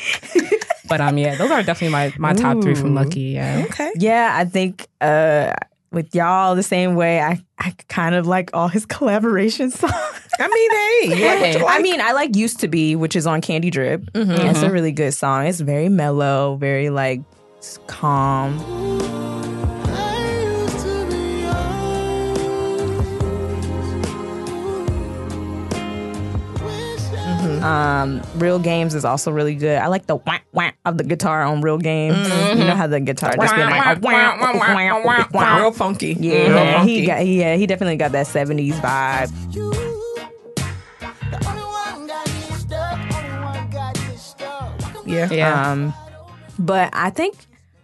but 0.89 1.01
um, 1.01 1.19
yeah, 1.19 1.35
those 1.35 1.51
are 1.51 1.63
definitely 1.65 1.89
my 1.93 2.13
my 2.17 2.33
top 2.33 2.63
three 2.63 2.75
from 2.77 2.93
Ooh. 2.93 2.95
Lucky. 2.95 3.21
Yeah. 3.21 3.65
Okay. 3.67 3.91
Yeah, 3.97 4.35
I 4.37 4.45
think 4.45 4.87
uh 5.01 5.53
with 5.93 6.15
y'all 6.15 6.55
the 6.55 6.63
same 6.63 6.95
way. 6.95 7.21
I 7.21 7.41
I 7.59 7.75
kind 7.89 8.15
of 8.15 8.27
like 8.27 8.51
all 8.55 8.69
his 8.69 8.87
collaboration 8.97 9.71
songs. 9.71 9.93
I 10.39 10.49
mean, 10.49 10.71
hey, 10.71 11.21
you 11.21 11.61
like 11.63 11.79
I 11.79 11.83
mean, 11.83 12.01
I 12.01 12.13
like 12.13 12.35
"Used 12.37 12.61
to 12.61 12.69
Be," 12.69 12.97
which 12.97 13.17
is 13.17 13.27
on 13.27 13.41
Candy 13.41 13.71
Drip. 13.71 14.03
Mm-hmm. 14.13 14.47
It's 14.49 14.63
a 14.63 14.71
really 14.71 14.93
good 14.93 15.13
song. 15.13 15.47
It's 15.47 15.61
very 15.61 15.89
mellow, 15.89 16.57
very 16.57 16.91
like 16.91 17.21
s- 17.59 17.79
calm. 17.87 18.59
Um, 27.63 28.23
Real 28.37 28.59
Games 28.59 28.95
is 28.95 29.05
also 29.05 29.31
really 29.31 29.55
good. 29.55 29.79
I 29.79 29.87
like 29.89 30.07
the 30.07 30.17
wah 30.17 30.39
wah 30.53 30.71
of 30.85 30.97
the 30.99 31.05
guitar 31.05 31.43
on 31.43 31.61
Real 31.61 31.79
Games. 31.79 32.17
You 32.59 32.65
know 32.65 32.75
how 32.75 32.87
the 32.87 33.01
guitar 33.01 33.35
just 33.37 33.55
be 33.55 33.63
like. 33.63 34.03
Real 34.03 35.73
funky. 35.73 36.15
Real 36.15 36.25
Yeah, 36.25 36.79
funky. 36.79 36.95
he 37.01 37.07
got 37.07 37.27
yeah, 37.27 37.57
he 37.57 37.67
definitely 37.67 37.97
got 37.97 38.13
that 38.13 38.27
70s 38.27 38.73
vibe. 38.75 39.55
You, 39.55 39.71
the 41.31 41.47
only 41.49 41.63
one 41.63 42.07
got 42.07 42.27
me 42.27 42.41
stuck, 42.57 42.99
only 43.15 43.45
one 43.45 43.71
got 43.71 43.99
me 44.09 44.17
stuck. 44.17 45.07
yeah. 45.07 45.29
Yeah. 45.31 45.71
Um, 45.73 45.95
but 46.59 46.91
I 46.93 47.11
think 47.11 47.37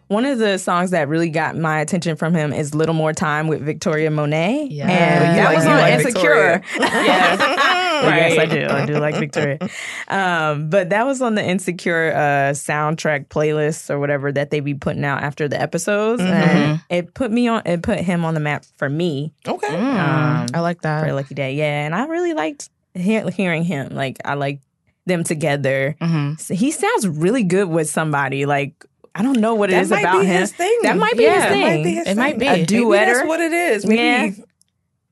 one 0.09 0.25
of 0.25 0.39
the 0.39 0.57
songs 0.59 0.91
that 0.93 1.09
really 1.09 1.31
got 1.31 1.57
my 1.57 1.81
attention 1.81 2.17
from 2.17 2.33
him 2.35 2.53
is 2.53 2.75
"Little 2.75 2.95
More 2.95 3.13
Time" 3.13 3.49
with 3.49 3.61
Victoria 3.63 4.11
Monet. 4.11 4.69
Yeah. 4.71 4.89
and 4.89 5.37
You 5.37 5.43
that 5.43 5.49
like- 5.49 5.57
was 5.57 5.65
you 5.65 5.71
on 5.71 5.77
like 5.79 5.95
Insecure. 5.95 6.63
Victoria. 8.03 8.29
Yes, 8.29 8.39
I 8.39 8.47
do. 8.47 8.67
I 8.75 8.87
do 8.87 8.95
like 8.99 9.15
Victoria. 9.17 9.59
Um, 10.09 10.71
but 10.71 10.91
that 10.91 11.05
was 11.05 11.21
on 11.21 11.35
the 11.35 11.45
Insecure 11.45 12.13
uh, 12.15 12.53
soundtrack 12.53 13.27
playlist 13.27 13.91
or 13.91 13.99
whatever 13.99 14.31
that 14.31 14.51
they 14.51 14.61
be 14.61 14.75
putting 14.75 15.05
out 15.05 15.23
after 15.23 15.49
the 15.49 15.61
episodes, 15.61 16.23
and 16.23 16.81
it 16.89 17.13
put 17.15 17.31
me 17.33 17.49
on. 17.49 17.63
It 17.67 17.83
put 17.83 17.99
him 17.99 18.25
on 18.25 18.35
the 18.35 18.41
map 18.41 18.65
for 18.77 18.89
me 18.89 19.33
Okay. 19.47 19.75
um, 19.77 20.47
I 20.55 20.61
like 20.61 20.79
for 20.79 20.83
that. 20.83 21.13
Lucky 21.13 21.35
Daye. 21.35 21.55
Yeah, 21.55 21.85
and 21.87 21.95
I 21.95 22.07
really 22.07 22.35
liked 22.35 22.71
hear, 22.95 23.29
hearing 23.31 23.65
him. 23.65 23.95
Like 23.95 24.19
I 24.25 24.35
like 24.35 24.61
them 25.07 25.25
together. 25.25 25.97
hmm 26.01 26.35
So 26.39 26.55
he 26.55 26.71
sounds 26.71 27.09
really 27.09 27.43
good 27.43 27.69
with 27.69 27.89
somebody. 27.91 28.47
Like 28.47 28.85
I 29.15 29.23
don't 29.23 29.41
know 29.41 29.55
what 29.55 29.71
it 29.71 29.75
That 29.75 29.83
is 29.83 29.91
might 29.91 30.01
about 30.01 30.21
be 30.21 30.27
him. 30.27 30.41
his 30.41 30.53
thing. 30.53 30.79
That 30.83 30.97
might 30.99 31.17
be 31.17 31.25
Yeah, 31.25 31.35
his 31.35 31.45
it 31.45 31.49
thing. 31.49 31.63
Might 31.63 31.85
be 31.85 31.95
his 31.95 32.07
It 32.09 32.17
might 32.17 32.39
be. 32.39 32.47
A 32.47 32.51
Maybe 32.53 32.67
duetter. 32.67 33.07
that's 33.07 33.27
what 33.29 33.41
it 33.41 33.53
is. 33.53 33.87
Maybe. 33.87 34.37
Yeah. 34.37 34.45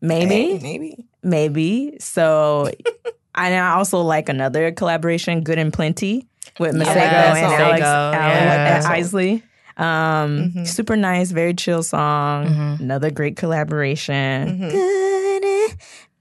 Maybe, 0.01 0.35
Hey, 0.35 0.59
maybe. 0.63 1.05
Maybe. 1.25 1.97
So, 2.01 2.69
and 3.35 3.55
I 3.55 3.75
also 3.77 4.01
like 4.03 4.29
another 4.29 4.71
collaboration, 4.73 5.43
"Good 5.43 5.59
and 5.59 5.73
Plenty," 5.73 6.27
with 6.61 6.75
Masego 6.75 6.95
that 6.95 7.37
and. 7.37 7.53
Alex, 7.53 7.83
Alex 7.85 8.87
yeah. 8.87 8.93
Isley. 8.93 9.43
Um, 9.77 10.53
Mhm. 10.55 10.67
super 10.69 10.95
nice, 10.95 11.33
very 11.33 11.53
chill 11.55 11.83
song. 11.83 12.47
Mhm. 12.47 12.81
Another 12.81 13.11
great 13.11 13.37
collaboration. 13.37 14.61
Mhm. 14.61 14.71
Good 14.71 15.45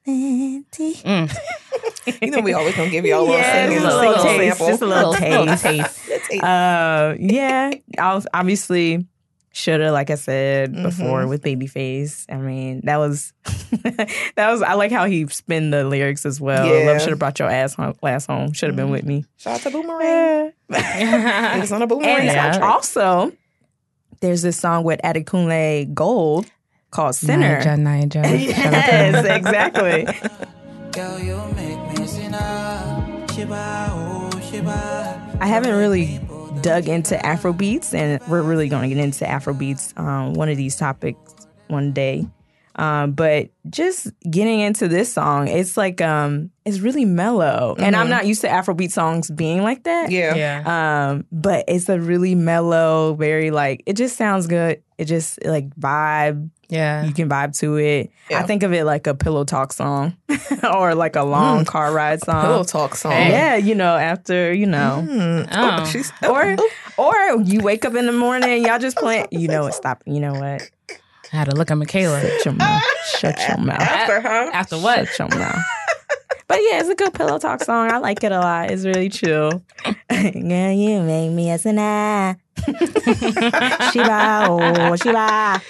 and 0.07 0.65
plenty. 0.71 0.93
Mm. 1.03 1.37
You 2.21 2.31
know, 2.31 2.41
we 2.41 2.51
always 2.51 2.75
gonna 2.75 2.89
give 2.89 3.05
y'all 3.05 3.21
a 3.21 3.23
little 3.23 3.37
Yeah, 3.37 3.65
singing, 3.67 3.79
just 3.81 3.85
a 3.85 3.99
singing 3.99 4.09
little 4.09 4.23
taste, 4.25 4.57
sample. 4.57 4.67
just 4.67 4.81
a 4.81 4.85
little 4.85 5.13
taste. 5.57 5.63
taste. 5.63 6.43
Uh, 6.43 7.15
yeah, 7.17 7.71
I 7.97 8.13
was 8.15 8.27
obviously 8.33 9.05
shoulda, 9.53 9.91
like 9.93 10.09
I 10.09 10.15
said 10.15 10.73
Mm-hmm. 10.73 10.83
before, 10.83 11.25
with 11.27 11.41
Babyface. 11.41 12.25
I 12.29 12.35
mean, 12.35 12.81
that 12.83 12.97
was 12.97 13.31
that 13.71 14.51
was. 14.51 14.61
I 14.61 14.73
like 14.73 14.91
how 14.91 15.05
he 15.05 15.25
spin 15.27 15.69
the 15.69 15.85
lyrics 15.85 16.25
as 16.25 16.41
well. 16.41 16.65
Yeah. 16.67 16.91
Love 16.91 16.99
should 16.99 17.11
have 17.11 17.19
brought 17.19 17.39
your 17.39 17.49
ass 17.49 17.75
home, 17.75 17.95
last 18.01 18.25
home. 18.25 18.51
Should 18.51 18.67
have 18.69 18.75
been 18.75 18.89
with 18.89 19.05
me. 19.05 19.23
Shout 19.37 19.55
out 19.55 19.61
to 19.61 19.69
Boomerang. 19.71 20.51
It 20.69 21.59
was 21.61 21.71
on 21.71 21.81
a 21.81 21.87
Boomerang 21.87 22.27
and 22.27 22.55
soundtrack. 22.55 22.61
also, 22.61 23.31
there's 24.19 24.41
this 24.41 24.57
song 24.57 24.83
with 24.83 24.99
Adekunle 25.03 25.93
Gold 25.93 26.47
called 26.91 27.15
"Sinner." 27.15 27.59
Niger, 27.59 27.77
Niger. 27.77 28.21
Yes, 28.25 29.25
exactly. 29.25 30.07
Girl, 30.91 31.19
you 31.19 31.37
make 31.55 31.99
me 31.99 32.05
sinner. 32.07 33.25
Shiba, 33.33 33.87
oh, 33.91 34.29
Shiba. 34.51 35.37
I 35.41 35.47
haven't 35.47 35.75
really 35.75 36.19
dug 36.63 36.87
into 36.87 37.23
Afro 37.23 37.53
beats, 37.53 37.93
and 37.93 38.19
we're 38.27 38.41
really 38.41 38.69
going 38.69 38.89
to 38.89 38.95
get 38.95 39.03
into 39.03 39.29
Afro 39.29 39.53
beats 39.53 39.93
um, 39.97 40.33
one 40.33 40.49
of 40.49 40.57
these 40.57 40.75
topics 40.75 41.19
one 41.67 41.91
day. 41.91 42.25
Um, 42.75 43.11
but 43.11 43.49
just 43.69 44.07
getting 44.27 44.59
into 44.59 44.87
this 44.87 45.13
song, 45.13 45.47
it's 45.47 45.77
like 45.77 46.01
um, 46.01 46.49
it's 46.65 46.79
really 46.79 47.05
mellow, 47.05 47.75
and 47.77 47.95
I'm 47.95 48.09
not 48.09 48.25
used 48.25 48.41
to 48.41 48.47
Afrobeat 48.47 48.91
songs 48.91 49.29
being 49.29 49.61
like 49.61 49.83
that. 49.83 50.09
Yeah. 50.09 50.33
Yeah. 50.33 51.09
Um, 51.11 51.25
but 51.31 51.65
it's 51.67 51.87
a 51.87 51.99
really 51.99 52.33
mellow, 52.33 53.13
very 53.13 53.51
like 53.51 53.83
it 53.85 53.93
just 53.93 54.17
sounds 54.17 54.47
good. 54.47 54.81
It 54.97 55.05
just 55.05 55.45
like 55.45 55.69
vibe. 55.75 56.49
Yeah. 56.73 57.05
You 57.05 57.13
can 57.13 57.29
vibe 57.29 57.57
to 57.59 57.77
it. 57.77 58.11
Yeah. 58.29 58.39
I 58.39 58.43
think 58.43 58.63
of 58.63 58.73
it 58.73 58.83
like 58.85 59.05
a 59.07 59.13
pillow 59.13 59.43
talk 59.43 59.73
song 59.73 60.17
or 60.73 60.95
like 60.95 61.15
a 61.15 61.23
long 61.23 61.65
car 61.65 61.93
ride 61.93 62.21
song. 62.23 62.41
Pillow 62.41 62.63
talk 62.63 62.95
song. 62.95 63.11
Yeah, 63.11 63.55
you 63.57 63.75
know, 63.75 63.95
after 63.95 64.51
you 64.53 64.65
know, 64.65 65.05
Mm. 65.07 65.47
Oh. 65.51 66.03
Oh, 66.23 66.33
or 66.33 66.57
or 67.37 67.41
you 67.43 67.61
wake 67.61 67.85
up 67.85 67.93
in 67.95 68.05
the 68.07 68.11
morning 68.11 68.65
y'all 68.65 68.79
just 68.79 68.97
playing. 68.97 69.27
You 69.31 69.47
know 69.47 69.63
what? 69.63 69.75
Stop. 69.75 70.01
You 70.05 70.19
know 70.19 70.33
what? 70.33 70.69
I 71.31 71.35
had 71.37 71.49
to 71.49 71.55
look 71.55 71.71
at 71.71 71.77
Mikala. 71.77 72.21
Shut 72.21 72.45
your 72.45 72.53
mouth. 72.55 72.83
Shut 73.19 73.47
your 73.47 73.57
mouth. 73.57 73.81
after 73.81 74.21
her. 74.21 74.51
After 74.53 74.77
what? 74.77 75.07
Shut 75.09 75.31
your 75.31 75.39
mouth. 75.39 75.63
But 76.47 76.59
yeah, 76.69 76.79
it's 76.81 76.89
a 76.89 76.95
good 76.95 77.13
pillow 77.13 77.39
talk 77.39 77.63
song. 77.63 77.89
I 77.89 77.97
like 77.97 78.23
it 78.23 78.31
a 78.31 78.39
lot. 78.39 78.69
It's 78.69 78.85
really 78.85 79.09
chill. 79.09 79.63
Girl, 80.21 80.71
you 80.71 81.01
make 81.01 81.31
me 81.31 81.51
a 81.51 81.57
sinner. 81.57 82.37
Shiba, 82.63 84.47
oh, 84.47 84.95
Shiba. 84.95 85.61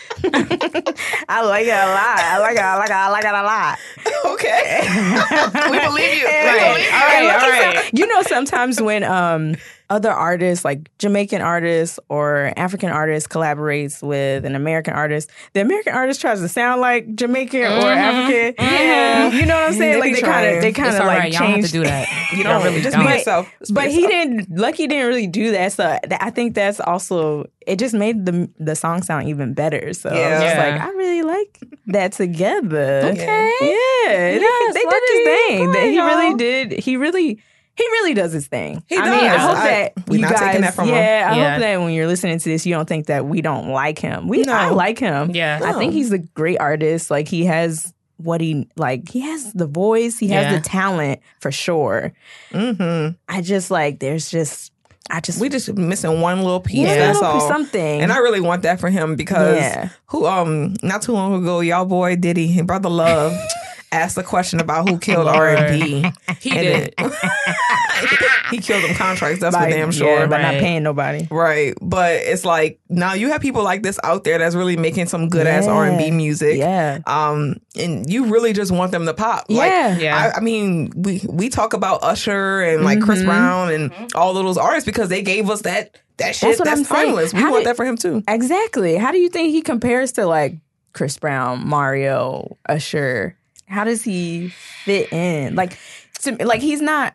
I 1.29 1.41
like 1.43 1.65
it 1.65 1.69
a 1.69 1.87
lot. 1.87 2.19
I 2.19 2.37
like 2.39 2.55
it. 2.55 2.61
I 2.61 2.77
like 2.77 2.89
it. 2.89 2.93
I 2.95 3.09
like 3.09 3.25
it 3.25 3.33
a 3.33 3.43
lot. 3.43 3.79
Okay. 4.25 4.81
we 5.71 5.79
believe 5.79 6.15
you. 6.17 6.27
And- 6.27 6.55
We 6.55 6.59
Right. 6.59 6.73
believe 6.73 6.85
you. 6.85 6.91
All 6.93 7.07
right, 7.07 7.13
and 7.15 7.25
look 7.27 7.35
all 7.43 7.49
at 7.51 7.75
right. 7.75 7.85
some- 7.85 7.89
you 7.93 8.07
know, 8.07 8.21
sometimes 8.23 8.81
when 8.81 9.03
um 9.03 9.55
other 9.89 10.11
artists, 10.11 10.65
like 10.65 10.89
Jamaican 10.97 11.41
artists 11.41 11.99
or 12.09 12.51
African 12.57 12.89
artists, 12.89 13.27
collaborates 13.27 14.01
with 14.01 14.43
an 14.45 14.55
American 14.55 14.93
artist, 14.93 15.29
the 15.53 15.61
American 15.61 15.93
artist 15.93 16.19
tries 16.21 16.39
to 16.39 16.47
sound 16.47 16.81
like 16.81 17.13
Jamaican 17.15 17.61
or 17.63 17.65
African. 17.91 18.55
Yeah. 18.65 19.29
You 19.31 19.45
know 19.45 19.55
what 19.55 19.67
I'm 19.67 19.73
saying? 19.73 19.93
They 19.93 19.99
like 19.99 20.15
they 20.15 20.21
kind 20.21 20.55
of 20.55 20.61
they 20.61 20.71
kind 20.73 20.95
of 20.95 21.05
like 21.05 21.19
right. 21.19 21.31
Y'all 21.33 21.41
don't 21.41 21.49
have 21.51 21.55
change 21.59 21.65
to 21.67 21.71
do 21.73 21.83
that. 21.83 22.07
You 22.35 22.43
don't 22.43 22.63
really 22.63 22.81
just 22.81 22.95
don't. 22.95 23.05
be 23.05 23.13
yourself. 23.13 23.51
Just 23.59 23.71
be 23.73 23.75
But 23.75 23.91
he 23.91 24.07
didn't. 24.07 24.32
Lucky 24.49 24.87
didn't 24.87 25.07
really 25.07 25.27
do 25.27 25.51
that. 25.51 25.73
So 25.73 25.97
I 26.19 26.29
think 26.29 26.55
that's 26.55 26.79
also 26.79 27.45
it. 27.65 27.79
Just 27.79 27.93
made 27.93 28.25
the 28.25 28.49
the 28.59 28.75
song 28.75 29.01
sound 29.03 29.27
even 29.29 29.53
better. 29.53 29.93
So 29.93 30.13
Yeah. 30.13 30.19
I 30.19 30.29
was 30.31 30.41
just 30.41 30.55
Yeah. 30.55 30.67
like, 30.71 30.81
I 30.81 30.89
really 30.91 31.21
like 31.23 31.59
that 31.87 32.11
together. 32.13 33.01
Okay. 33.13 33.51
Yeah, 33.61 34.35
Yes, 34.35 34.73
they, 34.73 34.79
they 34.83 34.89
did 34.89 35.03
his 35.09 35.47
thing. 35.47 35.65
Go 35.67 35.71
That 35.73 35.77
ahead, 35.79 35.91
he 35.93 35.99
really 35.99 36.27
y'all. 36.29 36.37
did. 36.37 36.71
He 36.79 36.97
really. 36.97 37.39
He 37.75 37.83
really 37.85 38.13
does 38.13 38.31
his 38.31 38.45
thing. 38.45 38.83
He 38.87 38.95
I 38.95 39.01
mean, 39.09 39.13
I 39.31 39.35
does. 39.35 39.41
hope 39.41 39.57
I- 39.57 39.65
that 39.67 39.93
we 40.07 40.17
you 40.17 40.21
not 40.21 40.33
guys, 40.33 40.39
taking 40.41 40.61
that 40.61 40.75
from 40.75 40.89
him. 40.89 40.93
yeah, 40.93 41.29
I 41.33 41.35
Yeah. 41.37 41.51
hope 41.53 41.59
that 41.61 41.79
when 41.79 41.91
you're 41.93 42.05
listening 42.05 42.37
to 42.37 42.43
this, 42.49 42.67
you 42.67 42.75
don't 42.75 42.87
think 42.87 43.07
that 43.07 43.25
we 43.25 43.41
don't 43.41 43.69
like 43.69 43.97
him. 43.97 44.27
We, 44.27 44.43
No. 44.43 44.53
I 44.53 44.69
like 44.69 44.99
him. 44.99 45.31
Yeah. 45.33 45.59
I 45.63 45.73
think 45.73 45.91
he's 45.91 46.11
a 46.11 46.19
great 46.19 46.59
artist. 46.59 47.09
Like 47.09 47.27
he 47.27 47.45
has 47.45 47.91
what 48.17 48.41
he 48.41 48.67
like. 48.77 49.09
He 49.09 49.21
has 49.21 49.53
the 49.53 49.67
voice. 49.67 50.19
He 50.19 50.29
has 50.29 50.53
the 50.55 50.61
talent 50.67 51.19
for 51.39 51.51
sure. 51.51 52.13
Mhm. 52.51 53.15
I 53.27 53.41
just 53.41 53.71
like 53.71 53.99
there's 53.99 54.29
just 54.29 54.71
I 55.09 55.19
just 55.19 55.39
We 55.41 55.49
just 55.49 55.71
missing 55.73 56.21
one 56.21 56.39
little 56.43 56.61
piece. 56.61 56.87
Yeah, 56.87 56.95
That's 57.11 57.21
all. 57.21 57.41
something. 57.47 58.01
And 58.01 58.11
I 58.11 58.17
really 58.19 58.39
want 58.39 58.61
that 58.63 58.79
for 58.79 58.89
him 58.89 59.15
because 59.15 59.57
Yeah. 59.57 59.89
who 60.07 60.25
um 60.25 60.75
not 60.81 61.01
too 61.01 61.11
long 61.11 61.33
ago, 61.33 61.59
y'all 61.59 61.85
boy 61.85 62.15
Diddy, 62.15 62.61
brother 62.61 62.89
Love, 62.89 63.37
asked 63.93 64.17
a 64.17 64.23
question 64.23 64.59
about 64.59 64.89
who 64.89 64.97
killed 65.07 65.27
R 65.27 65.49
and 65.55 65.79
B. 65.79 66.11
He 66.39 66.49
did. 66.49 66.93
He 68.51 68.59
killed 68.59 68.83
them 68.83 68.95
contracts. 68.95 69.39
That's 69.39 69.55
by, 69.55 69.63
for 69.65 69.69
damn 69.71 69.91
sure. 69.91 70.19
yeah, 70.19 70.25
by 70.27 70.39
not 70.41 70.55
paying 70.55 70.83
nobody. 70.83 71.27
Right, 71.31 71.73
but 71.81 72.13
it's 72.17 72.45
like 72.45 72.79
now 72.87 73.13
you 73.13 73.29
have 73.29 73.41
people 73.41 73.63
like 73.63 73.81
this 73.81 73.99
out 74.03 74.25
there 74.25 74.37
that's 74.37 74.53
really 74.53 74.77
making 74.77 75.07
some 75.07 75.27
good 75.29 75.47
ass 75.47 75.65
Yeah. 75.65 75.71
R 75.71 75.85
and 75.85 75.97
B 75.97 76.11
music. 76.11 76.57
Yeah. 76.57 76.99
Um, 77.07 77.55
and 77.75 78.07
you 78.11 78.25
really 78.25 78.53
just 78.53 78.71
want 78.71 78.91
them 78.91 79.05
to 79.07 79.13
pop. 79.15 79.45
Like, 79.49 79.71
Yeah. 79.71 79.97
Yeah. 79.97 80.31
I, 80.35 80.37
I 80.37 80.39
mean, 80.41 80.91
we 80.95 81.21
we 81.27 81.49
talk 81.49 81.73
about 81.73 82.03
Usher 82.03 82.61
and 82.61 82.83
like 82.83 83.01
Chris 83.01 83.21
Mhm. 83.21 83.25
Brown 83.25 83.71
and 83.71 83.91
all 84.13 84.37
of 84.37 84.43
those 84.45 84.57
artists 84.57 84.85
because 84.85 85.09
they 85.09 85.23
gave 85.23 85.49
us 85.49 85.61
that 85.63 85.97
that 86.17 86.35
shit 86.35 86.49
That's 86.49 86.57
that's, 86.57 86.59
what 86.59 86.67
I'm 86.67 86.83
saying. 86.83 87.07
timeless. 87.07 87.33
We 87.33 87.41
How 87.41 87.51
want 87.51 87.63
did- 87.63 87.69
that 87.71 87.75
for 87.77 87.85
him 87.85 87.97
too. 87.97 88.21
Exactly. 88.27 88.97
How 88.97 89.11
do 89.11 89.17
you 89.17 89.29
think 89.29 89.49
he 89.51 89.61
compares 89.63 90.11
to 90.13 90.27
like 90.27 90.57
Chris 90.93 91.17
Brown, 91.17 91.67
Mario, 91.67 92.57
Usher? 92.69 93.35
How 93.67 93.83
does 93.83 94.03
he 94.03 94.49
fit 94.85 95.11
in? 95.13 95.55
Like, 95.55 95.77
to, 96.21 96.35
like 96.45 96.61
he's 96.61 96.81
not 96.81 97.13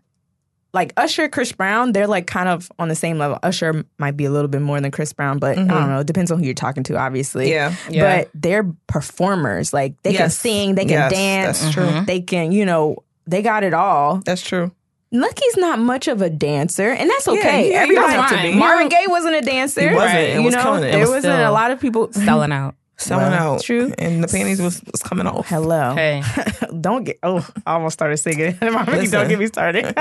like 0.74 0.92
Usher, 0.96 1.28
Chris 1.28 1.52
Brown. 1.52 1.92
They're 1.92 2.06
like 2.06 2.26
kind 2.26 2.48
of 2.48 2.70
on 2.78 2.88
the 2.88 2.94
same 2.94 3.16
level. 3.18 3.38
Usher 3.42 3.84
might 3.98 4.16
be 4.16 4.24
a 4.26 4.30
little 4.30 4.48
bit 4.48 4.60
more 4.60 4.80
than 4.80 4.90
Chris 4.90 5.12
Brown, 5.12 5.38
but 5.38 5.56
I 5.56 5.62
Mhm. 5.62 5.68
don't 5.68 5.88
know. 5.88 6.00
It 6.00 6.06
depends 6.06 6.30
on 6.30 6.38
who 6.38 6.44
you're 6.44 6.54
talking 6.54 6.82
to, 6.84 6.96
obviously. 6.96 7.50
Yeah, 7.50 7.72
Yeah. 7.88 8.18
But 8.18 8.30
they're 8.34 8.66
performers. 8.86 9.72
Like 9.72 9.94
they 10.02 10.12
can 10.14 10.30
sing, 10.30 10.74
they 10.74 10.82
can 10.84 10.90
Yes, 10.90 11.12
dance, 11.12 11.60
That's 11.60 11.74
true. 11.74 11.84
Mhm. 11.86 12.06
they 12.06 12.20
can, 12.20 12.52
you 12.52 12.66
know, 12.66 12.96
they 13.26 13.40
got 13.42 13.62
it 13.64 13.72
all. 13.74 14.20
That's 14.24 14.42
true. 14.42 14.70
Lucky's 15.10 15.56
not 15.56 15.78
much 15.78 16.06
of 16.06 16.20
a 16.20 16.28
dancer, 16.28 16.90
and 16.90 17.08
that's 17.08 17.26
okay. 17.26 17.62
he- 17.62 17.68
he 17.70 17.74
Everybody, 17.74 18.06
doesn't 18.14 18.20
have 18.24 18.42
to 18.42 18.48
be. 18.52 18.54
Marvin 18.58 18.90
Gaye 18.90 19.06
wasn't 19.06 19.36
a 19.36 19.40
dancer. 19.40 19.80
He 19.80 19.86
wasn't, 19.94 20.12
Right. 20.12 20.18
and 20.30 20.40
You 20.40 20.44
was 20.46 20.54
know, 20.54 20.62
killing 20.62 20.84
it. 20.84 20.90
there 20.90 21.00
was 21.00 21.08
wasn't 21.08 21.34
still 21.34 21.50
a 21.50 21.50
lot 21.50 21.70
of 21.70 21.80
people 21.80 22.12
Selling 22.12 22.52
out. 22.52 22.74
Selling 23.00 23.30
Well, 23.30 23.54
out. 23.54 23.62
true. 23.62 23.92
And 23.96 24.22
the 24.24 24.28
panties 24.28 24.60
was, 24.60 24.82
was 24.90 25.00
coming 25.02 25.26
off. 25.28 25.46
Hello. 25.48 25.94
Hey. 25.94 26.20
don't 26.80 27.04
get. 27.04 27.18
Oh, 27.22 27.46
I 27.64 27.74
almost 27.74 27.94
started 27.94 28.16
singing. 28.16 28.58
Marvin, 28.62 28.94
Listen. 28.96 29.12
don't 29.20 29.28
get 29.28 29.38
me 29.38 29.46
started. 29.46 29.84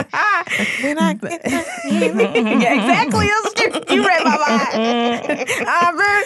We're 0.83 0.95
not- 0.95 1.17
yeah, 1.21 1.39
exactly. 1.85 3.27
That's 3.27 3.53
true. 3.53 3.95
You 3.95 4.07
read 4.07 4.23
my 4.23 4.37
mind. 4.37 5.49
I'm 5.67 5.95
very- 5.97 6.23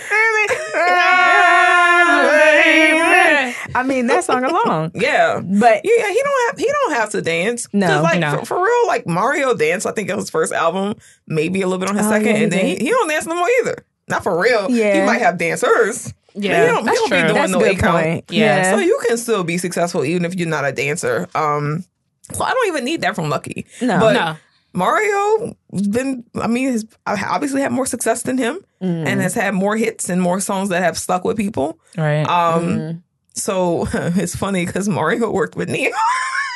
I 2.84 3.56
I 3.76 3.84
mean, 3.84 4.08
that 4.08 4.24
song 4.24 4.44
alone. 4.44 4.92
Yeah. 4.96 5.40
But 5.44 5.82
Yeah, 5.84 6.10
he 6.10 6.22
don't 6.24 6.50
have 6.50 6.58
he 6.60 6.66
don't 6.66 6.94
have 6.94 7.10
to 7.12 7.22
dance. 7.22 7.68
No. 7.74 7.88
'Cause, 7.88 8.04
like 8.04 8.20
No. 8.20 8.40
For, 8.40 8.46
for 8.46 8.64
real, 8.64 8.88
like 8.88 9.06
Mario 9.08 9.54
danced. 9.56 9.86
I 9.86 9.92
think 9.92 10.10
it 10.10 10.16
was 10.16 10.24
his 10.26 10.30
first 10.30 10.54
album, 10.54 10.96
maybe 11.28 11.62
a 11.62 11.68
little 11.68 11.80
bit 11.80 11.90
on 11.90 11.98
his 11.98 12.06
Oh, 12.08 12.10
second, 12.12 12.28
yeah, 12.28 12.36
and 12.44 12.52
then 12.52 12.66
he, 12.66 12.74
did. 12.76 12.82
he 12.82 12.90
don't 12.90 13.08
dance 13.10 13.26
no 13.26 13.36
more 13.36 13.48
either. 13.62 13.86
Not 14.08 14.24
for 14.24 14.40
real. 14.40 14.70
Yeah. 14.70 15.02
he 15.02 15.06
might 15.06 15.22
have 15.22 15.38
dancers. 15.38 16.14
But 16.34 16.44
Yeah, 16.44 16.62
he 16.62 16.72
don't, 16.72 16.86
that's 16.86 17.00
he 17.00 17.10
don't 17.10 17.10
true. 17.10 17.18
be 17.18 17.24
doing 17.24 17.34
that's 17.36 17.52
no 17.52 17.60
a 17.62 17.66
eight 17.66 17.76
good 17.76 17.80
count. 17.82 18.04
point. 18.04 18.26
Yeah. 18.32 18.72
So 18.72 18.78
you 18.80 19.00
can 19.08 19.18
still 19.18 19.44
be 19.44 19.58
successful 19.58 20.04
even 20.06 20.26
if 20.26 20.36
you're 20.36 20.48
not 20.48 20.66
a 20.66 20.72
dancer. 20.72 21.28
Um, 21.36 21.84
so 22.32 22.44
I 22.44 22.54
don't 22.54 22.68
even 22.68 22.86
need 22.86 23.02
that 23.02 23.16
from 23.16 23.30
Lucky. 23.30 23.66
No. 23.82 24.00
but 24.00 24.14
no. 24.14 24.38
Mario 24.74 25.56
has 25.74 25.88
been. 25.90 26.24
I 26.36 26.48
mean, 26.48 26.72
has 26.72 26.86
obviously 27.06 27.62
had 27.62 27.72
more 27.74 27.86
success 27.86 28.22
than 28.24 28.38
him, 28.38 28.60
Mm. 28.82 29.06
and 29.06 29.22
has 29.22 29.34
had 29.34 29.54
more 29.54 29.76
hits 29.76 30.10
and 30.10 30.22
more 30.22 30.40
songs 30.40 30.70
that 30.70 30.82
have 30.82 30.98
stuck 30.98 31.24
with 31.26 31.36
people. 31.38 31.78
Right. 31.98 32.24
Um, 32.28 32.64
Mm. 32.78 33.02
so 33.34 33.88
it's 33.94 34.36
funny 34.36 34.66
because 34.66 34.88
Mario 34.88 35.30
worked 35.40 35.56
with 35.58 35.70
Ne-Yo. 35.70 35.92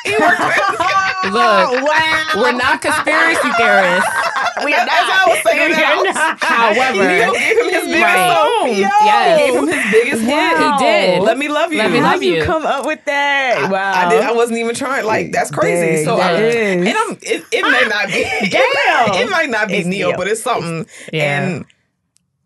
he 0.06 0.16
worked 0.16 0.40
with. 0.40 0.86
Look, 1.32 1.82
we're 2.36 2.52
not 2.52 2.80
conspiracy 2.80 3.50
theorists. 3.58 4.10
we, 4.64 4.72
that's 4.72 4.90
how 4.90 5.26
I 5.26 5.28
was 5.28 5.42
saying 5.42 5.72
that. 5.72 6.36
However, 6.40 7.02
Ne-Yo 7.02 7.32
gave 7.32 7.58
him 7.58 7.68
his 7.68 7.84
biggest 7.84 8.02
Right. 8.02 8.30
song. 8.30 8.68
Yes. 8.78 9.38
Gave 9.38 9.54
him 9.54 9.66
his 9.68 9.92
biggest 9.92 10.22
hit. 10.22 10.58
He 10.58 10.84
did. 10.84 11.22
Let 11.22 11.38
me 11.38 11.48
love 11.48 11.72
you. 11.72 11.78
Let 11.78 11.90
me 11.90 12.00
love 12.00 12.22
you 12.22 12.34
you. 12.36 12.44
come 12.44 12.64
up 12.64 12.86
with 12.86 13.04
that? 13.06 13.70
Wow. 13.70 14.06
I 14.06 14.08
did. 14.10 14.22
I 14.22 14.32
wasn't 14.32 14.58
even 14.58 14.74
trying. 14.74 15.04
Like 15.04 15.32
that's 15.32 15.50
crazy. 15.50 15.96
Dang, 15.96 16.04
so 16.04 16.16
that 16.16 16.36
I, 16.36 16.38
is. 16.42 16.86
and 16.86 16.96
I'm. 16.96 17.10
It, 17.22 17.44
it 17.50 17.62
may 17.62 17.84
ah, 17.84 17.88
not 17.88 18.06
be. 18.08 18.48
Damn. 18.50 19.22
It, 19.26 19.30
might 19.30 19.50
not 19.50 19.68
be 19.68 19.74
It's 19.74 19.86
Ne-Yo, 19.86 20.08
Ne-Yo. 20.08 20.16
but 20.16 20.28
it's 20.28 20.42
something. 20.42 20.86
Yeah. 21.12 21.42
And 21.42 21.64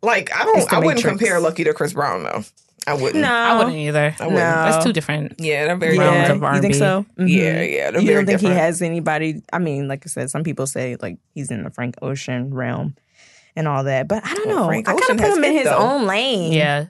like 0.03 0.35
I 0.35 0.45
don't. 0.45 0.73
I 0.73 0.79
wouldn't 0.79 1.05
compare 1.05 1.39
Lucky 1.41 1.65
to 1.65 1.75
Chris 1.75 1.93
Brown 1.93 2.23
though. 2.23 2.45
I 2.87 2.95
wouldn't. 2.95 3.23
no. 3.23 3.29
I 3.33 3.59
wouldn't 3.59 3.77
either. 3.77 4.15
I 4.19 4.25
wouldn't. 4.25 4.35
No. 4.35 4.41
That's 4.41 4.85
two 4.85 4.93
different. 4.93 5.35
Yeah, 5.39 5.67
they're 5.67 5.77
very 5.77 5.99
Realms 5.99 6.29
Yeah, 6.29 6.33
of 6.33 6.43
R&B. 6.43 6.57
You 6.57 6.63
think 6.63 6.75
so? 6.75 7.05
Mhm. 7.19 7.29
Yeah, 7.29 7.63
yeah. 7.63 7.91
They're 7.91 8.01
You 8.01 8.09
don't 8.15 8.27
think 8.27 8.39
different. 8.41 8.55
he 8.57 8.61
has 8.61 8.81
anybody? 8.83 9.43
I 9.53 9.59
mean, 9.59 9.87
like 9.89 10.03
I 10.07 10.09
said, 10.09 10.31
some 10.31 10.45
people 10.45 10.67
say 10.67 10.97
like 11.01 11.19
he's 11.35 11.51
in 11.51 11.63
the 11.65 11.71
Frank 11.71 11.97
Ocean 12.03 12.53
realm 12.55 12.97
and 13.57 13.69
all 13.69 13.85
that, 13.85 14.09
but 14.09 14.25
I 14.25 14.35
don't 14.35 14.47
Well, 14.49 14.59
know. 14.61 14.67
Frank 14.67 14.89
I 14.89 14.93
kind 14.93 15.03
of 15.21 15.27
put 15.27 15.37
him 15.39 15.45
in 15.45 15.53
his 15.53 15.65
though. 15.65 15.77
own 15.77 16.07
lane. 16.07 16.53
Yeah. 16.53 16.87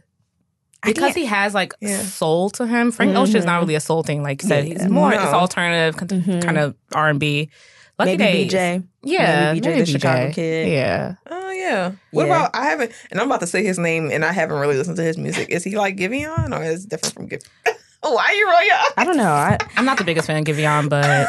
Because 0.85 1.15
he 1.15 1.27
has 1.27 1.53
like 1.55 1.75
Yeah. 1.81 1.99
soul 1.99 2.49
to 2.51 2.67
him. 2.67 2.91
Frank 2.93 3.15
Ocean's 3.17 3.45
not 3.45 3.61
really 3.61 3.75
a 3.75 3.81
soul 3.81 4.03
thing, 4.03 4.23
like 4.23 4.43
you 4.43 4.49
said. 4.49 4.67
Yeah. 4.69 4.75
He's 4.83 4.89
more 4.89 5.11
No. 5.11 5.17
it's 5.23 5.33
alternative, 5.33 5.97
Mhm. 5.97 6.43
kind 6.43 6.57
of 6.59 6.75
R 6.95 7.09
and 7.11 7.21
B. 7.21 7.51
Lucky 7.99 8.17
maybe 8.17 8.49
Days. 8.49 8.53
BJ. 8.53 8.83
Yeah, 9.03 9.53
Maybe 9.53 9.61
BJ, 9.67 9.79
the 9.81 9.87
Chicago 9.87 10.33
kid. 10.33 10.69
Yeah. 10.69 11.15
Oh 11.31 11.40
yeah. 11.61 11.93
What 12.11 12.27
Yeah. 12.27 12.37
about 12.37 12.51
I 12.55 12.65
haven't 12.65 12.93
and 13.11 13.21
I'm 13.21 13.27
about 13.27 13.41
to 13.41 13.47
say 13.47 13.63
his 13.63 13.79
name 13.79 14.11
and 14.11 14.25
I 14.25 14.33
haven't 14.33 14.59
really 14.59 14.77
listened 14.77 14.97
to 14.97 15.03
his 15.03 15.17
music. 15.19 15.49
Is 15.51 15.63
he 15.65 15.77
like 15.77 15.97
Giveon 15.97 16.57
or 16.59 16.63
is 16.65 16.85
it 16.85 16.91
different 16.91 17.15
from 17.15 17.29
Giveon? 17.29 17.49
Why 18.03 18.25
are 18.25 18.33
you 18.33 18.47
roll 18.51 18.63
your? 18.65 18.77
I 18.97 19.05
don't 19.05 19.17
know. 19.19 19.31
I, 19.33 19.59
I'm 19.77 19.85
not 19.85 19.99
the 19.99 20.05
biggest 20.05 20.27
fan 20.27 20.39
of 20.39 20.45
Giveon, 20.45 20.89
but 20.89 21.29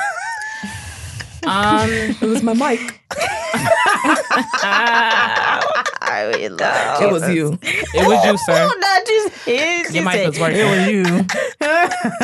um, 1.45 1.89
It 2.21 2.21
was 2.21 2.41
my 2.43 2.53
mic. 2.53 3.01
I 4.93 6.31
would 6.33 6.59
love. 6.59 7.01
It 7.01 7.11
was 7.11 7.29
you. 7.29 7.57
it 7.63 8.07
was 8.07 8.23
you, 8.25 8.37
sir. 8.37 8.69
Oh, 8.69 8.77
not 8.79 9.05
just 9.05 9.45
his. 9.45 9.93
Your 9.95 10.01
She 10.03 10.05
mic 10.05 10.13
said, 10.13 10.27
was 10.27 10.39
working. 10.39 10.59
It 10.59 10.63
was 10.65 10.87
you. 10.87 11.03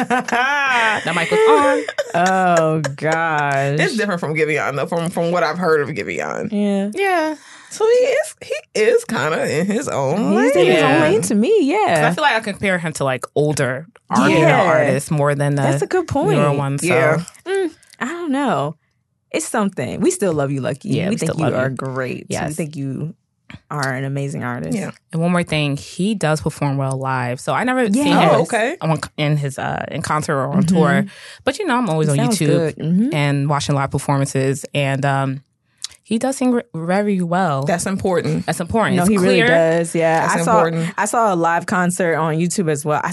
That 0.07 1.13
mic 1.15 1.29
was 1.31 1.39
on. 1.49 1.83
oh 2.27 2.81
gosh. 2.95 3.79
It's 3.79 3.97
different 3.97 4.19
from 4.19 4.33
Giveon 4.35 4.75
though, 4.75 4.87
from 4.87 5.09
from 5.09 5.31
what 5.31 5.43
I've 5.43 5.57
heard 5.57 5.81
of 5.81 5.89
Giveon. 5.95 6.49
yeah. 6.51 6.91
Yeah. 6.93 7.35
So 7.69 7.85
he 7.85 7.91
is 7.91 8.35
he 8.43 8.55
is 8.79 9.05
kind 9.05 9.33
of 9.33 9.41
in 9.41 9.65
his 9.65 9.87
own 9.87 10.17
He's 10.33 10.55
lane. 10.55 10.67
in 10.67 10.73
his 10.73 10.83
own 10.83 11.01
lane 11.01 11.21
to 11.23 11.35
me. 11.35 11.53
Yeah. 11.63 12.07
I 12.09 12.15
feel 12.15 12.21
like 12.23 12.35
I 12.35 12.39
compare 12.39 12.77
him 12.79 12.93
to 12.93 13.03
like 13.03 13.25
older 13.35 13.87
R&B 14.09 14.39
Yeah. 14.39 14.63
artists 14.63 15.11
more 15.11 15.35
than 15.35 15.55
the 15.55 15.61
That's 15.63 15.81
a 15.81 15.87
good 15.87 16.07
point. 16.07 16.37
newer 16.39 16.53
ones. 16.53 16.81
So. 16.81 16.87
Yeah. 16.87 17.23
I 17.99 18.05
don't 18.05 18.31
know. 18.31 18.75
It's 19.31 19.45
something. 19.47 19.99
We 19.99 20.11
still 20.11 20.31
love 20.33 20.51
you, 20.51 20.61
Lucky. 20.61 20.89
Yeah, 20.89 21.05
we, 21.05 21.15
we 21.15 21.17
think 21.17 21.31
still 21.33 21.45
you 21.45 21.51
love 21.51 21.61
are 21.61 21.69
you. 21.69 21.75
great. 21.75 22.27
We 22.29 22.35
think 22.53 22.75
you 22.77 23.13
are 23.71 23.93
an 23.93 24.03
amazing 24.05 24.43
artist. 24.43 24.77
Yeah. 24.77 24.91
And 25.13 25.21
one 25.21 25.31
more 25.31 25.43
thing, 25.43 25.77
he 25.77 26.15
does 26.15 26.41
perform 26.41 26.77
well 26.77 26.97
live. 26.97 27.39
So 27.39 27.53
I 27.53 27.63
never 27.65 27.83
Yeah. 27.83 27.91
seen 27.91 28.07
him 28.07 28.29
Oh, 28.31 28.41
okay. 28.43 28.77
on, 28.81 28.99
in 29.17 29.35
his 29.37 29.57
uh, 29.59 29.85
in 29.91 30.01
concert 30.01 30.33
or 30.35 30.47
on 30.53 30.63
tour. 30.63 31.05
But 31.43 31.59
you 31.59 31.65
know, 31.65 31.75
I'm 31.77 31.89
always 31.89 32.07
on 32.09 32.17
YouTube 32.17 32.47
good. 32.47 32.75
Mhm. 32.77 33.13
and 33.13 33.49
watching 33.49 33.75
live 33.75 33.91
performances, 33.91 34.65
and 34.73 35.03
um, 35.05 35.43
he 36.07 36.17
does 36.17 36.37
sing 36.37 36.51
re- 36.53 36.63
very 36.73 37.19
well. 37.21 37.63
That's 37.63 37.85
important. 37.85 38.45
That's 38.45 38.61
important. 38.61 38.95
No, 38.95 39.01
it's 39.03 39.09
he 39.09 39.17
clear. 39.17 39.43
really 39.43 39.47
does. 39.49 39.93
Yeah, 39.93 40.21
That's 40.21 40.41
I 40.41 40.45
saw. 40.45 40.63
important. 40.65 40.93
I 40.97 41.03
saw 41.05 41.33
a 41.33 41.35
live 41.35 41.65
concert 41.65 42.15
on 42.15 42.35
YouTube 42.35 42.71
as 42.71 42.85
well. 42.85 43.01
I, 43.03 43.11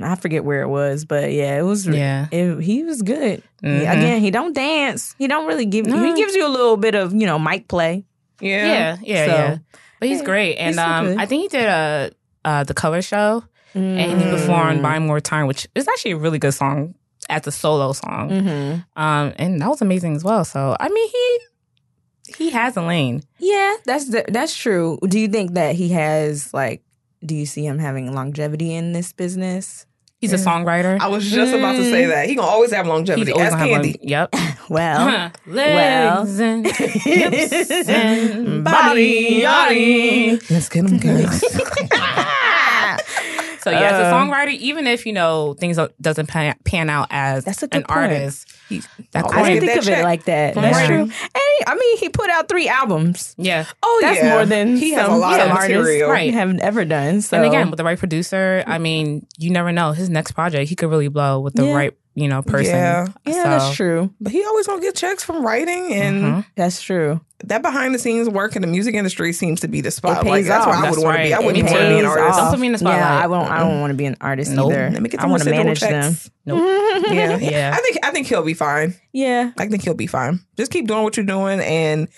I 0.00 0.14
forget 0.14 0.44
where 0.44 0.62
it 0.62 0.68
was, 0.68 1.04
but 1.04 1.32
yeah, 1.32 1.58
it 1.58 1.62
was. 1.62 1.88
Yeah. 1.88 2.28
it, 2.30 2.60
he 2.62 2.84
was 2.84 3.02
good. 3.02 3.42
Mhm. 3.64 3.82
Yeah, 3.82 3.92
Again, 3.94 4.20
he 4.20 4.30
don't 4.30 4.52
dance. 4.54 5.16
He 5.18 5.26
don't 5.26 5.46
really 5.48 5.66
give. 5.66 5.86
No. 5.86 6.00
He 6.04 6.14
gives 6.14 6.36
you 6.36 6.46
a 6.46 6.52
little 6.58 6.76
bit 6.76 6.94
of 6.94 7.12
you 7.12 7.26
know 7.26 7.36
mic 7.36 7.66
play. 7.66 8.04
Yeah. 8.40 8.66
Yeah, 8.66 8.96
yeah, 9.02 9.26
So, 9.26 9.32
yeah. 9.32 9.58
But 9.98 10.08
he's 10.08 10.18
yeah, 10.20 10.24
great, 10.24 10.56
and 10.56 10.68
he's 10.68 10.76
so 10.76 10.84
um, 10.84 11.04
good. 11.06 11.18
I 11.18 11.26
think 11.26 11.42
he 11.42 11.48
did 11.48 11.66
a 11.66 12.12
uh, 12.44 12.62
the 12.62 12.74
color 12.74 13.02
show, 13.02 13.42
and 13.74 14.20
he 14.22 14.30
performed 14.30 14.82
"Buy 14.82 15.00
More 15.00 15.18
Time," 15.20 15.48
which 15.48 15.66
is 15.74 15.88
actually 15.88 16.12
a 16.12 16.16
really 16.18 16.38
good 16.38 16.54
song 16.54 16.94
as 17.28 17.44
a 17.48 17.50
solo 17.50 17.92
song. 17.92 18.30
Mm-hmm. 18.30 19.02
Um, 19.02 19.32
and 19.36 19.60
that 19.60 19.68
was 19.68 19.82
amazing 19.82 20.14
as 20.14 20.22
well. 20.22 20.44
So 20.44 20.76
I 20.78 20.88
mean, 20.88 21.08
he 21.08 21.38
he 22.26 22.50
has 22.50 22.76
a 22.76 22.82
lane. 22.82 23.22
Yeah, 23.38 23.76
that's 23.84 24.08
the, 24.08 24.24
that's 24.28 24.56
true. 24.56 24.98
Do 25.02 25.18
you 25.18 25.28
think 25.28 25.52
that 25.52 25.74
he 25.74 25.90
has 25.90 26.52
like? 26.52 26.82
Do 27.24 27.34
you 27.34 27.46
see 27.46 27.66
him 27.66 27.78
having 27.78 28.14
longevity 28.14 28.74
in 28.74 28.92
this 28.92 29.12
business? 29.12 29.86
He's 30.18 30.32
a 30.32 30.36
mm. 30.36 30.64
songwriter. 30.64 30.98
I 30.98 31.08
was 31.08 31.30
just 31.30 31.52
about 31.52 31.72
to 31.72 31.84
say 31.84 32.04
mm. 32.04 32.08
that. 32.08 32.28
He 32.28 32.34
gonna 32.34 32.48
always 32.48 32.72
have 32.72 32.86
longevity. 32.86 33.26
He's 33.26 33.32
always 33.32 33.52
Ask 33.52 33.58
gonna 33.58 33.72
have 33.72 33.82
Candy. 33.82 33.98
one. 34.00 34.08
Yep. 34.08 34.34
Well, 34.68 35.30
Legs 35.46 36.40
and 36.40 36.66
hips 36.66 37.88
and 37.88 38.64
Body, 38.64 39.44
body. 39.44 40.40
Let's 40.50 40.68
get 40.68 40.86
him, 40.86 40.98
guys. 40.98 41.40
So 43.66 43.72
yeah, 43.72 43.80
as 43.80 43.92
a 44.00 44.04
Uh, 44.06 44.12
songwriter, 44.12 44.52
even 44.58 44.86
if 44.86 45.04
you 45.06 45.12
know 45.12 45.54
things 45.54 45.76
don't- 45.76 45.90
doesn't 46.00 46.26
pan, 46.26 46.54
pan 46.64 46.88
out 46.88 47.08
as 47.10 47.44
That's 47.44 47.64
a 47.64 47.66
good 47.66 47.78
an 47.78 47.82
point. 47.82 47.98
artist, 48.12 48.46
that 49.10 49.24
always 49.24 49.34
I 49.44 49.52
didn't 49.54 49.66
think 49.66 49.78
of 49.80 49.84
check 49.84 49.98
it 49.98 50.04
like 50.04 50.24
that. 50.26 50.54
That's 50.54 50.76
writing. 50.76 50.88
true. 50.88 51.00
And 51.34 51.42
I 51.66 51.74
mean, 51.74 51.98
he 51.98 52.08
put 52.08 52.30
out 52.30 52.48
three 52.48 52.68
albums. 52.68 53.34
yeah. 53.38 53.64
Oh 53.82 53.98
yeah. 54.02 54.08
That's 54.08 54.22
yeah. 54.22 54.30
more 54.34 54.46
than 54.46 54.76
he 54.76 54.92
has 54.92 55.06
some, 55.06 55.14
a 55.14 55.18
lot 55.18 55.40
of 55.40 55.50
artists 55.50 55.68
material. 55.78 56.10
Right. 56.10 56.32
have 56.32 56.56
ever 56.60 56.84
done. 56.84 57.22
So 57.22 57.38
And 57.38 57.46
again, 57.46 57.70
with 57.70 57.78
the 57.78 57.84
right 57.84 57.98
producer, 57.98 58.62
I 58.68 58.78
mean, 58.78 59.26
you 59.36 59.50
never 59.50 59.72
know. 59.72 59.90
His 59.92 60.08
next 60.08 60.30
project, 60.32 60.68
he 60.68 60.76
could 60.76 60.88
really 60.90 61.08
blow 61.08 61.40
with 61.40 61.54
the 61.54 61.64
Yeah. 61.66 61.74
right, 61.74 61.92
you 62.16 62.26
know, 62.28 62.42
person. 62.42 62.74
Yeah. 62.74 63.06
yeah, 63.24 63.32
So- 63.34 63.42
that's 63.44 63.76
true. 63.76 64.10
But 64.20 64.32
he 64.32 64.42
always 64.44 64.66
gonna 64.66 64.80
get 64.82 64.96
checks 64.96 65.22
from 65.22 65.46
writing 65.46 65.92
and 65.94 66.24
Mhm. 66.24 66.46
That's 66.56 66.80
true. 66.82 67.20
that 67.44 67.60
behind 67.62 67.94
the 67.94 67.98
scenes 67.98 68.28
work 68.28 68.56
in 68.56 68.62
the 68.62 68.66
music 68.68 68.94
industry 68.94 69.32
seems 69.34 69.60
to 69.60 69.68
be 69.68 69.82
the 69.82 69.90
spot. 69.90 70.26
Like 70.26 70.46
that's 70.46 70.64
off. 70.64 70.68
where 70.70 70.76
I 70.78 70.82
That's 70.82 70.96
would 70.96 71.04
want 71.04 71.18
to 71.18 71.22
be. 71.22 71.34
I 71.34 71.36
right. 71.36 71.44
wouldn't 71.46 71.64
want 71.70 71.76
to 71.78 71.88
be 71.90 71.98
an 71.98 72.06
artist. 72.06 72.38
Don't 72.38 72.50
put 72.50 72.58
me 72.58 72.66
in 72.66 72.72
the 72.72 72.78
spotlight. 72.78 73.00
Yeah, 73.00 73.22
I 73.22 73.26
won't. 73.26 73.50
I 73.50 73.58
don't 73.60 73.80
want 73.80 73.90
to 73.90 73.94
be 73.96 74.06
an 74.06 74.16
artist 74.20 74.50
Nope. 74.52 74.72
either. 74.72 74.90
Let 74.90 75.02
me 75.02 75.08
get 75.10 75.20
I 75.20 75.26
want 75.26 75.42
to 75.42 75.50
residual 75.50 75.64
manage 75.64 75.80
them. 75.80 76.12
checks. 76.12 76.30
Nope. 76.46 76.58
Yeah. 77.12 77.36
Yeah. 77.40 77.72
I 77.76 77.80
think 77.82 77.98
I 78.02 78.10
think 78.10 78.26
he'll 78.26 78.42
be 78.42 78.54
fine. 78.54 78.94
Yeah, 79.12 79.50
I 79.58 79.68
think 79.68 79.84
he'll 79.84 79.92
be 79.94 80.06
fine. 80.06 80.40
Just 80.56 80.72
keep 80.72 80.88
doing 80.88 81.02
what 81.02 81.16
you're 81.18 81.26
doing 81.26 81.60
and 81.60 82.08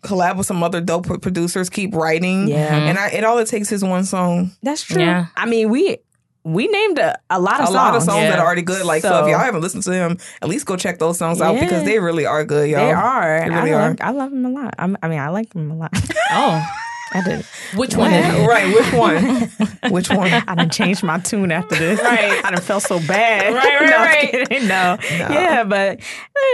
collab 0.00 0.38
with 0.38 0.46
some 0.46 0.62
other 0.62 0.80
dope 0.80 1.06
producers. 1.20 1.68
Keep 1.68 1.94
writing. 1.94 2.48
Yeah. 2.48 2.74
And 2.74 2.98
I, 2.98 3.08
and 3.08 3.26
all 3.26 3.36
it 3.38 3.48
takes 3.48 3.70
is 3.70 3.84
one 3.84 4.04
song. 4.04 4.52
that's 4.62 4.82
true. 4.82 5.02
Yeah. 5.02 5.26
I 5.36 5.44
mean, 5.44 5.68
we 5.68 5.98
we 6.44 6.66
named 6.68 6.98
a, 6.98 7.18
a 7.30 7.40
lot 7.40 7.54
of 7.54 7.60
a 7.60 7.66
songs. 7.66 7.74
lot 7.74 7.96
of 7.96 8.02
songs 8.02 8.22
Yeah. 8.22 8.30
that 8.30 8.38
are 8.38 8.44
already 8.44 8.62
good. 8.62 8.84
Like 8.84 9.02
so, 9.02 9.08
So- 9.08 9.24
if 9.24 9.30
y'all 9.30 9.38
haven't 9.40 9.62
listened 9.62 9.82
to 9.84 9.92
him, 9.94 10.18
at 10.42 10.48
least 10.48 10.66
go 10.66 10.76
check 10.76 10.98
those 10.98 11.16
songs 11.18 11.40
out 11.40 11.58
because 11.58 11.84
they 11.84 11.98
really 11.98 12.26
are 12.26 12.44
good, 12.44 12.68
y'all. 12.68 12.84
They 12.86 12.92
are. 12.92 13.40
They 13.40 13.50
really 13.54 13.72
I, 13.72 13.74
are. 13.80 13.90
Like, 13.90 14.00
I 14.02 14.10
love 14.10 14.30
them 14.30 14.44
a 14.44 14.50
lot. 14.50 14.74
I'm, 14.78 14.96
I 15.02 15.08
mean, 15.08 15.18
I 15.20 15.28
like 15.30 15.50
them 15.54 15.70
a 15.70 15.76
lot. 15.76 15.92
Oh, 16.36 16.66
I 17.12 17.22
did. 17.22 17.44
which 17.76 17.94
one 17.96 18.10
Yeah, 18.10 18.44
right. 18.46 18.74
Which 18.74 18.92
one? 18.92 19.92
Which 19.92 20.08
one? 20.10 20.32
I 20.32 20.54
didn't 20.56 20.72
change 20.72 21.02
my 21.04 21.18
tune 21.18 21.52
after 21.52 21.76
this. 21.76 22.00
Right. 22.02 22.44
I 22.44 22.50
didn't 22.50 22.64
felt 22.64 22.82
so 22.82 22.98
bad. 23.06 23.54
Right, 23.54 23.62
right, 23.80 23.88
no, 23.88 23.96
I'm 23.96 24.02
right. 24.02 24.30
kidding. 24.48 24.66
No. 24.68 24.96
Yeah, 25.10 25.62
but 25.64 26.00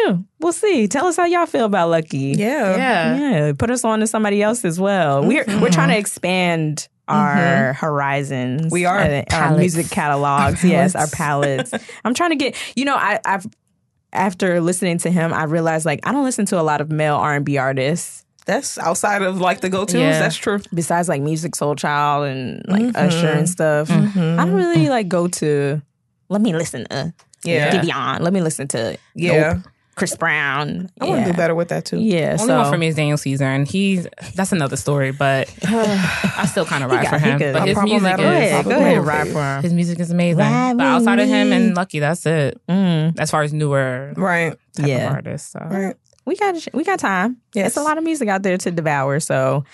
eh, 0.07 0.17
we'll 0.41 0.53
see. 0.53 0.87
Tell 0.89 1.07
us 1.07 1.17
how 1.17 1.25
y'all 1.25 1.47
feel 1.47 1.65
about 1.65 1.89
Lucky. 1.89 2.35
Yeah. 2.37 2.77
Yeah. 2.77 3.17
Yeah. 3.47 3.53
Put 3.55 3.71
us 3.71 3.85
on 3.85 4.01
to 4.01 4.07
somebody 4.07 4.43
else 4.43 4.65
as 4.67 4.79
well. 4.79 5.25
We're 5.25 5.45
we're 5.61 5.71
trying 5.71 5.89
to 5.91 5.97
expand 5.97 6.89
our 7.11 7.73
horizons. 7.75 8.71
We 8.73 8.85
are. 8.87 8.99
uh, 8.99 9.23
our 9.33 9.57
music 9.57 9.91
catalogs. 9.91 10.65
yes, 10.65 10.95
our 10.95 11.07
palettes. 11.09 11.73
I'm 12.05 12.15
trying 12.15 12.31
to 12.31 12.37
get. 12.37 12.57
You 12.77 12.85
know, 12.85 12.97
I, 12.97 13.21
I've 13.25 13.47
after 14.13 14.61
listening 14.61 14.99
to 14.99 15.11
him, 15.11 15.33
I 15.33 15.45
realized 15.45 15.87
like 15.87 16.01
I 16.07 16.13
don't 16.13 16.25
listen 16.25 16.47
to 16.47 16.61
a 16.61 16.63
lot 16.63 16.81
of 16.81 16.91
male 16.91 17.17
R 17.17 17.35
and 17.37 17.45
B 17.45 17.59
artists. 17.59 18.25
That's 18.47 18.79
outside 18.79 19.23
of 19.23 19.39
like 19.41 19.61
the 19.61 19.69
go 19.69 19.85
tos. 19.85 19.95
Yeah. 20.01 20.19
That's 20.19 20.35
true. 20.37 20.59
besides 20.75 21.09
like 21.09 21.23
Musiq 21.23 21.51
Soulchild 21.51 22.29
and 22.31 22.63
like 22.67 22.97
Usher 22.97 23.29
and 23.29 23.49
stuff, 23.49 23.91
I 23.91 23.95
don't 24.45 24.55
really 24.55 24.89
like 24.89 25.09
go 25.09 25.29
to. 25.29 25.81
Let 26.29 26.41
me 26.41 26.55
listen 26.55 26.87
to 26.91 27.13
Yeah. 27.45 27.71
Giveon. 27.83 28.21
Let 28.21 28.33
me 28.33 28.41
listen 28.41 28.67
to 28.69 28.97
Yeah. 29.15 29.53
Nope. 29.55 29.63
Chris 29.97 30.17
Brown. 30.17 30.91
I 31.01 31.05
want 31.05 31.27
to 31.27 31.33
do 31.33 31.37
better 31.37 31.55
with 31.55 31.69
that 31.69 31.85
too. 31.85 31.99
Yeah, 31.99 32.33
Only 32.41 32.47
so 32.47 32.59
one 32.63 32.73
for 32.73 32.79
me 32.79 32.87
is 32.87 32.95
Daniel 32.95 33.19
Caesar, 33.19 33.45
and 33.45 33.69
he's 33.69 34.07
that's 34.35 34.53
another 34.53 34.77
story. 34.77 35.13
But 35.13 35.53
I 35.65 36.47
still 36.51 36.65
kind 36.65 36.85
of 36.85 36.91
ride 36.91 37.03
got- 37.05 37.11
for 37.11 37.19
him. 37.19 37.39
But 37.53 37.69
his 37.69 37.77
I'm 37.77 37.85
music 37.85 38.13
is 38.15 38.19
ahead, 38.21 38.65
go 38.65 38.71
ahead, 38.71 39.05
ride 39.05 39.29
for 39.29 39.43
him. 39.57 39.63
his 39.63 39.75
music 39.75 40.01
is 40.01 40.11
amazing. 40.11 40.39
Ride 40.41 40.77
But 40.79 40.85
with 40.85 40.87
outside 41.09 41.19
of 41.19 41.29
him 41.29 41.53
and 41.53 41.77
Lucky, 41.77 41.99
that's 41.99 42.25
it. 42.25 42.61
Mm, 42.69 43.19
As 43.19 43.31
far 43.31 43.43
as 43.43 43.53
newer 43.53 44.13
Right. 44.17 44.57
type 44.75 44.87
Yeah. 44.87 45.09
of 45.09 45.13
artists. 45.17 45.53
So. 45.53 45.61
Right. 45.71 45.97
we 46.25 46.37
got 46.37 46.55
we 46.73 46.85
got 46.85 46.99
time. 46.99 47.37
Yes. 47.55 47.69
It's 47.69 47.77
a 47.77 47.83
lot 47.83 47.99
of 47.99 48.05
music 48.05 48.29
out 48.29 48.43
there 48.43 48.57
to 48.59 48.71
devour. 48.71 49.21
So 49.21 49.65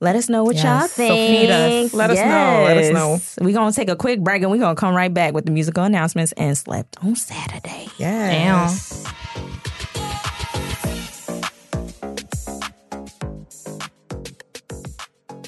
let 0.00 0.16
us 0.16 0.28
know 0.28 0.44
what 0.44 0.56
y'all 0.56 0.64
Yes. 0.64 0.92
So 0.92 0.96
think. 1.06 1.40
feed 1.40 1.50
us. 1.50 1.94
Let 1.94 2.10
us 2.10 2.18
know. 2.18 2.64
Let 2.64 2.76
us 2.78 2.92
know. 2.92 3.44
We're 3.44 3.54
gonna 3.54 3.72
take 3.72 3.88
a 3.90 3.96
quick 3.96 4.20
break 4.20 4.42
and 4.42 4.50
we're 4.50 4.58
gonna 4.58 4.74
come 4.76 4.94
right 4.94 5.12
back 5.12 5.34
with 5.34 5.46
the 5.46 5.52
musical 5.52 5.84
announcements 5.84 6.32
and 6.32 6.56
slept 6.56 6.96
on 7.02 7.16
Saturday. 7.16 7.88
Yes. 7.98 9.04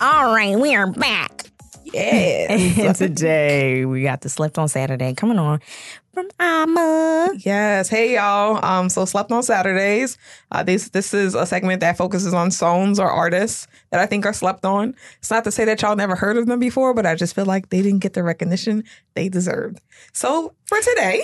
All 0.01 0.35
right, 0.35 0.59
we 0.59 0.75
are 0.75 0.91
back. 0.93 1.46
Yes. 1.93 2.79
and 2.79 2.97
today 2.97 3.85
we 3.85 4.03
got 4.03 4.21
the 4.21 4.29
slept 4.29 4.59
on 4.59 4.69
Saturday 4.69 5.15
coming 5.15 5.39
on 5.39 5.61
from 6.13 6.29
Ama. 6.41 7.35
Yes. 7.39 7.89
Hey 7.89 8.15
y'all. 8.15 8.65
Um, 8.65 8.89
so 8.89 9.05
slept 9.05 9.31
on 9.31 9.43
Saturdays. 9.43 10.19
Uh, 10.51 10.63
this 10.63 10.89
this 10.91 11.15
is 11.15 11.35
a 11.35 11.47
segment 11.47 11.81
that 11.81 11.97
focuses 11.97 12.35
on 12.35 12.51
songs 12.51 12.99
or 12.99 13.11
artists 13.11 13.69
that 13.91 14.01
I 14.01 14.07
think 14.07 14.27
are 14.27 14.33
slept 14.33 14.65
on. 14.65 14.95
It's 15.19 15.31
not 15.31 15.45
to 15.45 15.51
say 15.51 15.65
that 15.67 15.81
y'all 15.83 15.97
never 15.97 16.17
heard 16.17 16.37
of 16.37 16.47
them 16.47 16.59
before, 16.59 16.95
but 16.95 17.07
I 17.07 17.15
just 17.15 17.35
feel 17.35 17.47
like 17.47 17.69
they 17.69 17.83
didn't 17.83 18.01
get 18.01 18.15
the 18.15 18.23
recognition 18.23 18.85
they 19.15 19.29
deserved. 19.29 19.81
So 20.13 20.55
for 20.65 20.79
today, 20.81 21.23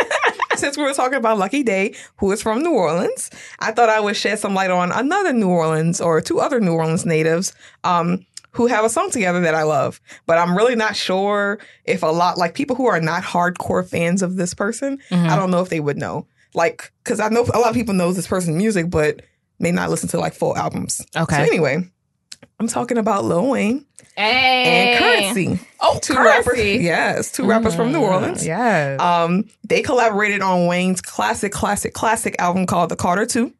since 0.56 0.76
we 0.76 0.82
were 0.82 0.94
talking 0.94 1.18
about 1.18 1.38
Lucky 1.38 1.62
Daye, 1.62 1.94
who 2.18 2.30
is 2.32 2.42
from 2.42 2.62
New 2.62 2.72
Orleans, 2.72 3.30
I 3.60 3.72
thought 3.72 3.88
I 3.88 4.00
would 4.00 4.16
shed 4.16 4.38
some 4.38 4.54
light 4.54 4.70
on 4.70 4.92
another 4.92 5.32
New 5.32 5.48
Orleans 5.48 6.00
or 6.00 6.20
two 6.20 6.40
other 6.40 6.60
New 6.60 6.74
Orleans 6.74 7.06
natives. 7.06 7.54
Um, 7.84 8.26
who 8.54 8.66
have 8.66 8.84
a 8.84 8.88
song 8.88 9.10
together 9.10 9.40
that 9.40 9.54
I 9.54 9.64
love. 9.64 10.00
But 10.26 10.38
I'm 10.38 10.56
really 10.56 10.76
not 10.76 10.96
sure 10.96 11.58
if 11.84 12.02
a 12.02 12.06
lot, 12.06 12.38
like 12.38 12.54
people 12.54 12.76
who 12.76 12.86
are 12.86 13.00
not 13.00 13.22
hardcore 13.22 13.86
fans 13.86 14.22
of 14.22 14.36
this 14.36 14.54
person, 14.54 14.98
I 15.10 15.36
don't 15.36 15.50
know 15.50 15.60
if 15.60 15.68
they 15.68 15.80
would 15.80 15.96
know. 15.98 16.26
Like, 16.54 16.92
because 17.02 17.18
I 17.20 17.28
know 17.28 17.44
a 17.52 17.58
lot 17.58 17.68
of 17.70 17.74
people 17.74 17.94
know 17.94 18.12
this 18.12 18.28
person's 18.28 18.56
music, 18.56 18.88
but 18.90 19.22
may 19.58 19.72
not 19.72 19.90
listen 19.90 20.08
to 20.10 20.18
like 20.20 20.34
full 20.34 20.56
albums. 20.56 21.04
Okay. 21.16 21.36
So 21.36 21.42
anyway, 21.42 21.84
I'm 22.60 22.68
talking 22.68 22.96
about 22.96 23.24
Lil 23.24 23.50
Wayne 23.50 23.84
and 24.16 24.98
Curren$y. 25.34 25.60
Oh, 25.80 25.98
Two 26.00 26.14
Curren$y. 26.14 26.36
rappers. 26.38 26.58
Yes, 26.82 27.32
two 27.32 27.44
rappers 27.46 27.74
from 27.74 27.90
New 27.90 28.00
Orleans. 28.00 28.46
Yes. 28.46 29.00
Um, 29.00 29.48
they 29.64 29.82
collaborated 29.82 30.42
on 30.42 30.66
Wayne's 30.68 31.00
classic, 31.00 31.50
classic, 31.50 31.92
classic 31.92 32.36
album 32.38 32.66
called 32.66 32.90
The 32.90 32.96
Carter 32.96 33.26
2 33.26 33.52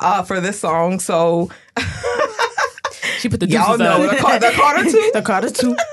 uh, 0.00 0.22
for 0.24 0.40
this 0.40 0.60
song. 0.60 1.00
So 1.00 1.50
she 3.18 3.28
put 3.28 3.40
the 3.40 3.48
y'all 3.48 3.76
know 3.78 4.06
the, 4.08 4.16
Car- 4.16 4.38
the 4.38 4.52
Carter 4.54 4.90
2. 4.90 5.10
The 5.14 5.22
Carter 5.22 5.50
two. 5.50 5.76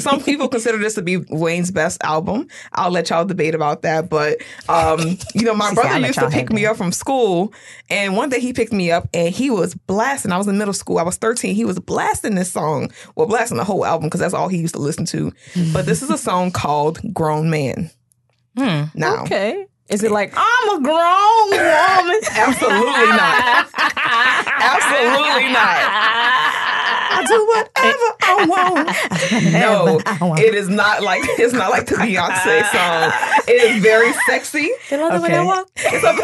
Some 0.00 0.22
people 0.22 0.48
consider 0.48 0.78
this 0.78 0.94
to 0.94 1.02
be 1.02 1.18
Wayne's 1.28 1.70
best 1.70 2.02
album. 2.02 2.48
I'll 2.72 2.90
let 2.90 3.10
y'all 3.10 3.24
debate 3.24 3.54
about 3.54 3.82
that. 3.82 4.08
But 4.08 4.38
um, 4.68 5.18
you 5.34 5.42
know, 5.42 5.54
my 5.54 5.72
brother 5.74 6.00
used 6.00 6.18
to 6.18 6.30
pick 6.30 6.50
me 6.50 6.62
that." 6.62 6.72
up 6.72 6.76
from 6.76 6.92
school, 6.92 7.52
and 7.90 8.16
one 8.16 8.30
day 8.30 8.40
he 8.40 8.52
picked 8.52 8.72
me 8.72 8.90
up 8.90 9.08
and 9.12 9.34
he 9.34 9.50
was 9.50 9.74
blasting. 9.74 10.32
I 10.32 10.38
was 10.38 10.48
in 10.48 10.56
middle 10.58 10.72
school. 10.74 10.98
I 10.98 11.02
was 11.02 11.16
13. 11.16 11.54
He 11.54 11.64
was 11.64 11.78
blasting 11.78 12.34
this 12.34 12.50
song. 12.50 12.90
Well, 13.14 13.26
blasting 13.26 13.58
the 13.58 13.64
whole 13.64 13.84
album 13.84 14.08
because 14.08 14.20
that's 14.20 14.34
all 14.34 14.48
he 14.48 14.58
used 14.58 14.74
to 14.74 14.80
listen 14.80 15.04
to. 15.06 15.32
But 15.72 15.84
this 15.86 16.02
is 16.02 16.10
a 16.10 16.18
song 16.18 16.50
called 16.50 17.00
Grown 17.12 17.50
Man. 17.50 17.90
Hmm. 18.56 18.84
Now, 18.94 19.22
Okay. 19.24 19.66
Is 19.88 20.02
it 20.02 20.10
like 20.10 20.32
I'm 20.36 20.68
a 20.70 20.82
grown 20.82 21.50
woman? 21.50 22.20
absolutely 22.32 23.06
not. 23.14 23.68
absolutely 24.58 25.52
not. 25.52 26.45
I 27.16 27.24
do 27.26 27.46
whatever 27.46 28.08
I 28.22 28.46
want. 28.48 28.88
No, 29.52 30.00
I 30.06 30.18
want. 30.24 30.40
it 30.40 30.54
is 30.54 30.68
not 30.68 31.02
like 31.02 31.22
it's 31.24 31.52
not 31.54 31.70
like 31.70 31.86
the 31.86 31.96
Beyonce 31.96 32.62
song. 32.70 33.12
It 33.48 33.62
is 33.76 33.82
very 33.82 34.12
sexy. 34.28 34.70
Okay. 34.92 35.62
It's 35.76 36.04
a- 36.04 36.16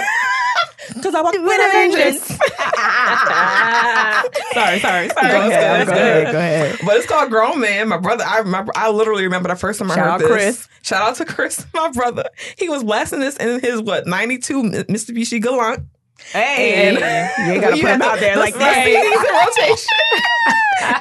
Because 0.95 1.15
I 1.15 1.21
want 1.23 1.41
with 1.41 1.53
a 1.53 1.71
vengeance. 1.73 2.27
sorry, 4.53 4.79
sorry, 4.81 4.81
sorry. 4.81 5.09
Go 5.29 5.49
ahead, 5.49 5.87
go 5.87 5.93
go 5.93 5.99
ahead. 5.99 5.99
ahead. 6.23 6.33
Go 6.33 6.39
ahead. 6.39 6.79
But 6.85 6.97
it's 6.97 7.07
called 7.07 7.31
Grown 7.31 7.61
Man. 7.61 7.89
My 7.89 7.99
brother, 7.99 8.25
I 8.27 8.39
remember, 8.39 8.73
I 8.75 8.91
literally 8.91 9.25
remember 9.25 9.49
the 9.49 9.57
first 9.57 9.79
time 9.79 9.91
I 9.91 9.95
heard 9.97 10.21
this. 10.21 10.21
Shout 10.21 10.21
heard 10.21 10.25
out 10.25 10.29
this. 10.29 10.29
Chris. 10.29 10.69
Shout 10.83 11.03
out 11.03 11.15
to 11.17 11.25
Chris, 11.25 11.67
my 11.75 11.91
brother. 11.93 12.25
He 12.59 12.69
was 12.69 12.85
blasting 12.85 13.21
this 13.21 13.37
in 13.37 13.61
his 13.61 13.81
what 13.81 14.07
ninety 14.07 14.39
two 14.39 14.63
Mitsubishi 14.63 15.41
Galant. 15.43 15.85
Hey, 16.31 16.89
And- 16.89 16.99
you 17.47 17.53
ain't 17.53 17.63
gotta 17.63 17.77
put 17.81 17.85
him 17.91 18.03
out 18.03 18.19
there 18.21 18.37
like 18.37 18.55
that. 18.55 18.87
CDs 18.87 19.61
in 19.61 19.69
rotation. 19.69 19.89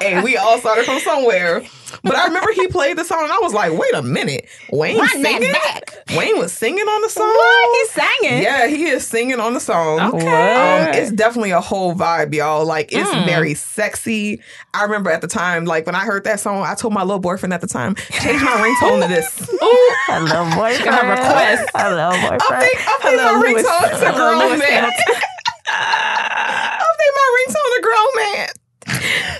hey, 0.00 0.22
we 0.22 0.36
all 0.36 0.58
started 0.58 0.84
from 0.84 0.98
somewhere. 1.00 1.62
But 2.02 2.16
I 2.16 2.26
remember 2.26 2.50
he 2.52 2.68
played 2.68 2.96
the 2.98 3.04
song, 3.04 3.22
and 3.24 3.32
I 3.32 3.38
was 3.40 3.52
like, 3.52 3.72
"Wait 3.72 3.94
a 3.94 4.02
minute, 4.02 4.46
Wayne 4.70 4.98
Run 4.98 5.08
singing? 5.08 5.52
back. 5.52 5.96
Wayne 6.16 6.38
was 6.38 6.52
singing 6.52 6.86
on 6.86 7.02
the 7.02 7.08
song. 7.08 7.26
What? 7.28 7.76
He's 7.76 7.90
singing. 7.90 8.42
Yeah, 8.42 8.66
he 8.66 8.84
is 8.86 9.06
singing 9.06 9.40
on 9.40 9.54
the 9.54 9.60
song. 9.60 10.14
Okay. 10.14 10.26
Um, 10.26 10.88
it's 10.94 11.10
definitely 11.12 11.50
a 11.52 11.60
whole 11.60 11.94
vibe, 11.94 12.34
y'all. 12.34 12.64
Like 12.64 12.92
it's 12.92 13.10
Mm. 13.10 13.26
very 13.26 13.54
sexy. 13.54 14.40
I 14.74 14.82
remember 14.84 15.10
at 15.10 15.20
the 15.20 15.26
time, 15.28 15.64
like 15.64 15.86
when 15.86 15.94
I 15.94 16.04
heard 16.04 16.24
that 16.24 16.40
song, 16.40 16.62
I 16.64 16.74
told 16.74 16.92
my 16.94 17.02
little 17.02 17.18
boyfriend 17.20 17.52
at 17.54 17.60
the 17.60 17.66
time, 17.66 17.94
change 17.94 18.42
my 18.42 18.50
ringtone 18.52 19.02
to 19.02 19.08
this. 19.08 19.48
Hello, 20.06 20.44
boyfriend. 20.56 20.88
a 20.98 21.10
request. 21.10 21.70
Hello, 21.74 22.10
boyfriend. 22.10 22.40
Update, 22.40 22.78
update 22.84 23.18
Hello, 23.18 23.38
my 23.38 23.46
ringtone 23.46 23.90
to 23.90 24.06
Hello, 24.12 24.38
grown 24.48 24.58
man. 24.58 24.90
update 24.90 25.22
my 27.14 27.26
ringtone 27.38 27.70
to 27.76 27.80
grown 27.82 28.12
man. 28.16 28.48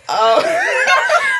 Oh. 0.09 1.29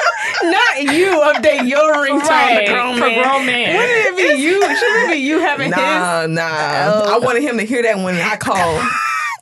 Not 0.51 0.83
you 0.83 1.07
update 1.21 1.69
your 1.69 1.95
ringtone 1.95 2.29
Right, 2.29 2.67
to 2.67 2.73
grown 2.73 2.95
for 2.95 3.01
man. 3.01 3.23
grown 3.23 3.47
man. 3.47 3.77
Wouldn't 3.77 4.07
it 4.07 4.17
be 4.37 4.43
you? 4.43 4.61
Shouldn't 4.61 5.11
it 5.11 5.13
be 5.13 5.19
you 5.19 5.39
having 5.41 5.69
his? 5.69 5.77
Nah, 5.77 6.27
nah. 6.27 7.15
I 7.15 7.19
wanted 7.23 7.43
him 7.43 7.59
to 7.59 7.65
hear 7.65 7.83
that 7.83 7.97
when 7.97 8.17
I 8.17 8.37
called. 8.37 8.83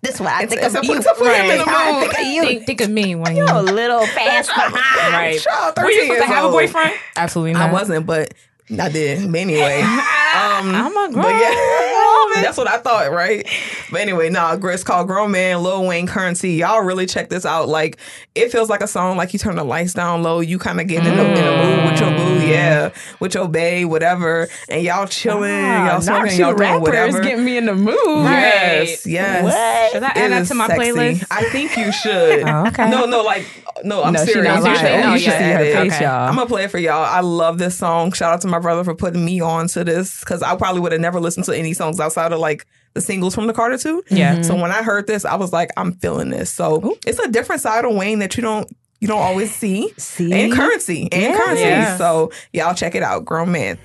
This 0.02 0.14
is 0.14 0.20
what 0.22 0.32
I 0.32 0.46
think 0.46 0.62
It's 0.62 0.74
of 0.74 0.82
a- 0.82 0.86
you. 0.86 0.94
it's 0.94 1.04
a 1.04 1.12
put 1.12 1.26
him 1.36 1.44
in 1.50 1.58
the 1.58 1.64
I 1.66 2.00
think 2.00 2.18
of 2.18 2.24
you. 2.26 2.42
Think, 2.42 2.64
think 2.66 2.80
of 2.80 2.88
me 2.88 3.14
when 3.16 3.36
You're 3.36 3.46
you 3.46 3.54
a 3.54 3.60
little 3.60 4.06
fast 4.06 4.48
behind. 4.48 5.12
right. 5.12 5.38
Child, 5.38 5.74
Were 5.76 5.90
you 5.90 6.00
13 6.00 6.06
supposed 6.06 6.08
to 6.08 6.14
years 6.14 6.24
have 6.24 6.44
a 6.46 6.48
boyfriend? 6.50 6.92
Absolutely 7.16 7.52
not. 7.52 7.68
I 7.68 7.72
wasn't, 7.74 8.06
but 8.06 8.32
I 8.78 8.88
did. 8.88 9.30
But 9.30 9.38
anyway. 9.38 9.82
Um, 10.30 10.72
I'm 10.72 10.96
a 10.96 11.12
grown 11.12 11.24
But 11.24 11.34
yeah, 11.34 12.42
that's 12.42 12.56
what 12.56 12.68
I 12.68 12.78
thought, 12.78 13.10
right? 13.10 13.44
But 13.90 14.00
anyway, 14.00 14.30
nah, 14.30 14.56
it's 14.62 14.84
called 14.84 15.08
Grown 15.08 15.32
Man, 15.32 15.60
Lil 15.64 15.84
Wayne 15.88 16.06
Curren$y. 16.06 16.48
Y'all 16.50 16.82
really 16.82 17.06
check 17.06 17.30
this 17.30 17.44
out. 17.44 17.68
Like, 17.68 17.96
it 18.36 18.52
feels 18.52 18.68
like 18.70 18.80
a 18.80 18.86
song 18.86 19.16
like 19.16 19.32
you 19.32 19.40
turn 19.40 19.56
the 19.56 19.64
lights 19.64 19.92
down 19.92 20.22
low, 20.22 20.38
you 20.38 20.60
kind 20.60 20.80
of 20.80 20.86
get 20.86 21.04
in, 21.04 21.16
the, 21.16 21.24
in 21.26 21.34
the 21.34 21.66
mood 21.66 21.90
with 21.90 22.00
your 22.00 22.10
boo, 22.16 22.46
yeah, 22.46 22.90
with 23.18 23.34
your 23.34 23.48
bae, 23.48 23.84
whatever, 23.84 24.46
and 24.68 24.82
y'all 24.84 25.08
chilling, 25.08 25.50
Ah, 25.50 25.90
y'all 25.94 26.00
smoking, 26.00 26.38
y'all 26.38 26.50
doing 26.54 26.60
rappers 26.60 26.80
whatever. 26.82 27.20
getting 27.22 27.44
me 27.44 27.56
in 27.56 27.66
the 27.66 27.74
mood. 27.74 27.96
Yes, 27.96 29.04
yes. 29.08 29.42
What? 29.42 29.92
Should 29.92 30.02
I 30.04 30.10
It 30.10 30.16
add 30.16 30.30
that 30.30 30.42
is 30.42 30.48
to 30.50 30.54
my 30.54 30.68
sexy. 30.68 30.90
playlist? 30.92 31.26
I 31.28 31.42
think 31.50 31.76
you 31.76 31.90
should. 31.90 32.44
Oh, 32.46 32.66
okay. 32.68 32.88
No, 32.88 33.04
no, 33.06 33.22
like, 33.22 33.44
no, 33.82 34.04
I'm 34.04 34.12
No, 34.12 34.24
serious. 34.24 34.64
You 34.64 34.76
should- 34.76 34.86
Oh, 34.86 35.12
You 35.14 35.18
should 35.18 35.32
yeah, 35.32 35.38
see 35.38 35.44
her 35.72 35.82
face, 35.82 35.94
Okay. 35.94 36.04
y'all. 36.04 36.28
I'm 36.28 36.36
gonna 36.36 36.46
play 36.46 36.64
it 36.64 36.70
for 36.70 36.78
y'all. 36.78 37.02
I 37.04 37.18
love 37.20 37.58
this 37.58 37.76
song. 37.76 38.12
Shout 38.12 38.32
out 38.32 38.40
to 38.42 38.48
my 38.48 38.59
brother 38.60 38.84
for 38.84 38.94
putting 38.94 39.24
me 39.24 39.40
on 39.40 39.68
to 39.68 39.84
this 39.84 40.20
because 40.20 40.42
I 40.42 40.56
probably 40.56 40.80
would 40.80 40.92
have 40.92 41.00
never 41.00 41.20
listened 41.20 41.46
to 41.46 41.56
any 41.56 41.72
songs 41.72 41.98
outside 42.00 42.32
of 42.32 42.38
like 42.38 42.66
the 42.94 43.00
singles 43.00 43.34
from 43.34 43.46
the 43.46 43.52
Carter 43.52 43.78
Two. 43.78 44.02
Yeah. 44.10 44.34
Mm-hmm. 44.34 44.42
So 44.44 44.54
when 44.56 44.70
I 44.70 44.82
heard 44.82 45.06
this, 45.06 45.24
I 45.24 45.36
was 45.36 45.52
like, 45.52 45.70
I'm 45.76 45.92
feeling 45.92 46.30
this. 46.30 46.52
So 46.52 46.96
it's 47.06 47.18
a 47.18 47.28
different 47.28 47.60
side 47.62 47.84
of 47.84 47.94
Wayne 47.94 48.18
that 48.20 48.36
you 48.36 48.42
don't 48.42 48.70
you 49.00 49.08
don't 49.08 49.20
always 49.22 49.54
see. 49.54 49.92
See? 49.96 50.32
And 50.32 50.52
Curren$y. 50.52 51.08
And 51.10 51.22
Yeah. 51.22 51.36
Curren$y. 51.36 51.62
Yeah. 51.62 51.96
So 51.96 52.32
y'all 52.52 52.74
check 52.74 52.94
it 52.94 53.02
out. 53.02 53.24
Grown 53.24 53.50
man. 53.50 53.78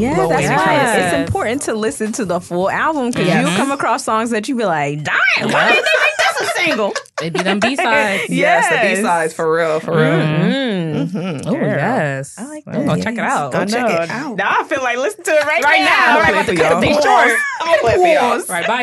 Yeah, 0.00 0.16
Lil 0.18 0.28
that's 0.30 0.48
why 0.48 0.54
Curren$y. 0.64 0.96
it's 0.98 1.14
important 1.28 1.62
to 1.62 1.74
listen 1.74 2.12
to 2.12 2.24
the 2.24 2.40
full 2.40 2.70
album 2.70 3.10
because 3.10 3.28
Mhm. 3.28 3.50
you 3.50 3.56
come 3.56 3.70
across 3.70 4.04
songs 4.04 4.30
that 4.30 4.48
you 4.48 4.54
be 4.56 4.64
like, 4.64 5.02
"Damn, 5.04 5.50
why 5.50 5.68
did 5.74 5.84
they 5.84 5.98
make 6.00 6.16
this 6.18 6.40
a 6.40 6.44
single?" 6.60 6.92
It'd 7.20 7.32
be 7.34 7.42
them 7.42 7.60
B 7.60 7.76
sides. 7.76 8.24
Yes, 8.30 8.68
the 8.68 8.78
B 8.96 9.02
sides 9.02 9.34
for 9.34 9.52
real, 9.54 9.78
for 9.80 9.90
real. 9.96 10.04
mm-hmm 10.04 11.48
Oh 11.48 11.52
yes. 11.54 12.36
I 12.38 12.44
like 12.46 12.64
I'm 12.66 12.72
that. 12.72 12.86
gonna 12.86 13.02
check 13.02 13.14
it 13.14 13.20
out. 13.20 13.52
Go 13.52 13.64
check 13.66 13.90
it 13.90 14.10
out. 14.10 14.36
Now 14.36 14.56
I 14.60 14.64
feel 14.64 14.82
like 14.82 14.96
listening 14.96 15.24
to 15.26 15.32
it 15.32 15.44
right, 15.44 15.60
now. 15.60 15.68
Right 15.68 15.80
now. 15.80 15.84
now. 15.84 16.20
I'm 16.20 16.32
gonna 16.32 16.44
play 16.44 16.54
it 16.54 16.58
for 16.58 16.62
y'all. 16.64 16.80
Be 16.80 16.92
short. 16.94 17.36
I'm 17.60 17.66
gonna 17.66 17.78
play 17.82 17.92
it 17.92 17.98
for 17.98 18.06
y'all. 18.08 18.40
Right, 18.48 18.66
bye 18.66 18.82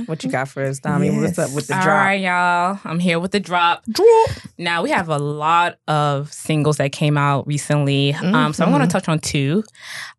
What 0.05 0.23
you 0.23 0.29
got 0.31 0.47
for 0.49 0.63
us, 0.63 0.79
Dami? 0.79 1.19
What's 1.21 1.37
up 1.39 1.51
with 1.51 1.67
the 1.67 1.75
All 1.75 1.83
drop? 1.83 1.95
right, 2.05 2.19
y'all. 2.21 2.79
I'm 2.83 2.99
here 2.99 3.19
with 3.19 3.31
the 3.31 3.39
drop. 3.39 3.83
Drop. 3.89 4.29
Now 4.57 4.83
we 4.83 4.89
have 4.91 5.09
a 5.09 5.17
lot 5.17 5.77
of 5.87 6.31
singles 6.33 6.77
that 6.77 6.91
came 6.91 7.17
out 7.17 7.47
recently. 7.47 8.13
Um, 8.13 8.53
so 8.53 8.63
I'm 8.63 8.69
Mm-hmm. 8.69 8.77
going 8.77 8.87
to 8.87 8.91
touch 8.91 9.07
on 9.09 9.19
two. 9.19 9.63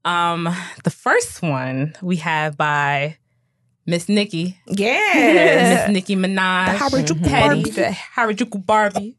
Um, 0.05 0.49
the 0.85 0.91
first 0.91 1.43
one 1.43 1.95
we 2.03 2.17
have 2.17 2.57
by 2.57 3.17
Miss 3.87 4.09
Nicki, 4.09 4.59
Yes. 4.67 5.87
Miss 5.87 5.95
Nicki 5.95 6.17
Minaj, 6.17 6.79
The 6.79 6.97
Harajuku 7.15 7.25
Petty, 7.25 7.55
Barbie. 7.63 7.71
the 7.71 7.97
Harajuku 8.17 8.65
Barbie. 8.67 9.17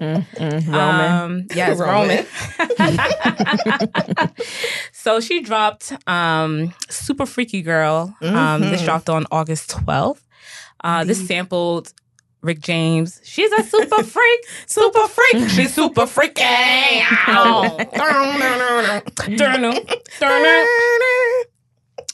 Roman. 0.00 1.12
Um, 1.12 1.46
yes, 1.54 1.78
Roman. 1.78 2.26
Roman. 2.58 4.30
so 4.92 5.20
she 5.20 5.40
dropped 5.40 5.92
um, 6.08 6.74
Super 6.88 7.26
Freaky 7.26 7.62
Girl. 7.62 8.14
Um, 8.20 8.60
this 8.62 8.82
dropped 8.82 9.08
on 9.08 9.26
August 9.30 9.70
12th. 9.70 10.20
Uh, 10.82 11.04
this 11.04 11.26
sampled 11.26 11.92
Rick 12.40 12.60
James. 12.60 13.20
She's 13.24 13.50
a 13.52 13.62
super 13.64 14.02
freak. 14.04 14.40
super 14.66 15.08
freak. 15.08 15.48
She's 15.50 15.74
super 15.74 16.06
freaky. 16.06 16.44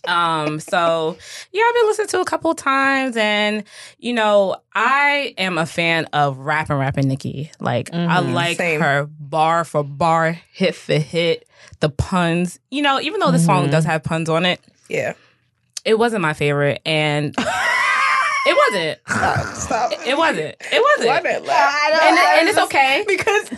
Um, 0.06 0.60
so 0.60 1.16
yeah, 1.52 1.62
I've 1.66 1.74
been 1.74 1.86
listening 1.86 2.08
to 2.08 2.20
a 2.20 2.24
couple 2.24 2.50
of 2.50 2.56
times, 2.56 3.16
and 3.16 3.64
you 3.98 4.12
know, 4.12 4.56
I 4.74 5.34
am 5.38 5.58
a 5.58 5.66
fan 5.66 6.06
of 6.12 6.38
rap 6.38 6.70
and 6.70 6.78
rapping 6.78 7.08
Nicki. 7.08 7.50
Like, 7.60 7.92
I 7.92 8.20
like 8.20 8.56
Same. 8.58 8.80
her 8.80 9.06
bar 9.18 9.64
for 9.64 9.82
bar, 9.84 10.38
hit 10.52 10.74
for 10.74 10.94
hit, 10.98 11.48
the 11.80 11.88
puns. 11.88 12.58
You 12.70 12.82
know, 12.82 13.00
even 13.00 13.20
though 13.20 13.30
the 13.30 13.38
song 13.38 13.70
does 13.70 13.84
have 13.84 14.02
puns 14.02 14.28
on 14.28 14.44
it, 14.44 14.60
Yeah. 14.88 15.14
it 15.84 15.98
wasn't 15.98 16.22
my 16.22 16.34
favorite, 16.34 16.80
and 16.84 17.34
it 18.46 18.56
wasn't. 18.70 18.98
Stop. 19.08 19.54
Stop. 19.56 19.92
It 20.06 20.16
wasn't. 20.16 20.54
It 20.60 20.82
wasn't. 20.82 21.08
Why 21.08 21.20
that 21.22 21.44
laugh? 21.44 22.02
And, 22.02 22.18
and 22.18 22.48
it's 22.48 22.58
okay. 22.58 23.04
because 23.06 23.48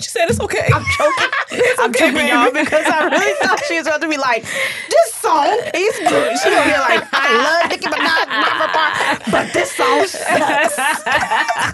She 0.00 0.08
said 0.08 0.30
it's 0.30 0.38
okay. 0.40 0.68
I'm 0.72 0.84
joking. 0.96 1.30
I'm 1.80 1.92
joking, 1.92 2.28
y'all, 2.28 2.52
because 2.52 2.86
I 2.86 3.08
really 3.10 3.34
thought 3.46 3.60
she 3.66 3.76
was 3.76 3.86
about 3.88 4.00
to 4.02 4.08
be 4.08 4.16
like, 4.16 4.42
this 4.44 5.11
song 5.32 5.70
is 5.74 5.98
good. 6.08 6.38
She 6.38 6.50
gonna 6.50 6.64
be 6.72 6.78
like, 6.78 7.08
I 7.12 7.60
love 7.62 7.70
Nicki 7.70 7.86
Minaj, 7.86 8.26
never 8.28 8.68
bar, 8.72 9.18
but 9.30 9.52
this 9.52 9.72
song 9.72 10.06
sucks. 10.06 10.78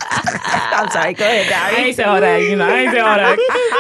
I'm 0.51 0.89
sorry. 0.91 1.15
Go 1.15 1.25
ahead, 1.25 1.53
I 1.53 1.77
ain't 1.81 1.97
say 1.97 2.05
all 2.05 2.21
that, 2.21 2.43
you 2.43 2.57
know. 2.57 2.67
I 2.67 2.81
ain't 2.81 2.93
say 2.93 3.01
all 3.01 3.17
that. 3.17 3.37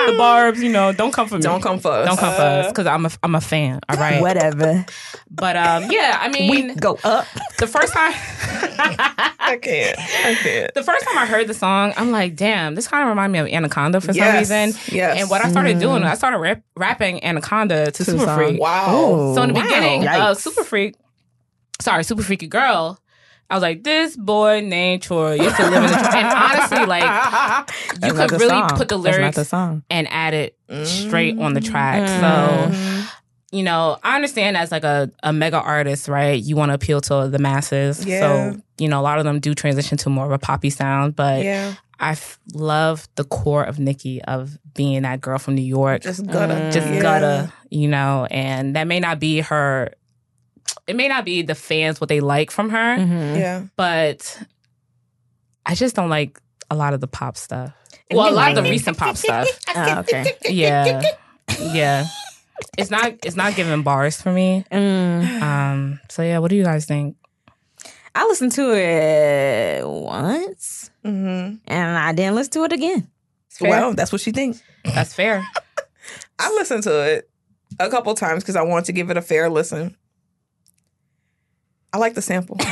The 0.07 0.15
barbs, 0.17 0.63
you 0.63 0.71
know, 0.71 0.93
don't 0.93 1.13
come 1.13 1.29
for 1.29 1.37
me. 1.37 1.43
Don't 1.43 1.63
come 1.63 1.79
for 1.79 1.91
us. 1.93 2.07
Don't 2.09 2.19
come 2.19 2.35
for 2.35 2.43
us 2.43 2.69
because 2.69 2.87
I'm 2.87 3.07
a 3.07 3.11
I'm 3.23 3.35
a 3.35 3.41
fan. 3.41 3.81
All 3.89 3.97
right. 3.97 4.21
Whatever. 4.21 4.85
But 5.31 5.57
um, 5.57 5.91
yeah, 5.91 6.19
I 6.21 6.29
mean, 6.29 6.69
We 6.69 6.75
go 6.75 6.99
up. 7.05 7.27
the 7.59 7.67
first 7.67 7.93
time, 7.93 8.13
I 8.79 9.59
can't. 9.61 9.99
I 9.99 10.35
can't. 10.43 10.75
the 10.75 10.83
first 10.83 11.05
time 11.07 11.19
I 11.19 11.27
heard 11.27 11.47
the 11.47 11.55
song, 11.55 11.93
I'm 11.97 12.11
like, 12.11 12.35
damn, 12.35 12.75
this 12.75 12.89
kind 12.89 13.03
of 13.03 13.09
reminded 13.11 13.33
me 13.33 13.39
of 13.41 13.47
Anaconda 13.55 14.01
for 14.01 14.13
Yes, 14.13 14.49
some 14.49 14.61
reason. 14.71 14.81
yes. 14.95 15.21
And 15.21 15.31
what 15.31 15.45
I 15.45 15.51
started 15.51 15.79
doing, 15.79 16.03
I 16.03 16.15
started 16.15 16.39
rap- 16.39 16.63
rapping 16.77 17.23
Anaconda 17.23 17.91
to 17.91 18.05
Super 18.05 18.25
song. 18.25 18.37
Freak. 18.37 18.61
Wow. 18.61 19.33
So 19.35 19.43
in 19.43 19.49
the 19.51 19.55
Wow. 19.55 19.63
beginning 19.63 19.68
of 19.73 20.03
Yikes. 20.05 20.37
Super 20.37 20.65
Freak, 20.65 20.95
sorry, 21.81 22.05
Super 22.05 22.23
Freaky 22.23 22.47
Girl. 22.47 22.99
I 23.51 23.55
was 23.55 23.63
like, 23.63 23.83
this 23.83 24.15
boy 24.15 24.61
named 24.61 25.01
Troy 25.03 25.33
used 25.35 25.57
to 25.57 25.63
live 25.71 25.83
in 25.85 25.91
the 25.91 26.17
and 26.17 26.27
honestly, 26.27 26.85
like 26.85 27.03
you 28.03 28.13
That's 28.13 28.31
could 28.31 28.41
really 28.41 28.49
song. 28.51 28.69
put 28.77 28.89
the 28.89 28.99
lyrics 28.99 29.37
the 29.37 29.45
song. 29.47 29.83
and 29.89 30.07
add 30.11 30.35
it 30.35 30.57
straight 30.85 31.39
on 31.39 31.55
the 31.55 31.61
track. 31.63 32.03
Mm. 32.03 32.75
So, 33.05 33.09
you 33.57 33.63
know, 33.63 33.97
I 34.03 34.17
understand 34.17 34.59
as 34.59 34.71
like 34.71 34.85
a, 34.85 35.11
a 35.23 35.33
mega 35.33 35.59
artist, 35.59 36.09
right? 36.09 36.39
You 36.43 36.57
want 36.57 36.69
to 36.71 36.75
appeal 36.75 37.01
to 37.01 37.29
the 37.29 37.39
masses. 37.39 38.05
Yeah. 38.05 38.21
So, 38.53 38.61
you 38.77 38.87
know, 38.89 39.01
a 39.01 39.03
lot 39.03 39.19
of 39.19 39.25
them 39.25 39.41
do 39.41 39.55
transition 39.55 39.97
to 39.99 40.11
more 40.11 40.27
of 40.27 40.33
a 40.33 40.39
poppy 40.39 40.69
sound, 40.69 41.17
but 41.17 41.43
Yeah. 41.43 41.73
I 42.01 42.13
f- 42.13 42.39
love 42.55 43.09
the 43.17 43.25
core 43.25 43.65
of 43.65 43.79
Nicki 43.79 44.23
of 44.23 44.57
being 44.75 45.03
that 45.03 45.21
girl 45.21 45.39
from 45.39 45.55
New 45.57 45.63
York. 45.63 46.03
Just 46.03 46.25
gotta. 46.27 46.71
just 46.73 46.87
yeah. 46.89 47.03
gotta, 47.03 47.53
you 47.71 47.89
know, 47.89 48.27
and 48.31 48.77
that 48.77 48.87
may 48.87 49.01
not 49.01 49.19
be 49.19 49.41
her. 49.41 49.93
It 50.87 50.97
may 50.97 51.09
not 51.09 51.25
be 51.25 51.43
the 51.43 51.55
fans 51.55 52.01
what 52.01 52.09
they 52.09 52.21
like 52.21 52.51
from 52.51 52.71
her, 52.71 52.97
Mm-hmm. 52.99 53.39
Yeah. 53.41 53.63
but 53.77 54.41
I 55.67 55.75
just 55.75 55.97
don't 55.97 56.09
like 56.11 56.41
a 56.71 56.77
lot 56.77 56.95
of 56.95 57.01
the 57.01 57.09
pop 57.09 57.37
stuff. 57.37 57.73
Well, 58.11 58.31
a 58.31 58.35
lot 58.35 58.57
of 58.57 58.63
the 58.65 58.71
recent 58.71 58.97
pop 58.97 59.17
stuff. 59.25 59.49
Oh, 59.75 59.99
okay. 60.01 60.33
Yeah, 60.49 61.03
yeah. 61.61 62.07
It's 62.77 62.91
not. 62.91 63.13
It's 63.25 63.37
not 63.37 63.55
giving 63.55 63.83
bars 63.83 64.21
for 64.21 64.33
me. 64.33 64.65
Mm. 64.73 65.43
Um. 65.43 66.01
So 66.09 66.23
yeah, 66.23 66.39
what 66.39 66.49
do 66.51 66.57
you 66.57 66.65
guys 66.65 66.87
think? 66.87 67.17
I 68.15 68.25
listened 68.27 68.53
to 68.53 68.73
it 68.75 69.87
once, 69.87 70.91
Mm-hmm. 71.09 71.57
and 71.67 71.99
I 71.99 72.13
didn't 72.13 72.35
listen 72.35 72.53
to 72.53 72.65
it 72.65 72.73
again. 72.73 73.09
Well, 73.61 73.95
that's 73.95 74.13
what 74.13 74.21
she 74.21 74.31
thinks. 74.31 74.63
That's 74.85 75.15
fair. 75.15 75.45
I 76.39 76.51
listened 76.51 76.85
to 76.85 77.15
it 77.15 77.31
a 77.81 77.91
couple 77.91 78.15
times 78.15 78.43
because 78.43 78.57
I 78.57 78.63
wanted 78.63 78.85
to 78.87 78.93
give 78.93 79.11
it 79.11 79.17
a 79.17 79.23
fair 79.23 79.51
listen. 79.51 79.97
I 81.93 81.99
like 81.99 82.15
the 82.15 82.23
sample. 82.23 82.59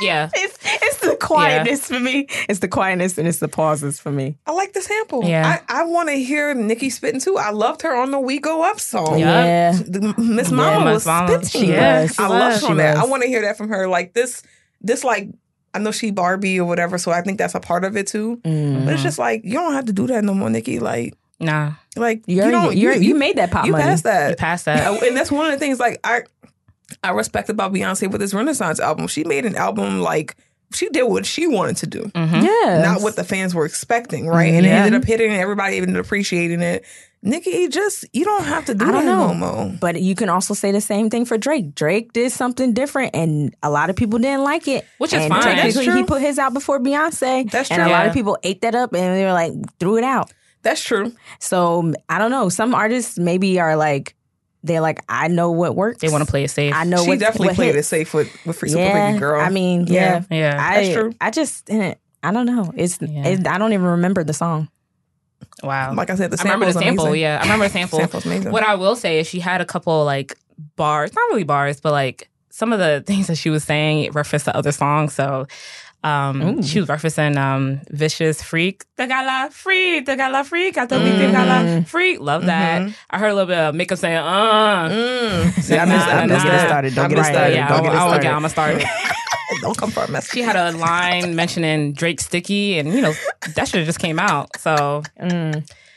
Yeah. 0.00 0.30
It's 0.34 0.58
it's 0.64 0.98
the 1.00 1.16
quietness 1.16 1.86
for 1.86 2.00
me. 2.00 2.26
It's 2.48 2.60
the 2.60 2.68
quietness 2.68 3.18
and 3.18 3.28
it's 3.28 3.38
the 3.38 3.48
pauses 3.48 4.00
for 4.00 4.10
me. 4.10 4.38
I 4.46 4.52
like 4.52 4.72
the 4.72 4.80
sample. 4.80 5.24
Yeah. 5.24 5.60
I, 5.68 5.80
I 5.80 5.84
want 5.84 6.08
to 6.08 6.14
hear 6.14 6.54
Nicki 6.54 6.90
spitting 6.90 7.20
too. 7.20 7.36
I 7.36 7.50
loved 7.50 7.82
her 7.82 7.94
on 7.94 8.10
the 8.10 8.18
We 8.18 8.38
Go 8.38 8.62
Up 8.62 8.80
song. 8.80 9.18
Yeah. 9.18 9.74
Yeah. 9.74 10.12
Miss 10.16 10.50
Mama 10.50 10.86
Miss 10.86 10.94
was 10.94 11.06
Mama. 11.06 11.44
spitting. 11.44 11.48
She 11.68 11.72
was. 11.72 12.18
I 12.18 12.26
loved 12.28 12.62
her 12.62 12.70
on 12.70 12.76
that. 12.78 12.96
I 12.96 13.04
want 13.04 13.22
to 13.22 13.28
hear 13.28 13.42
that 13.42 13.56
from 13.56 13.68
her. 13.68 13.88
Like 13.88 14.14
this, 14.14 14.42
this 14.80 15.04
like 15.04 15.28
I 15.74 15.78
know 15.78 15.90
she 15.92 16.10
Barbie 16.10 16.58
or 16.58 16.66
whatever, 16.66 16.98
so 16.98 17.12
I 17.12 17.22
think 17.22 17.38
that's 17.38 17.54
a 17.54 17.60
part 17.60 17.84
of 17.84 17.96
it 17.96 18.06
too. 18.06 18.40
Mm. 18.44 18.84
But 18.84 18.94
it's 18.94 19.02
just 19.02 19.18
like 19.18 19.42
you 19.44 19.54
don't 19.54 19.72
have 19.74 19.84
to 19.86 19.92
do 19.92 20.06
that 20.08 20.24
no 20.24 20.34
more, 20.34 20.50
Nicki. 20.50 20.78
Like, 20.80 21.14
Nah. 21.38 21.72
like 21.96 22.22
You, 22.26 22.44
you, 22.44 22.50
don't. 22.50 22.76
you, 22.76 22.92
you, 22.92 23.14
made 23.14 23.36
that 23.36 23.50
pop 23.50 23.64
you 23.66 23.72
money. 23.72 23.84
passed 23.84 24.04
that. 24.04 24.30
You 24.30 24.36
passed 24.36 24.64
that. 24.66 25.02
And 25.06 25.16
that's 25.16 25.30
one 25.30 25.46
of 25.46 25.52
the 25.52 25.58
things 25.58 25.78
like 25.80 25.98
I 26.04 26.22
I 27.04 27.10
respect 27.12 27.48
about 27.48 27.72
Beyonce 27.72 28.10
with 28.10 28.20
this 28.20 28.34
Renaissance 28.34 28.80
album. 28.80 29.06
She 29.06 29.24
made 29.24 29.46
an 29.46 29.54
album 29.54 30.00
like 30.02 30.36
she 30.74 30.88
did 30.90 31.04
what 31.04 31.24
she 31.26 31.46
wanted 31.46 31.76
to 31.78 31.86
do, 31.86 32.02
Mm-hmm. 32.14 32.44
Yeah. 32.44 32.82
not 32.82 33.00
what 33.02 33.16
the 33.16 33.24
fans 33.24 33.54
were 33.54 33.64
expecting, 33.64 34.26
right? 34.28 34.52
And 34.52 34.66
it 34.66 34.68
ended 34.68 35.00
up 35.00 35.04
hitting, 35.06 35.30
and 35.30 35.40
everybody 35.40 35.76
even 35.76 35.96
appreciating 35.96 36.60
it. 36.62 36.84
Nicki, 37.22 37.68
just 37.68 38.06
you 38.14 38.24
don't 38.24 38.44
have 38.44 38.64
to 38.66 38.74
do 38.74 38.86
I 38.86 38.92
don't 38.92 39.04
that 39.04 39.12
know. 39.12 39.34
no. 39.66 39.76
But 39.78 40.00
you 40.00 40.14
can 40.14 40.30
also 40.30 40.54
say 40.54 40.72
the 40.72 40.80
same 40.80 41.10
thing 41.10 41.26
for 41.26 41.36
Drake. 41.36 41.74
Drake 41.74 42.12
did 42.14 42.32
something 42.32 42.72
different, 42.72 43.14
and 43.14 43.54
a 43.62 43.68
lot 43.70 43.90
of 43.90 43.96
people 43.96 44.18
didn't 44.18 44.42
like 44.42 44.66
it. 44.68 44.86
Which 44.98 45.12
is 45.12 45.20
and 45.22 45.30
fine. 45.30 45.42
That's 45.42 45.56
Technically, 45.74 45.84
true. 45.84 45.96
he 45.96 46.02
put 46.04 46.22
his 46.22 46.38
out 46.38 46.54
before 46.54 46.80
Beyonce. 46.80 47.50
That's 47.50 47.70
And 47.70 47.82
true. 47.82 47.90
a 47.90 47.92
lot 47.92 48.06
of 48.06 48.14
people 48.14 48.38
ate 48.42 48.62
that 48.62 48.74
up, 48.74 48.94
and 48.94 49.16
they 49.16 49.24
were 49.24 49.32
like, 49.34 49.52
threw 49.78 49.98
it 49.98 50.04
out. 50.04 50.32
That's 50.62 50.82
true. 50.82 51.12
So 51.40 51.92
I 52.08 52.18
don't 52.18 52.30
know. 52.30 52.48
Some 52.48 52.74
artists 52.74 53.18
maybe 53.18 53.60
are 53.60 53.76
like, 53.76 54.14
they're 54.62 54.80
like, 54.82 55.00
I 55.08 55.28
know 55.28 55.50
what 55.50 55.74
works. 55.76 56.00
They 56.00 56.08
want 56.10 56.24
to 56.24 56.30
play 56.30 56.44
it 56.44 56.50
safe. 56.50 56.74
I 56.74 56.84
know 56.84 57.02
she 57.02 57.08
what 57.10 57.18
definitely 57.18 57.48
what 57.48 57.56
played 57.56 57.76
it 57.76 57.82
safe 57.84 58.12
with 58.14 58.28
with 58.46 58.56
Free 58.58 58.68
Super 58.70 58.82
Yeah, 58.82 59.06
Freaky 59.08 59.20
Girl. 59.20 59.40
I 59.40 59.48
mean, 59.50 59.86
yeah, 59.88 60.22
Yeah. 60.30 60.56
I, 60.58 60.82
That's 60.84 60.94
true. 60.94 61.12
I 61.20 61.30
just, 61.30 61.70
I 61.70 61.96
don't 62.32 62.44
know. 62.46 62.72
It's, 62.76 62.98
Yeah. 63.00 63.26
it, 63.28 63.46
I 63.46 63.56
don't 63.58 63.72
even 63.72 63.86
remember 63.86 64.22
the 64.24 64.34
song. 64.34 64.68
Wow. 65.62 65.94
like 65.94 66.10
I 66.10 66.14
said, 66.14 66.30
the 66.30 66.36
sample. 66.36 66.50
I 66.50 66.54
remember 66.54 66.72
the 66.72 66.80
sample. 66.80 67.04
amazing. 67.06 67.22
Yeah, 67.22 67.38
I 67.40 67.42
remember 67.42 67.64
the 67.66 67.72
sample. 67.78 67.98
Sample's 67.98 68.26
amazing. 68.26 68.52
What 68.52 68.62
I 68.64 68.74
will 68.74 68.96
say 68.96 69.18
is 69.20 69.26
she 69.26 69.40
had 69.40 69.60
a 69.60 69.64
couple 69.66 70.04
like 70.04 70.36
bars, 70.76 71.12
not 71.14 71.22
really 71.30 71.44
bars, 71.44 71.80
but 71.80 71.92
like 71.92 72.28
some 72.50 72.72
of 72.72 72.78
the 72.78 73.02
things 73.06 73.26
that 73.28 73.36
she 73.36 73.50
was 73.50 73.64
saying 73.64 74.10
referenced 74.12 74.44
to 74.46 74.56
other 74.56 74.72
songs. 74.72 75.14
So 75.14 75.46
um, 76.02 76.62
she 76.62 76.80
was 76.80 76.88
referencing 76.88 77.36
um, 77.36 77.82
"Vicious 77.90 78.42
Freak," 78.42 78.84
"The 78.96 79.06
Gala 79.06 79.50
Freak," 79.52 80.06
"The 80.06 80.16
Gala 80.16 80.44
Freak," 80.44 80.78
"I 80.78 80.86
thought 80.86 81.02
we 81.02 81.10
did 81.10 81.30
Gala 81.30 81.84
Freak." 81.86 82.20
Love 82.20 82.46
that. 82.46 82.90
I 83.10 83.18
heard 83.18 83.28
a 83.28 83.34
little 83.34 83.46
bit 83.48 83.58
of 83.58 83.74
makeup 83.74 83.98
saying, 83.98 84.16
"Uh." 84.16 84.88
Mm. 84.88 85.62
See, 85.62 85.76
I 85.76 85.84
Nah, 85.84 85.94
missed, 85.94 86.06
I 86.08 86.14
nah, 86.26 86.32
missed 86.34 86.44
nah. 86.46 86.50
that. 86.52 86.66
started. 86.68 86.94
Don't 86.94 87.04
I 87.04 87.08
get 87.08 87.14
it 87.14 87.20
missed 87.20 87.30
started. 87.32 87.54
Yeah, 87.54 87.68
Don't 87.68 87.82
get 87.82 87.92
it 87.92 87.96
I, 87.96 88.04
I, 88.06 88.08
started. 88.08 88.26
I'm 88.28 88.34
gonna 88.36 88.48
start. 88.48 88.82
Don't 89.60 89.76
come 89.76 89.90
for 89.90 90.02
a 90.04 90.10
mess. 90.10 90.30
She 90.30 90.42
had 90.42 90.56
a 90.56 90.72
line 90.76 91.34
mentioning 91.36 91.92
Drake 91.92 92.20
Sticky, 92.20 92.78
and 92.78 92.92
you 92.92 93.00
know 93.00 93.12
that 93.54 93.68
should 93.68 93.78
have 93.78 93.86
just 93.86 93.98
came 93.98 94.18
out. 94.18 94.48
So, 94.58 95.02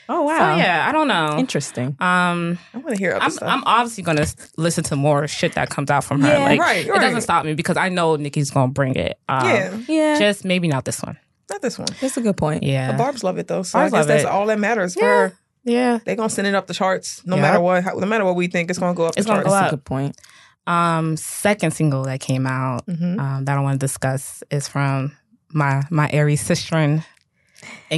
Oh 0.06 0.22
wow. 0.22 0.36
so 0.54 0.56
yeah, 0.58 0.84
I 0.86 0.92
don't 0.92 1.08
know. 1.08 1.36
Interesting. 1.38 1.96
Um, 1.98 2.58
I 2.74 2.78
want 2.78 2.90
to 2.90 2.96
hear 2.96 3.12
other 3.14 3.24
I'm, 3.24 3.30
stuff. 3.30 3.48
I'm 3.48 3.64
obviously 3.64 4.02
going 4.02 4.18
to 4.18 4.26
listen 4.58 4.84
to 4.84 4.96
more 4.96 5.26
shit 5.26 5.54
that 5.54 5.70
comes 5.70 5.90
out 5.90 6.04
from 6.04 6.20
her. 6.20 6.28
Yeah, 6.28 6.38
like, 6.44 6.60
right, 6.60 6.86
It 6.86 6.92
doesn't 6.94 7.22
stop 7.22 7.46
me 7.46 7.54
because 7.54 7.78
I 7.78 7.88
know 7.88 8.16
Nicki's 8.16 8.50
going 8.50 8.68
to 8.68 8.72
bring 8.74 8.96
it. 8.96 9.18
Um, 9.30 9.48
yeah, 9.48 9.78
Yeah. 9.88 10.18
Just 10.18 10.44
maybe 10.44 10.68
not 10.68 10.84
this 10.84 11.02
one. 11.02 11.18
not 11.50 11.62
this 11.62 11.78
one. 11.78 11.88
That's 12.02 12.18
a 12.18 12.20
good 12.20 12.36
point. 12.36 12.64
Yeah. 12.64 12.92
The 12.92 12.98
Barb's 12.98 13.24
love 13.24 13.38
it 13.38 13.48
though, 13.48 13.62
so 13.62 13.78
Barbs 13.78 13.94
I 13.94 13.96
guess 13.98 14.06
that's 14.06 14.24
it. 14.24 14.28
all 14.28 14.44
that 14.46 14.58
matters 14.58 14.92
for 14.92 15.00
Yeah. 15.00 15.06
her. 15.28 15.32
Yeah. 15.64 15.98
They 16.04 16.14
gonna 16.16 16.28
send 16.28 16.46
it 16.48 16.54
up 16.54 16.66
the 16.66 16.74
charts, 16.74 17.22
no 17.24 17.36
Yep. 17.36 17.42
matter 17.42 17.60
what. 17.60 17.82
how- 17.84 17.94
No 17.94 18.06
matter 18.06 18.26
what 18.26 18.36
we 18.36 18.48
think, 18.48 18.68
it's 18.68 18.78
gonna 18.78 18.92
go 18.94 19.06
up 19.06 19.14
It's 19.16 19.24
the 19.26 19.32
gonna 19.32 19.42
charts. 19.44 19.48
go 19.54 19.54
That's 19.60 19.72
a 19.72 19.76
good 19.76 19.84
point. 19.86 20.20
Um, 20.66 21.16
second 21.18 21.72
single 21.72 22.04
that 22.04 22.20
came 22.20 22.46
out 22.46 22.86
Mhm. 22.86 23.18
um, 23.20 23.44
that 23.44 23.58
I 23.58 23.60
want 23.60 23.78
to 23.80 23.84
discuss 23.86 24.42
is 24.50 24.66
from 24.66 25.12
my 25.52 25.82
my 25.90 26.08
Aries 26.10 26.40
sister 26.40 26.78
in 26.78 27.02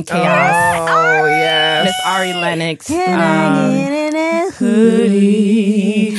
Chaos, 0.04 0.88
Oh 0.90 1.26
yes. 1.26 1.84
Miss 1.86 1.94
Ari 2.06 2.32
Lennox. 2.34 2.86
Can 2.88 3.14
Um, 3.14 3.20
I 3.20 3.74
get 3.76 3.92
in 3.92 4.16
a 4.16 4.50
hoodie? 4.50 6.16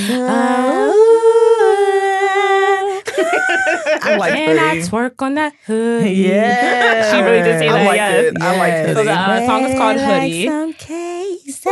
I 3.99 4.15
like 4.17 4.33
Can 4.33 4.57
I 4.59 4.75
hoodie. 4.75 4.81
twerk 4.87 5.21
on 5.21 5.33
that 5.35 5.53
hoodie? 5.65 6.11
Yeah. 6.11 7.11
She 7.11 7.21
really 7.21 7.43
did 7.43 7.59
say 7.59 7.67
I 7.67 7.73
that. 7.73 7.85
like 7.85 7.95
yes. 7.97 8.25
it. 8.25 8.41
I 8.41 8.57
like 8.57 8.67
Yes. 8.71 8.87
hoodie. 8.87 8.93
So 8.95 9.03
the 9.03 9.11
uh, 9.11 9.45
song 9.45 9.63
is 9.65 9.77
called 9.77 9.97
Hoodie. 9.99 10.49
Like 10.49 10.53
some 10.53 10.73
queso. 10.73 11.69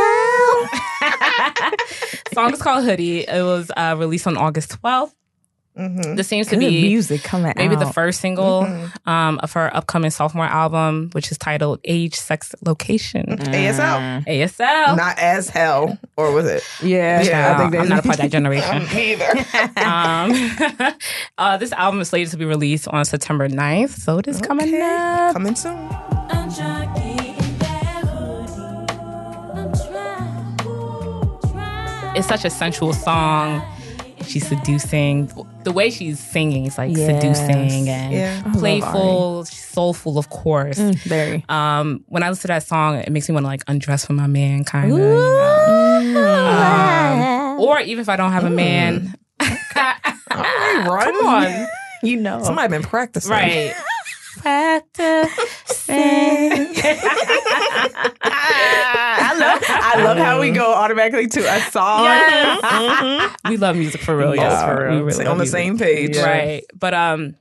song 2.34 2.52
is 2.52 2.62
called 2.62 2.84
Hoodie. 2.84 3.20
It 3.28 3.42
was 3.42 3.70
uh, 3.76 3.94
released 3.98 4.26
on 4.26 4.36
August 4.36 4.80
12th. 4.82 5.12
This 5.78 6.26
seems 6.26 6.46
to 6.46 6.56
be 6.56 6.70
music 6.88 7.22
coming 7.22 7.52
maybe 7.54 7.76
the 7.76 7.84
first 7.84 8.22
single 8.22 8.62
Mm-hmm. 8.62 9.08
um, 9.10 9.38
of 9.42 9.52
her 9.52 9.74
upcoming 9.76 10.10
sophomore 10.10 10.46
album, 10.46 11.10
which 11.12 11.30
is 11.30 11.36
titled 11.36 11.80
Age, 11.84 12.14
Sex, 12.14 12.54
Location. 12.64 13.26
ASL. 13.26 14.24
ASL. 14.24 14.96
Not 14.96 15.18
as 15.18 15.50
hell, 15.50 15.98
or 16.16 16.32
was 16.32 16.46
it? 16.46 16.62
Yeah, 16.82 17.20
Yeah, 17.22 17.54
I 17.54 17.58
think 17.70 17.74
I'm 17.82 17.88
not 17.90 17.98
a 17.98 18.02
part 18.02 18.14
of 18.14 18.22
that 18.22 18.30
generation. 18.38 18.84
Me 18.94 19.12
either. 19.12 19.30
um, 19.84 20.96
uh, 21.36 21.58
this 21.58 21.72
album 21.72 22.00
is 22.00 22.08
slated 22.08 22.30
to 22.30 22.38
be 22.38 22.46
released 22.46 22.88
on 22.88 23.04
September 23.04 23.46
9th, 23.46 23.90
so 23.90 24.16
it 24.16 24.26
is 24.28 24.40
coming 24.40 24.80
up. 24.80 25.34
Coming 25.34 25.56
soon. 25.56 25.76
It's 32.16 32.26
such 32.26 32.44
a 32.44 32.50
sensual 32.50 32.92
song. 32.94 33.62
She's 34.24 34.46
seducing. 34.48 35.30
The 35.64 35.72
way 35.72 35.90
she's 35.90 36.18
singing 36.18 36.64
is 36.66 36.78
like 36.78 36.96
Yes. 36.96 37.06
seducing 37.22 37.88
and 37.88 38.12
Yeah. 38.12 38.42
Playful, 38.54 39.44
soulful, 39.44 40.18
of 40.18 40.30
course. 40.30 40.78
Mm, 40.78 40.98
very. 41.02 41.44
Um, 41.48 42.02
when 42.08 42.22
I 42.22 42.30
listen 42.30 42.42
to 42.42 42.48
that 42.48 42.66
song, 42.66 42.96
it 42.96 43.10
makes 43.12 43.28
me 43.28 43.34
want 43.34 43.44
to 43.44 43.48
like 43.48 43.62
undress 43.68 44.06
for 44.06 44.14
my 44.14 44.26
man, 44.26 44.64
kind 44.64 44.92
of. 44.92 44.98
You 44.98 46.14
know? 46.14 47.54
um, 47.56 47.60
or 47.60 47.80
even 47.80 48.00
if 48.00 48.08
I 48.08 48.16
don't 48.16 48.32
have 48.32 48.44
a 48.44 48.50
man, 48.50 49.14
Run. 49.40 51.04
come 51.04 51.26
on, 51.26 51.66
You 52.02 52.16
know, 52.16 52.42
Somebody 52.42 52.68
been 52.68 52.82
practicing. 52.82 53.30
right? 53.32 53.74
I 54.44 54.82
love, 59.38 59.62
I 59.66 60.02
love 60.02 60.18
how 60.18 60.40
we 60.40 60.50
go 60.50 60.72
automatically 60.72 61.26
to 61.28 61.40
a 61.40 61.60
song. 61.70 62.06
Mm-hmm. 62.66 63.50
we 63.50 63.56
love 63.56 63.76
music 63.76 64.00
for 64.00 64.16
real, 64.16 64.34
Yes, 64.34 64.52
y'all. 64.52 64.68
for 64.68 64.86
real. 64.86 64.96
We 64.96 65.02
really 65.02 65.26
on 65.26 65.38
the 65.38 65.44
music. 65.44 65.58
same 65.58 65.78
page. 65.78 66.16
right? 66.16 66.64
But 66.74 66.94
um, 66.94 67.36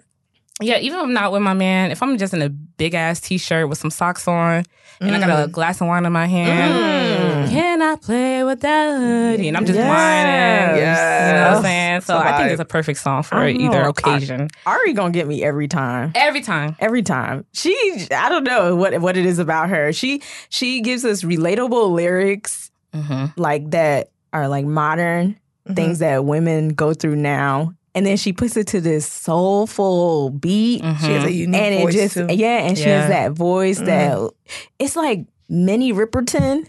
yeah. 0.62 0.78
Even 0.78 1.00
if 1.00 1.04
I'm 1.04 1.14
not 1.14 1.32
with 1.32 1.41
my 1.41 1.54
man, 1.54 1.91
if 1.91 2.02
I'm 2.02 2.18
just 2.18 2.34
in 2.34 2.41
a 2.41 2.50
big 2.50 2.93
ass 2.93 3.20
t-shirt 3.20 3.68
with 3.70 3.78
some 3.78 3.89
socks 3.89 4.28
on 4.28 4.66
and 5.02 5.16
I 5.16 5.20
got 5.20 5.30
a 5.30 5.48
mm. 5.48 5.52
glass 5.52 5.82
of 5.82 5.88
wine 5.88 6.06
in 6.06 6.14
my 6.14 6.28
hand, 6.28 6.74
mm. 6.74 7.14
Can 7.56 7.82
I 7.82 7.95
play 7.95 8.43
with 8.43 8.62
that 8.62 8.97
hoodie? 8.97 9.47
And 9.47 9.58
I'm 9.58 9.66
just 9.66 9.78
Yes. 9.78 9.88
whining. 9.88 10.78
Yes. 10.82 11.28
You 11.28 11.34
know 11.36 11.47
what 11.49 11.58
I'm 11.58 11.62
saying? 11.64 12.01
So 12.01 12.18
It's 12.18 12.26
a 12.26 12.28
I 12.34 12.38
think 12.38 12.51
it's 12.51 12.62
a 12.62 12.66
perfect 12.66 12.99
song 12.99 13.24
for 13.24 13.47
either 13.47 13.84
know. 13.84 13.89
occasion. 13.89 14.49
Ari 14.66 14.93
gonna 14.93 15.12
get 15.12 15.28
me 15.28 15.43
every 15.43 15.68
time. 15.68 16.12
Every 16.16 16.41
time. 16.41 16.76
Every 16.80 17.01
time. 17.03 17.45
She 17.53 17.76
I 18.16 18.30
don't 18.30 18.43
know 18.43 18.76
what 18.76 18.99
what 19.01 19.18
it 19.18 19.26
is 19.26 19.39
about 19.39 19.70
her. 19.70 19.93
She 19.93 20.22
she 20.49 20.82
gives 20.82 21.06
us 21.06 21.24
relatable 21.24 21.91
lyrics 21.93 22.72
Mm-hmm. 22.93 23.26
like 23.41 23.72
that 23.72 24.08
are 24.32 24.47
like 24.47 24.66
modern 24.66 25.32
mm-hmm. 25.34 25.74
things 25.74 25.99
that 25.99 26.24
women 26.24 26.70
go 26.70 26.93
through 26.93 27.18
now. 27.18 27.74
And 27.93 28.06
then 28.06 28.16
she 28.18 28.32
puts 28.34 28.56
it 28.58 28.68
to 28.68 28.80
this 28.82 29.06
soulful 29.06 30.30
beat. 30.30 30.82
Mm-hmm. 30.82 31.06
She 31.06 31.12
has 31.14 31.24
a 31.26 31.32
unique 31.32 31.62
And 31.62 31.76
it 31.76 31.82
voice 31.84 31.93
just 31.93 32.14
too. 32.14 32.28
yeah, 32.30 32.60
and 32.60 32.78
she 32.78 32.86
Yeah. 32.86 33.01
has 33.01 33.10
that 33.10 33.32
voice 33.34 33.80
that 33.80 34.18
mm-hmm. 34.18 34.28
it's 34.80 34.95
like 34.95 35.26
Minnie 35.49 35.93
Riperton. 35.93 36.68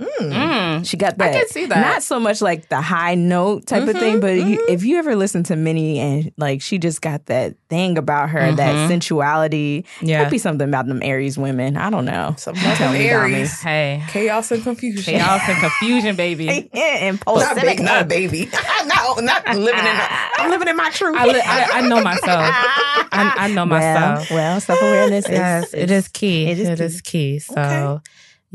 Mm. 0.00 0.32
mm. 0.32 0.86
She 0.86 0.96
got 0.96 1.18
that. 1.18 1.34
I 1.34 1.38
can 1.38 1.48
see 1.48 1.66
that. 1.66 1.80
Not 1.80 2.02
so 2.02 2.18
much 2.18 2.42
like 2.42 2.68
the 2.68 2.80
high 2.80 3.14
note 3.14 3.66
type 3.66 3.86
of 3.86 3.96
thing, 3.96 4.14
mm-hmm, 4.14 4.20
but 4.20 4.34
you, 4.34 4.58
mm-hmm. 4.58 4.72
if 4.72 4.84
you 4.84 4.98
ever 4.98 5.14
listen 5.14 5.44
to 5.44 5.56
Minnie 5.56 6.00
and 6.00 6.32
like 6.36 6.62
she 6.62 6.78
just 6.78 7.00
got 7.00 7.26
that 7.26 7.54
thing 7.68 7.96
about 7.96 8.30
her, 8.30 8.52
that 8.52 8.74
mm-hmm. 8.74 8.88
sensuality. 8.88 9.86
Yeah. 10.00 10.24
Could 10.24 10.30
be 10.30 10.38
something 10.38 10.68
about 10.68 10.86
them 10.86 11.00
Aries 11.02 11.38
women. 11.38 11.76
I 11.76 11.90
don't 11.90 12.04
know. 12.04 12.34
Some 12.38 12.54
Tell 12.54 12.92
me 12.92 13.08
about 13.08 13.30
me. 13.30 13.36
Aries. 13.36 13.60
Hey. 13.60 14.02
Chaos 14.08 14.50
and 14.50 14.62
confusion. 14.64 15.14
Chaos 15.14 15.42
and 15.48 15.58
confusion, 15.58 16.16
baby. 16.16 16.48
and 16.72 17.16
Not, 17.16 17.24
post 17.24 17.54
ba- 17.54 17.82
not 17.82 18.02
a 18.02 18.04
baby. 18.04 18.46
not, 18.86 19.22
not 19.22 19.46
living 19.56 19.78
in. 19.78 19.86
A, 19.86 20.08
I'm 20.38 20.50
living 20.50 20.68
in 20.68 20.76
my 20.76 20.90
truth. 20.90 21.16
I, 21.16 21.26
li- 21.26 21.42
I, 21.44 21.68
I 21.74 21.80
know 21.82 22.02
myself. 22.02 22.54
I, 23.12 23.34
I 23.36 23.48
know 23.48 23.64
myself. 23.64 24.30
well, 24.30 24.60
self 24.60 24.80
awareness. 24.80 25.26
Yes, 25.28 25.72
it 25.72 25.90
is 25.90 26.08
key. 26.08 26.46
it 26.46 26.58
is 26.58 26.68
It 26.68 26.78
key. 26.78 26.84
is 26.84 27.00
key. 27.00 27.38
So, 27.38 28.02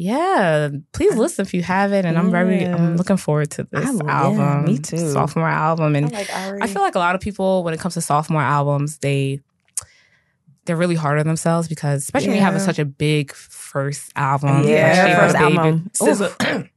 yeah, 0.01 0.69
please 0.93 1.13
listen 1.17 1.43
if 1.43 1.53
you 1.53 1.61
haven't. 1.61 2.05
And 2.05 2.17
I'm 2.17 2.31
very, 2.31 2.65
I'm 2.65 2.95
looking 2.95 3.17
forward 3.17 3.51
to 3.51 3.65
this 3.65 3.85
I- 3.85 3.91
yeah, 3.93 4.11
album. 4.23 4.63
me 4.65 4.77
too. 4.77 5.11
Sophomore 5.11 5.49
album, 5.49 5.93
and 5.95 6.09
like 6.11 6.33
Ari. 6.33 6.61
I 6.61 6.67
feel 6.67 6.81
like 6.81 6.95
a 6.95 6.99
lot 6.99 7.15
of 7.15 7.21
people, 7.21 7.63
when 7.65 7.73
it 7.73 7.81
comes 7.81 7.95
to 7.95 8.01
sophomore 8.01 8.41
albums, 8.41 8.99
they 8.99 9.41
they're 10.63 10.77
really 10.77 10.95
hard 10.95 11.19
on 11.19 11.27
themselves 11.27 11.67
because, 11.67 12.03
especially 12.03 12.29
when 12.29 12.37
you 12.37 12.43
have 12.43 12.61
such 12.61 12.79
a 12.79 12.85
big 12.85 13.33
first 13.33 14.11
album. 14.15 14.65
Yeah, 14.65 15.03
like 15.05 15.17
first 15.17 15.37
Baby. 15.37 15.57
album. 15.57 15.91
SZA. 15.95 16.69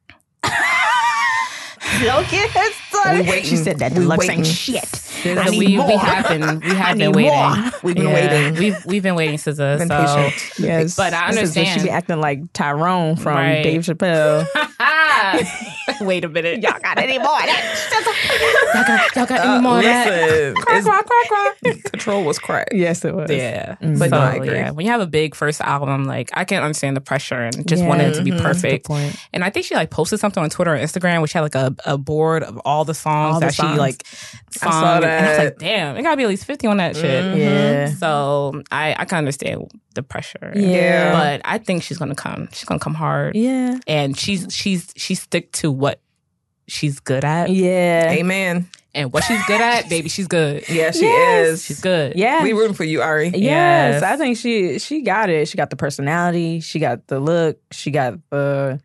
Look 2.03 2.33
at. 3.07 3.14
We 3.24 3.30
waiting. 3.30 3.44
She 3.50 3.57
said 3.57 3.78
that 3.78 3.92
We 3.92 3.98
deluxe 4.00 4.28
ain't 4.28 4.46
shit. 4.46 4.82
SZA, 4.84 5.38
I 5.38 5.48
need 5.50 5.59
we, 5.59 5.66
we 5.78 5.96
have 5.96 6.28
been 6.28 6.61
we 6.61 6.68
have 6.74 6.98
been 6.98 7.12
waiting. 7.12 7.32
more. 7.32 7.70
We've 7.82 7.94
been 7.94 8.07
Yeah, 8.09 8.14
waiting. 8.14 8.59
We've 8.59 8.86
we've 8.86 9.03
been 9.03 9.14
waiting, 9.14 9.36
SZA. 9.36 9.78
Been 9.78 9.88
so 9.88 10.07
patient. 10.28 10.59
Yes, 10.59 10.96
But 10.96 11.12
I 11.14 11.30
This 11.32 11.42
is- 11.50 11.55
She 11.55 11.61
understand. 11.61 11.82
be 11.84 11.90
acting 11.90 12.20
like 12.20 12.53
Tyrone 12.53 13.16
from 13.16 13.34
Right. 13.36 13.62
Dave 13.62 13.82
Chappelle. 13.82 14.46
Wait 16.00 16.24
a 16.24 16.28
minute. 16.28 16.62
Y'all 16.62 16.78
got 16.82 16.98
any 16.98 17.18
more? 17.18 17.28
Y'all 18.74 18.84
got, 18.84 19.16
y'all 19.16 19.26
got 19.26 19.40
any 19.46 19.62
more? 19.62 19.72
Uh, 19.74 19.82
listen, 19.82 20.57
it's- 20.57 20.84
Crack, 20.84 21.07
crack, 21.07 21.28
crack. 21.62 21.82
control 21.84 22.24
was 22.24 22.38
cracked. 22.38 22.72
yes, 22.74 23.05
it 23.05 23.14
was. 23.14 23.30
Yeah. 23.30 23.76
But 23.80 23.98
so, 23.98 24.07
no, 24.09 24.18
I 24.18 24.34
agree. 24.34 24.48
yeah, 24.55 24.70
when 24.70 24.86
you 24.86 24.92
have 24.92 25.00
a 25.00 25.07
big 25.07 25.34
first 25.34 25.61
album, 25.61 26.05
like 26.05 26.30
I 26.34 26.44
can't 26.44 26.64
understand 26.64 26.96
the 26.96 27.00
pressure 27.00 27.36
and 27.40 27.66
just 27.68 27.84
wanting 27.84 28.09
it 28.09 28.14
to 28.14 28.22
be 28.22 28.30
mm-hmm. 28.30 28.40
perfect. 28.42 28.86
point. 28.86 29.14
And 29.32 29.44
I 29.44 29.50
think 29.50 29.66
she 29.66 29.74
like 29.74 29.90
posted 29.90 30.18
something 30.20 30.42
on 30.42 30.50
Twitter 30.50 30.74
or 30.74 30.78
Instagram, 30.78 31.22
which 31.22 31.32
had 31.32 31.42
like 31.42 31.55
a, 31.55 31.74
a 31.86 31.98
board 31.98 32.42
of 32.42 32.59
all 32.64 32.84
the 32.84 32.91
songs 32.95 33.34
All 33.34 33.40
the 33.40 33.47
that 33.47 33.55
songs. 33.55 33.74
she 33.74 33.78
like 33.78 34.03
I 34.07 34.51
sung. 34.51 34.72
saw 34.72 34.97
And 34.97 35.05
I 35.05 35.28
was 35.28 35.38
like, 35.38 35.59
damn, 35.59 35.97
it 35.97 36.03
gotta 36.03 36.16
be 36.16 36.22
at 36.24 36.28
least 36.28 36.45
50 36.45 36.66
on 36.68 36.76
that 36.78 36.97
shit. 36.97 37.24
Mm-hmm. 37.24 37.38
Yeah. 37.38 37.86
So 37.95 38.62
I, 38.70 38.95
I 38.99 39.05
can 39.05 39.18
understand 39.18 39.70
the 39.95 40.03
pressure. 40.03 40.53
Yeah. 40.55 41.12
But 41.12 41.40
I 41.45 41.59
think 41.59 41.82
she's 41.82 41.99
gonna 41.99 42.14
come. 42.14 42.49
She's 42.53 42.64
gonna 42.64 42.80
come 42.80 42.95
hard. 42.95 43.34
Yeah. 43.36 43.78
And 43.86 44.16
she's 44.18 44.47
she's 44.55 44.93
she 44.97 45.14
stick 45.14 45.53
to 45.53 45.70
what 45.70 46.01
she's 46.68 47.01
good 47.01 47.24
at. 47.24 47.51
Yeah. 47.51 48.11
Amen. 48.12 48.68
And 48.95 49.11
what 49.11 49.24
she's 49.24 49.43
good 49.47 49.61
at, 49.62 49.88
baby, 49.88 50.11
she's 50.11 50.26
good. 50.28 50.64
Yeah, 50.68 50.90
she 50.90 51.01
Yes. 51.01 51.47
is. 51.49 51.64
She's 51.64 51.80
good. 51.80 52.14
Yeah. 52.14 52.43
We 52.43 52.53
rooting 52.53 52.74
for 52.74 52.84
you, 52.84 53.01
Ari. 53.01 53.28
Yes, 53.28 53.40
Yes. 53.40 54.03
I 54.03 54.16
think 54.16 54.36
she 54.36 54.78
she 54.78 55.01
got 55.01 55.30
it. 55.30 55.49
She 55.49 55.57
got 55.57 55.70
the 55.70 55.76
personality. 55.76 56.61
She 56.61 56.78
got 56.78 57.07
the 57.07 57.18
look. 57.18 57.59
She 57.70 57.90
got 57.90 58.18
the 58.30 58.80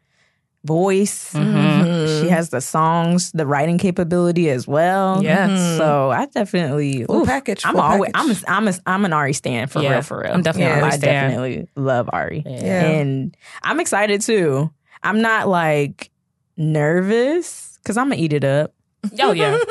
voice. 0.68 1.34
Mhm. 1.34 2.22
She 2.22 2.30
has 2.30 2.50
the 2.50 2.62
songs, 2.62 3.32
the 3.32 3.48
writing 3.48 3.78
capability 3.80 4.50
as 4.52 4.68
well. 4.68 5.24
Yes. 5.24 5.78
So 5.78 6.12
I 6.12 6.26
definitely 6.28 7.06
Full 7.06 7.22
oof, 7.22 7.28
package, 7.28 7.66
I'm 7.66 7.74
full 7.74 7.82
always 7.82 8.12
package. 8.14 8.44
I'm 8.48 8.68
a, 8.68 8.68
I'm 8.68 8.74
a, 8.74 8.74
I'm 8.86 9.06
an 9.06 9.14
Ari 9.14 9.34
stan 9.34 9.68
for 9.68 9.82
Yeah, 9.82 9.92
real 9.94 10.02
for 10.04 10.20
real. 10.22 10.34
I'm 10.34 10.42
definitely 10.44 10.74
an 10.78 10.84
Ari 10.84 10.92
I 10.92 10.98
stan. 10.98 11.30
definitely 11.32 11.68
love 11.76 12.10
Ari. 12.14 12.44
Yeah. 12.46 12.86
And 12.86 13.36
I'm 13.64 13.80
excited 13.80 14.22
too. 14.22 14.70
I'm 15.02 15.22
not 15.22 15.48
like 15.48 16.12
nervous 16.58 17.80
because 17.82 17.98
I'm 17.98 18.10
gonna 18.10 18.22
eat 18.22 18.34
it 18.34 18.44
up, 18.44 18.74
Oh 19.22 19.32
yeah. 19.32 19.58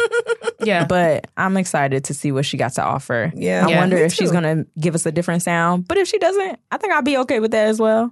Yeah. 0.64 0.86
but 0.86 1.26
I'm 1.36 1.56
excited 1.58 2.04
to 2.04 2.14
see 2.14 2.32
what 2.32 2.46
she 2.46 2.56
got 2.56 2.72
to 2.74 2.82
offer. 2.82 3.30
Yeah. 3.36 3.66
I 3.66 3.70
Yeah. 3.70 3.78
wonder 3.80 3.96
Me 3.96 4.02
if 4.02 4.14
she's 4.14 4.32
gonna 4.32 4.64
give 4.80 4.94
us 4.94 5.04
a 5.04 5.12
different 5.12 5.42
sound. 5.42 5.86
But 5.86 5.98
if 5.98 6.08
she 6.08 6.18
doesn't, 6.18 6.58
I 6.70 6.78
think 6.78 6.92
I'll 6.94 7.02
be 7.02 7.18
okay 7.18 7.40
with 7.40 7.50
that 7.50 7.66
as 7.68 7.78
well. 7.78 8.10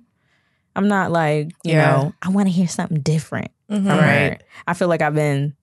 I'm 0.77 0.89
not 0.89 1.11
like, 1.13 1.47
you 1.65 1.73
Yeah. 1.73 1.91
know, 1.93 2.13
I 2.23 2.31
want 2.31 2.49
to 2.49 2.53
hear 2.53 2.69
something 2.69 3.01
different 3.01 3.51
Mhm. 3.71 3.89
Right. 3.89 4.39
I 4.67 4.75
feel 4.75 4.89
like 4.89 5.01
I've 5.03 5.15
been 5.15 5.55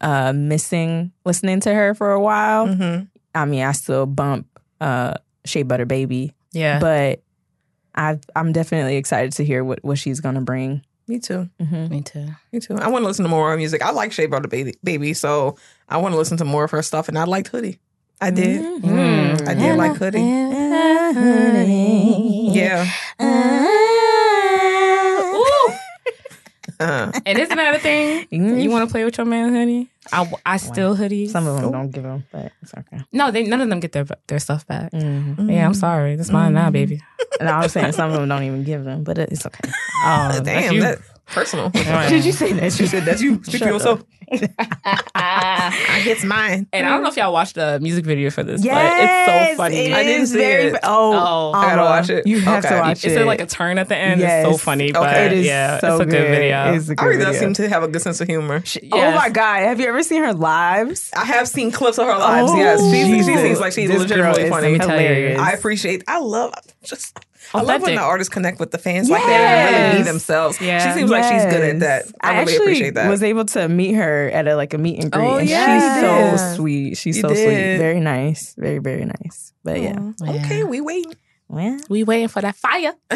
uh 0.00 0.32
missing 0.34 1.12
listening 1.24 1.60
to 1.60 1.74
her 1.74 1.94
for 1.94 2.12
a 2.12 2.20
while. 2.20 2.66
Mhm. 2.68 3.08
I 3.34 3.44
mean, 3.44 3.62
I 3.64 3.72
still 3.72 4.06
bump 4.06 4.46
uh 4.80 5.14
Shea 5.44 5.62
Butter 5.62 5.84
Baby, 5.86 6.32
Yeah. 6.52 6.78
but 6.78 7.22
I 7.94 8.18
I'm 8.36 8.52
definitely 8.52 8.96
excited 8.96 9.32
to 9.34 9.44
hear 9.44 9.64
what 9.64 9.80
what 9.84 9.98
she's 9.98 10.20
gonna 10.20 10.40
bring. 10.42 10.82
Me 11.08 11.18
too. 11.18 11.48
Me 11.58 12.02
too. 12.02 12.26
Me 12.52 12.60
too. 12.60 12.76
I 12.76 12.86
want 12.88 13.02
to 13.02 13.08
listen 13.08 13.24
to 13.24 13.28
more 13.28 13.48
of 13.48 13.52
her 13.52 13.56
music. 13.56 13.82
I 13.82 13.90
like 13.90 14.12
Shea 14.12 14.26
Butter 14.26 14.46
Baby, 14.46 14.74
baby, 14.84 15.12
so 15.12 15.56
I 15.88 15.96
want 15.96 16.12
to 16.12 16.18
listen 16.18 16.36
to 16.36 16.44
more 16.44 16.62
of 16.62 16.70
her 16.70 16.82
stuff. 16.82 17.08
And 17.08 17.18
I 17.18 17.24
liked 17.24 17.48
Hoodie. 17.48 17.80
I 18.20 18.30
did. 18.30 18.60
Mm. 18.82 19.48
I 19.48 19.54
did 19.54 19.76
like 19.76 19.96
Hoodie. 19.96 20.20
Yeah. 22.54 22.86
Ooh. 23.20 23.96
Uh, 26.80 27.12
And 27.26 27.38
isn't 27.38 27.56
that 27.56 27.74
a 27.76 27.78
thing? 27.78 28.26
You 28.30 28.70
want 28.70 28.88
to 28.88 28.92
play 28.92 29.04
with 29.04 29.16
your 29.18 29.26
man, 29.26 29.52
hoodie? 29.54 29.90
I, 30.12 30.32
I 30.46 30.56
still 30.56 30.96
hoodies. 30.96 31.28
Some 31.30 31.46
of 31.46 31.60
them 31.60 31.70
don't 31.72 31.90
give 31.90 32.02
them, 32.02 32.24
but 32.32 32.52
it's 32.62 32.72
okay. 32.76 33.04
No, 33.12 33.30
they 33.30 33.44
none 33.44 33.60
of 33.60 33.68
them 33.68 33.80
get 33.80 33.92
their 33.92 34.06
their 34.26 34.38
stuff 34.38 34.66
back. 34.66 34.90
Mhm. 34.92 35.52
Yeah, 35.52 35.66
I'm 35.66 35.74
sorry. 35.74 36.16
That's 36.16 36.30
mine 36.32 36.54
now, 36.54 36.70
baby. 36.70 37.00
And 37.38 37.48
I 37.48 37.60
was 37.62 37.72
saying 37.72 37.92
some 37.92 38.10
of 38.10 38.16
them 38.18 38.28
don't 38.28 38.42
even 38.42 38.64
give 38.64 38.84
them, 38.84 39.04
but 39.04 39.18
it's 39.18 39.44
okay. 39.46 39.70
Oh, 40.04 40.40
damn. 40.44 40.80
That, 40.80 40.98
personal. 41.30 41.70
Did 41.70 42.24
you 42.24 42.32
say 42.32 42.52
that? 42.54 42.72
She 42.72 42.86
said 42.86 43.04
that's 43.04 43.22
you. 43.22 43.42
Speak 43.44 43.62
for 43.62 43.68
yourself. 43.68 44.02
I 45.14 46.02
gets 46.04 46.24
mine. 46.24 46.66
And 46.72 46.86
I 46.86 46.90
don't 46.90 47.02
know 47.02 47.08
if 47.08 47.16
y'all 47.16 47.32
watched 47.32 47.56
the 47.56 47.80
music 47.80 48.04
video 48.04 48.30
for 48.30 48.42
this, 48.44 48.64
Yes, 48.64 49.26
but 49.26 49.40
it's 49.44 49.50
so 49.50 49.56
funny. 49.56 49.76
it 49.86 49.92
I 49.92 50.04
didn't 50.04 50.22
is 50.22 50.30
see 50.32 50.38
very 50.38 50.62
it. 50.68 50.70
fu- 50.72 50.78
Oh, 50.84 51.12
Oh, 51.14 51.52
I 51.58 51.70
gotta 51.70 51.80
Alma, 51.82 51.90
watch 51.90 52.10
it. 52.10 52.26
You 52.26 52.40
have 52.42 52.64
Okay. 52.64 52.74
to 52.76 52.80
watch 52.80 53.04
Is 53.04 53.12
it. 53.12 53.14
there 53.16 53.24
like 53.24 53.40
a 53.40 53.46
turn 53.46 53.78
at 53.78 53.88
the 53.88 53.96
end? 53.96 54.20
It's 54.20 54.30
so 54.44 54.50
Yes. 54.52 54.60
funny. 54.62 54.90
Okay. 54.90 55.00
But 55.00 55.16
It 55.16 55.32
is 55.32 55.46
yeah, 55.46 55.80
so 55.80 55.94
it's 55.94 56.02
a 56.02 56.04
good, 56.06 56.28
video. 56.28 56.74
It's 56.74 56.88
a 56.88 56.94
good 56.94 57.04
Ari 57.04 57.16
does 57.18 57.26
video. 57.26 57.40
seem 57.40 57.54
to 57.54 57.68
have 57.68 57.82
a 57.82 57.88
good 57.88 58.02
sense 58.02 58.20
of 58.20 58.28
humor. 58.28 58.62
Oh 58.64 58.96
Yes. 58.96 59.16
my 59.16 59.30
god! 59.30 59.60
Have 59.62 59.80
you 59.80 59.86
ever 59.86 60.02
seen 60.02 60.22
her 60.22 60.32
lives? 60.32 61.10
I 61.14 61.24
have 61.24 61.48
seen 61.48 61.72
clips 61.72 61.98
of 61.98 62.06
her 62.06 62.16
lives. 62.16 62.50
Oh, 62.52 62.56
yes, 62.56 62.80
she, 62.90 63.04
she 63.18 63.22
seems 63.36 63.58
like 63.60 63.72
she's 63.72 63.88
This 63.90 63.98
legitimately 64.00 64.48
funny. 64.48 64.78
hilarious. 64.78 65.40
I 65.40 65.52
appreciate. 65.52 66.04
I 66.06 66.20
love 66.20 66.52
just. 66.84 67.18
I 67.54 67.62
love 67.62 67.82
when 67.82 67.94
the 67.94 68.00
artists 68.00 68.32
connect 68.32 68.60
with 68.60 68.70
the 68.70 68.78
fans 68.78 69.08
like 69.08 69.22
that 69.22 69.30
and 69.30 69.92
really 69.92 70.04
be 70.04 70.10
themselves. 70.10 70.60
Yeah. 70.60 70.86
She 70.86 70.98
seems 70.98 71.10
like 71.10 71.24
she's 71.24 71.44
good 71.44 71.62
at 71.62 71.80
that. 71.80 72.04
Yes. 72.04 72.12
I, 72.20 72.40
really 72.42 72.56
appreciate 72.56 72.94
that. 72.94 73.08
was 73.08 73.22
able 73.22 73.44
to 73.46 73.68
meet 73.68 73.94
her 73.94 74.30
at 74.30 74.46
a 74.46 74.56
like 74.56 74.74
a 74.74 74.78
meet 74.78 75.02
and 75.02 75.10
greet. 75.10 75.24
Oh, 75.24 75.36
and 75.38 75.48
yeah, 75.48 76.36
she's 76.36 76.38
so 76.46 76.54
sweet. 76.56 76.96
She's 76.96 77.16
You 77.16 77.22
so 77.22 77.28
sweet. 77.28 77.78
Very 77.78 78.00
nice. 78.00 78.54
Very 78.56 78.78
very 78.78 79.04
nice. 79.04 79.52
But 79.64 79.80
yeah. 79.80 80.12
okay, 80.22 80.64
we 80.64 80.80
wait. 80.80 81.06
Well, 81.50 81.80
We 81.88 82.04
waiting 82.04 82.28
for 82.28 82.40
that 82.42 82.54
fire. 82.54 82.94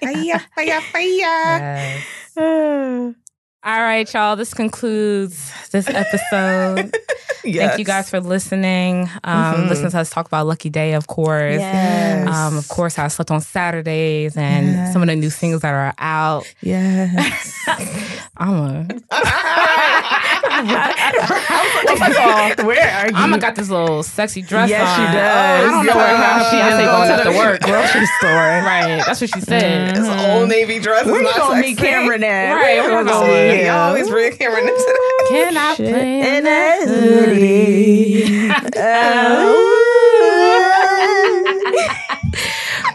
Fire, 0.00 0.40
fire, 0.56 0.80
fire. 0.80 2.02
uh, 2.36 3.12
All 3.62 3.80
right, 3.82 4.10
y'all. 4.14 4.36
This 4.36 4.54
concludes 4.54 5.52
this 5.70 5.86
episode. 5.86 6.96
Thank 7.42 7.78
you 7.78 7.84
guys 7.84 8.08
for 8.08 8.18
listening. 8.20 9.02
Um, 9.22 9.54
Mhm. 9.54 9.68
Listen 9.68 9.90
to 9.90 9.98
us 9.98 10.08
talk 10.10 10.26
about 10.26 10.46
Lucky 10.46 10.70
Daye, 10.70 10.94
of 10.94 11.06
course. 11.08 11.58
yes. 11.58 12.26
Um, 12.28 12.56
of 12.56 12.68
course, 12.68 12.94
how 12.96 13.04
I 13.04 13.08
slept 13.08 13.30
on 13.30 13.40
Saturdays 13.42 14.34
and 14.36 14.90
some 14.92 15.02
of 15.02 15.08
the 15.08 15.16
new 15.16 15.28
singles 15.30 15.60
that 15.62 15.74
are 15.74 15.92
out. 15.98 16.46
Yes. 16.62 17.58
I'm 18.38 18.54
a, 18.54 18.86
Where 22.64 22.90
are 22.90 23.08
you? 23.08 23.12
I'm 23.14 23.38
got 23.38 23.54
this 23.56 23.68
little 23.70 24.02
sexy 24.02 24.42
dress 24.42 24.68
Yes, 24.70 24.80
on. 24.80 24.86
Yes, 25.02 25.12
she 25.12 25.16
does. 25.16 25.64
I 25.64 25.70
don't 25.70 25.86
know 25.86 25.92
how 25.92 26.50
she 26.50 26.56
I 26.56 26.68
is 26.68 26.74
going 26.86 27.08
going 27.08 27.18
to 27.18 27.24
to 27.32 27.38
work. 27.38 27.60
grocery 27.62 28.06
store. 28.18 28.30
Right. 28.30 29.02
That's 29.06 29.20
what 29.20 29.30
she 29.30 29.40
said. 29.40 29.96
It's 29.96 30.06
an 30.06 30.30
old 30.30 30.48
navy 30.48 30.78
dress. 30.78 31.06
Where 31.06 31.22
you 31.22 31.32
gonna 31.36 31.60
meet 31.60 31.78
Cameron 31.78 32.22
at? 32.24 32.54
Right, 32.54 32.80
Where 32.80 33.00
you 33.00 33.04
gonna 33.06 33.10
meet 33.50 33.56
See, 33.56 33.60
him? 33.60 33.66
you 33.66 33.72
always 33.72 34.08
bring 34.08 34.36
Cameron 34.36 34.68
into 34.68 34.78
that. 34.78 35.26
Can 35.30 35.56
I 35.56 35.76
play? 35.76 36.36
in 36.36 36.46
a 36.46 36.86
hoodie. 36.86 38.50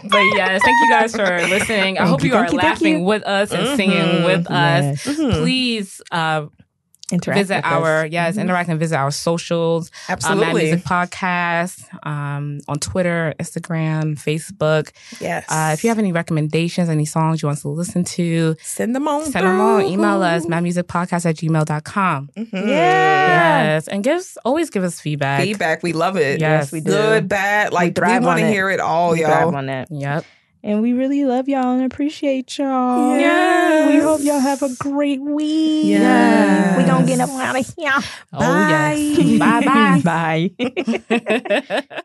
But 0.08 0.22
yes, 0.34 0.62
thank 0.64 0.80
you 0.80 0.90
guys 0.90 1.14
for 1.14 1.48
listening. 1.48 1.98
I 1.98 2.06
hope 2.06 2.22
you, 2.22 2.30
you, 2.30 2.36
are 2.36 2.48
you, 2.50 2.56
laughing 2.56 2.98
you. 3.00 3.04
with 3.04 3.22
us 3.24 3.52
and 3.52 3.76
singing 3.76 4.24
with 4.24 4.46
us. 4.50 5.04
Yes. 5.06 5.16
Please 5.16 6.00
uh, 6.12 6.46
Interact 7.12 7.38
visit 7.38 7.64
our 7.64 8.04
us. 8.04 8.10
yes, 8.10 8.36
interact 8.36 8.68
and 8.68 8.80
visit 8.80 8.96
our 8.96 9.12
socials. 9.12 9.90
Uh, 9.90 9.92
Mad 10.08 10.12
Absolutely. 10.14 10.62
Music 10.64 10.84
Podcast 10.84 12.06
um, 12.06 12.58
on 12.66 12.78
Twitter, 12.80 13.32
Instagram, 13.38 14.16
Facebook. 14.16 14.90
Yes. 15.20 15.44
Uh, 15.48 15.70
if 15.72 15.84
you 15.84 15.88
have 15.90 16.00
any 16.00 16.10
recommendations, 16.12 16.88
any 16.88 17.04
songs 17.04 17.42
you 17.42 17.46
want 17.46 17.60
to 17.60 17.68
listen 17.68 18.02
to, 18.04 18.56
send 18.60 18.94
them 18.96 19.06
on. 19.06 19.24
send 19.30 19.46
them 19.46 19.60
on. 19.60 19.82
Email 19.84 20.20
us, 20.22 20.46
madmusicpodcast 20.46 21.26
at 21.26 21.36
gmail.com. 21.36 22.30
Mhm. 22.36 22.52
Yeah. 22.52 23.62
Yes. 23.74 23.88
And 23.88 24.02
give 24.02 24.16
us, 24.16 24.36
always 24.44 24.70
give 24.70 24.82
us 24.82 25.00
feedback. 25.00 25.42
Feedback. 25.42 25.82
We 25.84 25.92
love 25.92 26.16
it. 26.16 26.40
Yes, 26.40 26.72
we 26.72 26.80
do. 26.80 26.90
Good, 26.90 27.28
bad. 27.28 27.72
Like 27.72 27.90
we, 27.90 27.94
thrive 27.94 28.24
want 28.24 28.40
to 28.40 28.48
hear 28.48 28.68
it 28.70 28.80
all, 28.80 29.12
We 29.12 29.20
y'all. 29.22 29.54
on 29.54 29.66
that. 29.66 29.88
Yep. 29.90 30.24
And 30.66 30.82
we 30.82 30.92
really 30.94 31.24
love 31.24 31.48
y'all 31.48 31.78
and 31.78 31.84
appreciate 31.84 32.58
y'all. 32.58 33.16
Yes. 33.16 33.88
We 33.88 34.00
hope 34.00 34.20
y'all 34.22 34.40
have 34.40 34.64
a 34.64 34.74
great 34.74 35.20
week. 35.20 35.86
Yes. 35.86 36.76
We 36.76 36.82
gonna 36.82 37.06
get 37.06 37.20
up 37.20 37.30
out 37.30 37.56
of 37.56 37.74
here. 37.76 37.92
Oh, 38.32 38.68
yes. 38.68 39.38
Bye 39.38 40.02
bye. 40.02 40.50
Bye. 40.58 41.86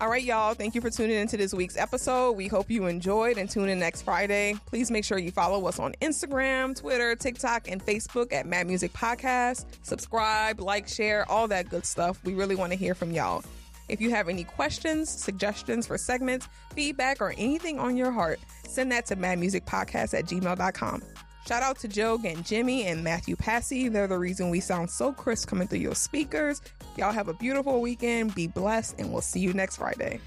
All 0.00 0.08
right, 0.08 0.24
y'all. 0.24 0.54
Thank 0.54 0.74
you 0.74 0.80
for 0.80 0.90
tuning 0.90 1.14
into 1.14 1.36
this 1.36 1.54
week's 1.54 1.76
episode. 1.76 2.32
We 2.32 2.48
hope 2.48 2.68
you 2.68 2.86
enjoyed 2.86 3.38
and 3.38 3.48
tune 3.48 3.68
in 3.68 3.78
next 3.78 4.02
Friday. 4.02 4.56
Please 4.66 4.90
make 4.90 5.04
sure 5.04 5.18
you 5.18 5.30
follow 5.30 5.64
us 5.66 5.78
on 5.78 5.92
Instagram, 6.00 6.74
Twitter, 6.74 7.14
TikTok, 7.14 7.70
and 7.70 7.80
Facebook 7.86 8.32
at 8.32 8.44
Mad 8.44 8.66
Music 8.66 8.92
Podcast. 8.92 9.66
Subscribe, 9.82 10.58
like, 10.58 10.88
share, 10.88 11.30
all 11.30 11.46
that 11.46 11.68
good 11.68 11.86
stuff. 11.86 12.18
We 12.24 12.34
really 12.34 12.56
want 12.56 12.72
to 12.72 12.78
hear 12.78 12.96
from 12.96 13.12
y'all. 13.12 13.44
If 13.90 14.00
you 14.00 14.10
have 14.10 14.28
any 14.28 14.44
questions, 14.44 15.10
suggestions 15.10 15.86
for 15.86 15.98
segments, 15.98 16.48
feedback, 16.74 17.20
or 17.20 17.34
anything 17.36 17.78
on 17.78 17.96
your 17.96 18.12
heart, 18.12 18.38
send 18.64 18.92
that 18.92 19.06
to 19.06 19.16
madmusicpodcast 19.16 20.16
at 20.16 20.26
gmail.com. 20.26 21.02
Shout 21.46 21.62
out 21.62 21.78
to 21.80 21.88
Joe 21.88 22.16
Gangemi 22.16 22.84
and 22.84 23.02
Mathew 23.02 23.34
Passy. 23.34 23.88
They're 23.88 24.06
the 24.06 24.18
reason 24.18 24.50
we 24.50 24.60
sound 24.60 24.90
so 24.90 25.12
crisp 25.12 25.48
coming 25.48 25.66
through 25.66 25.80
your 25.80 25.94
speakers. 25.96 26.62
Y'all 26.96 27.12
have 27.12 27.28
a 27.28 27.34
beautiful 27.34 27.80
weekend. 27.80 28.34
Be 28.34 28.46
blessed, 28.46 28.96
and 28.98 29.10
we'll 29.10 29.22
see 29.22 29.40
you 29.40 29.52
next 29.52 29.78
Friday. 29.78 30.20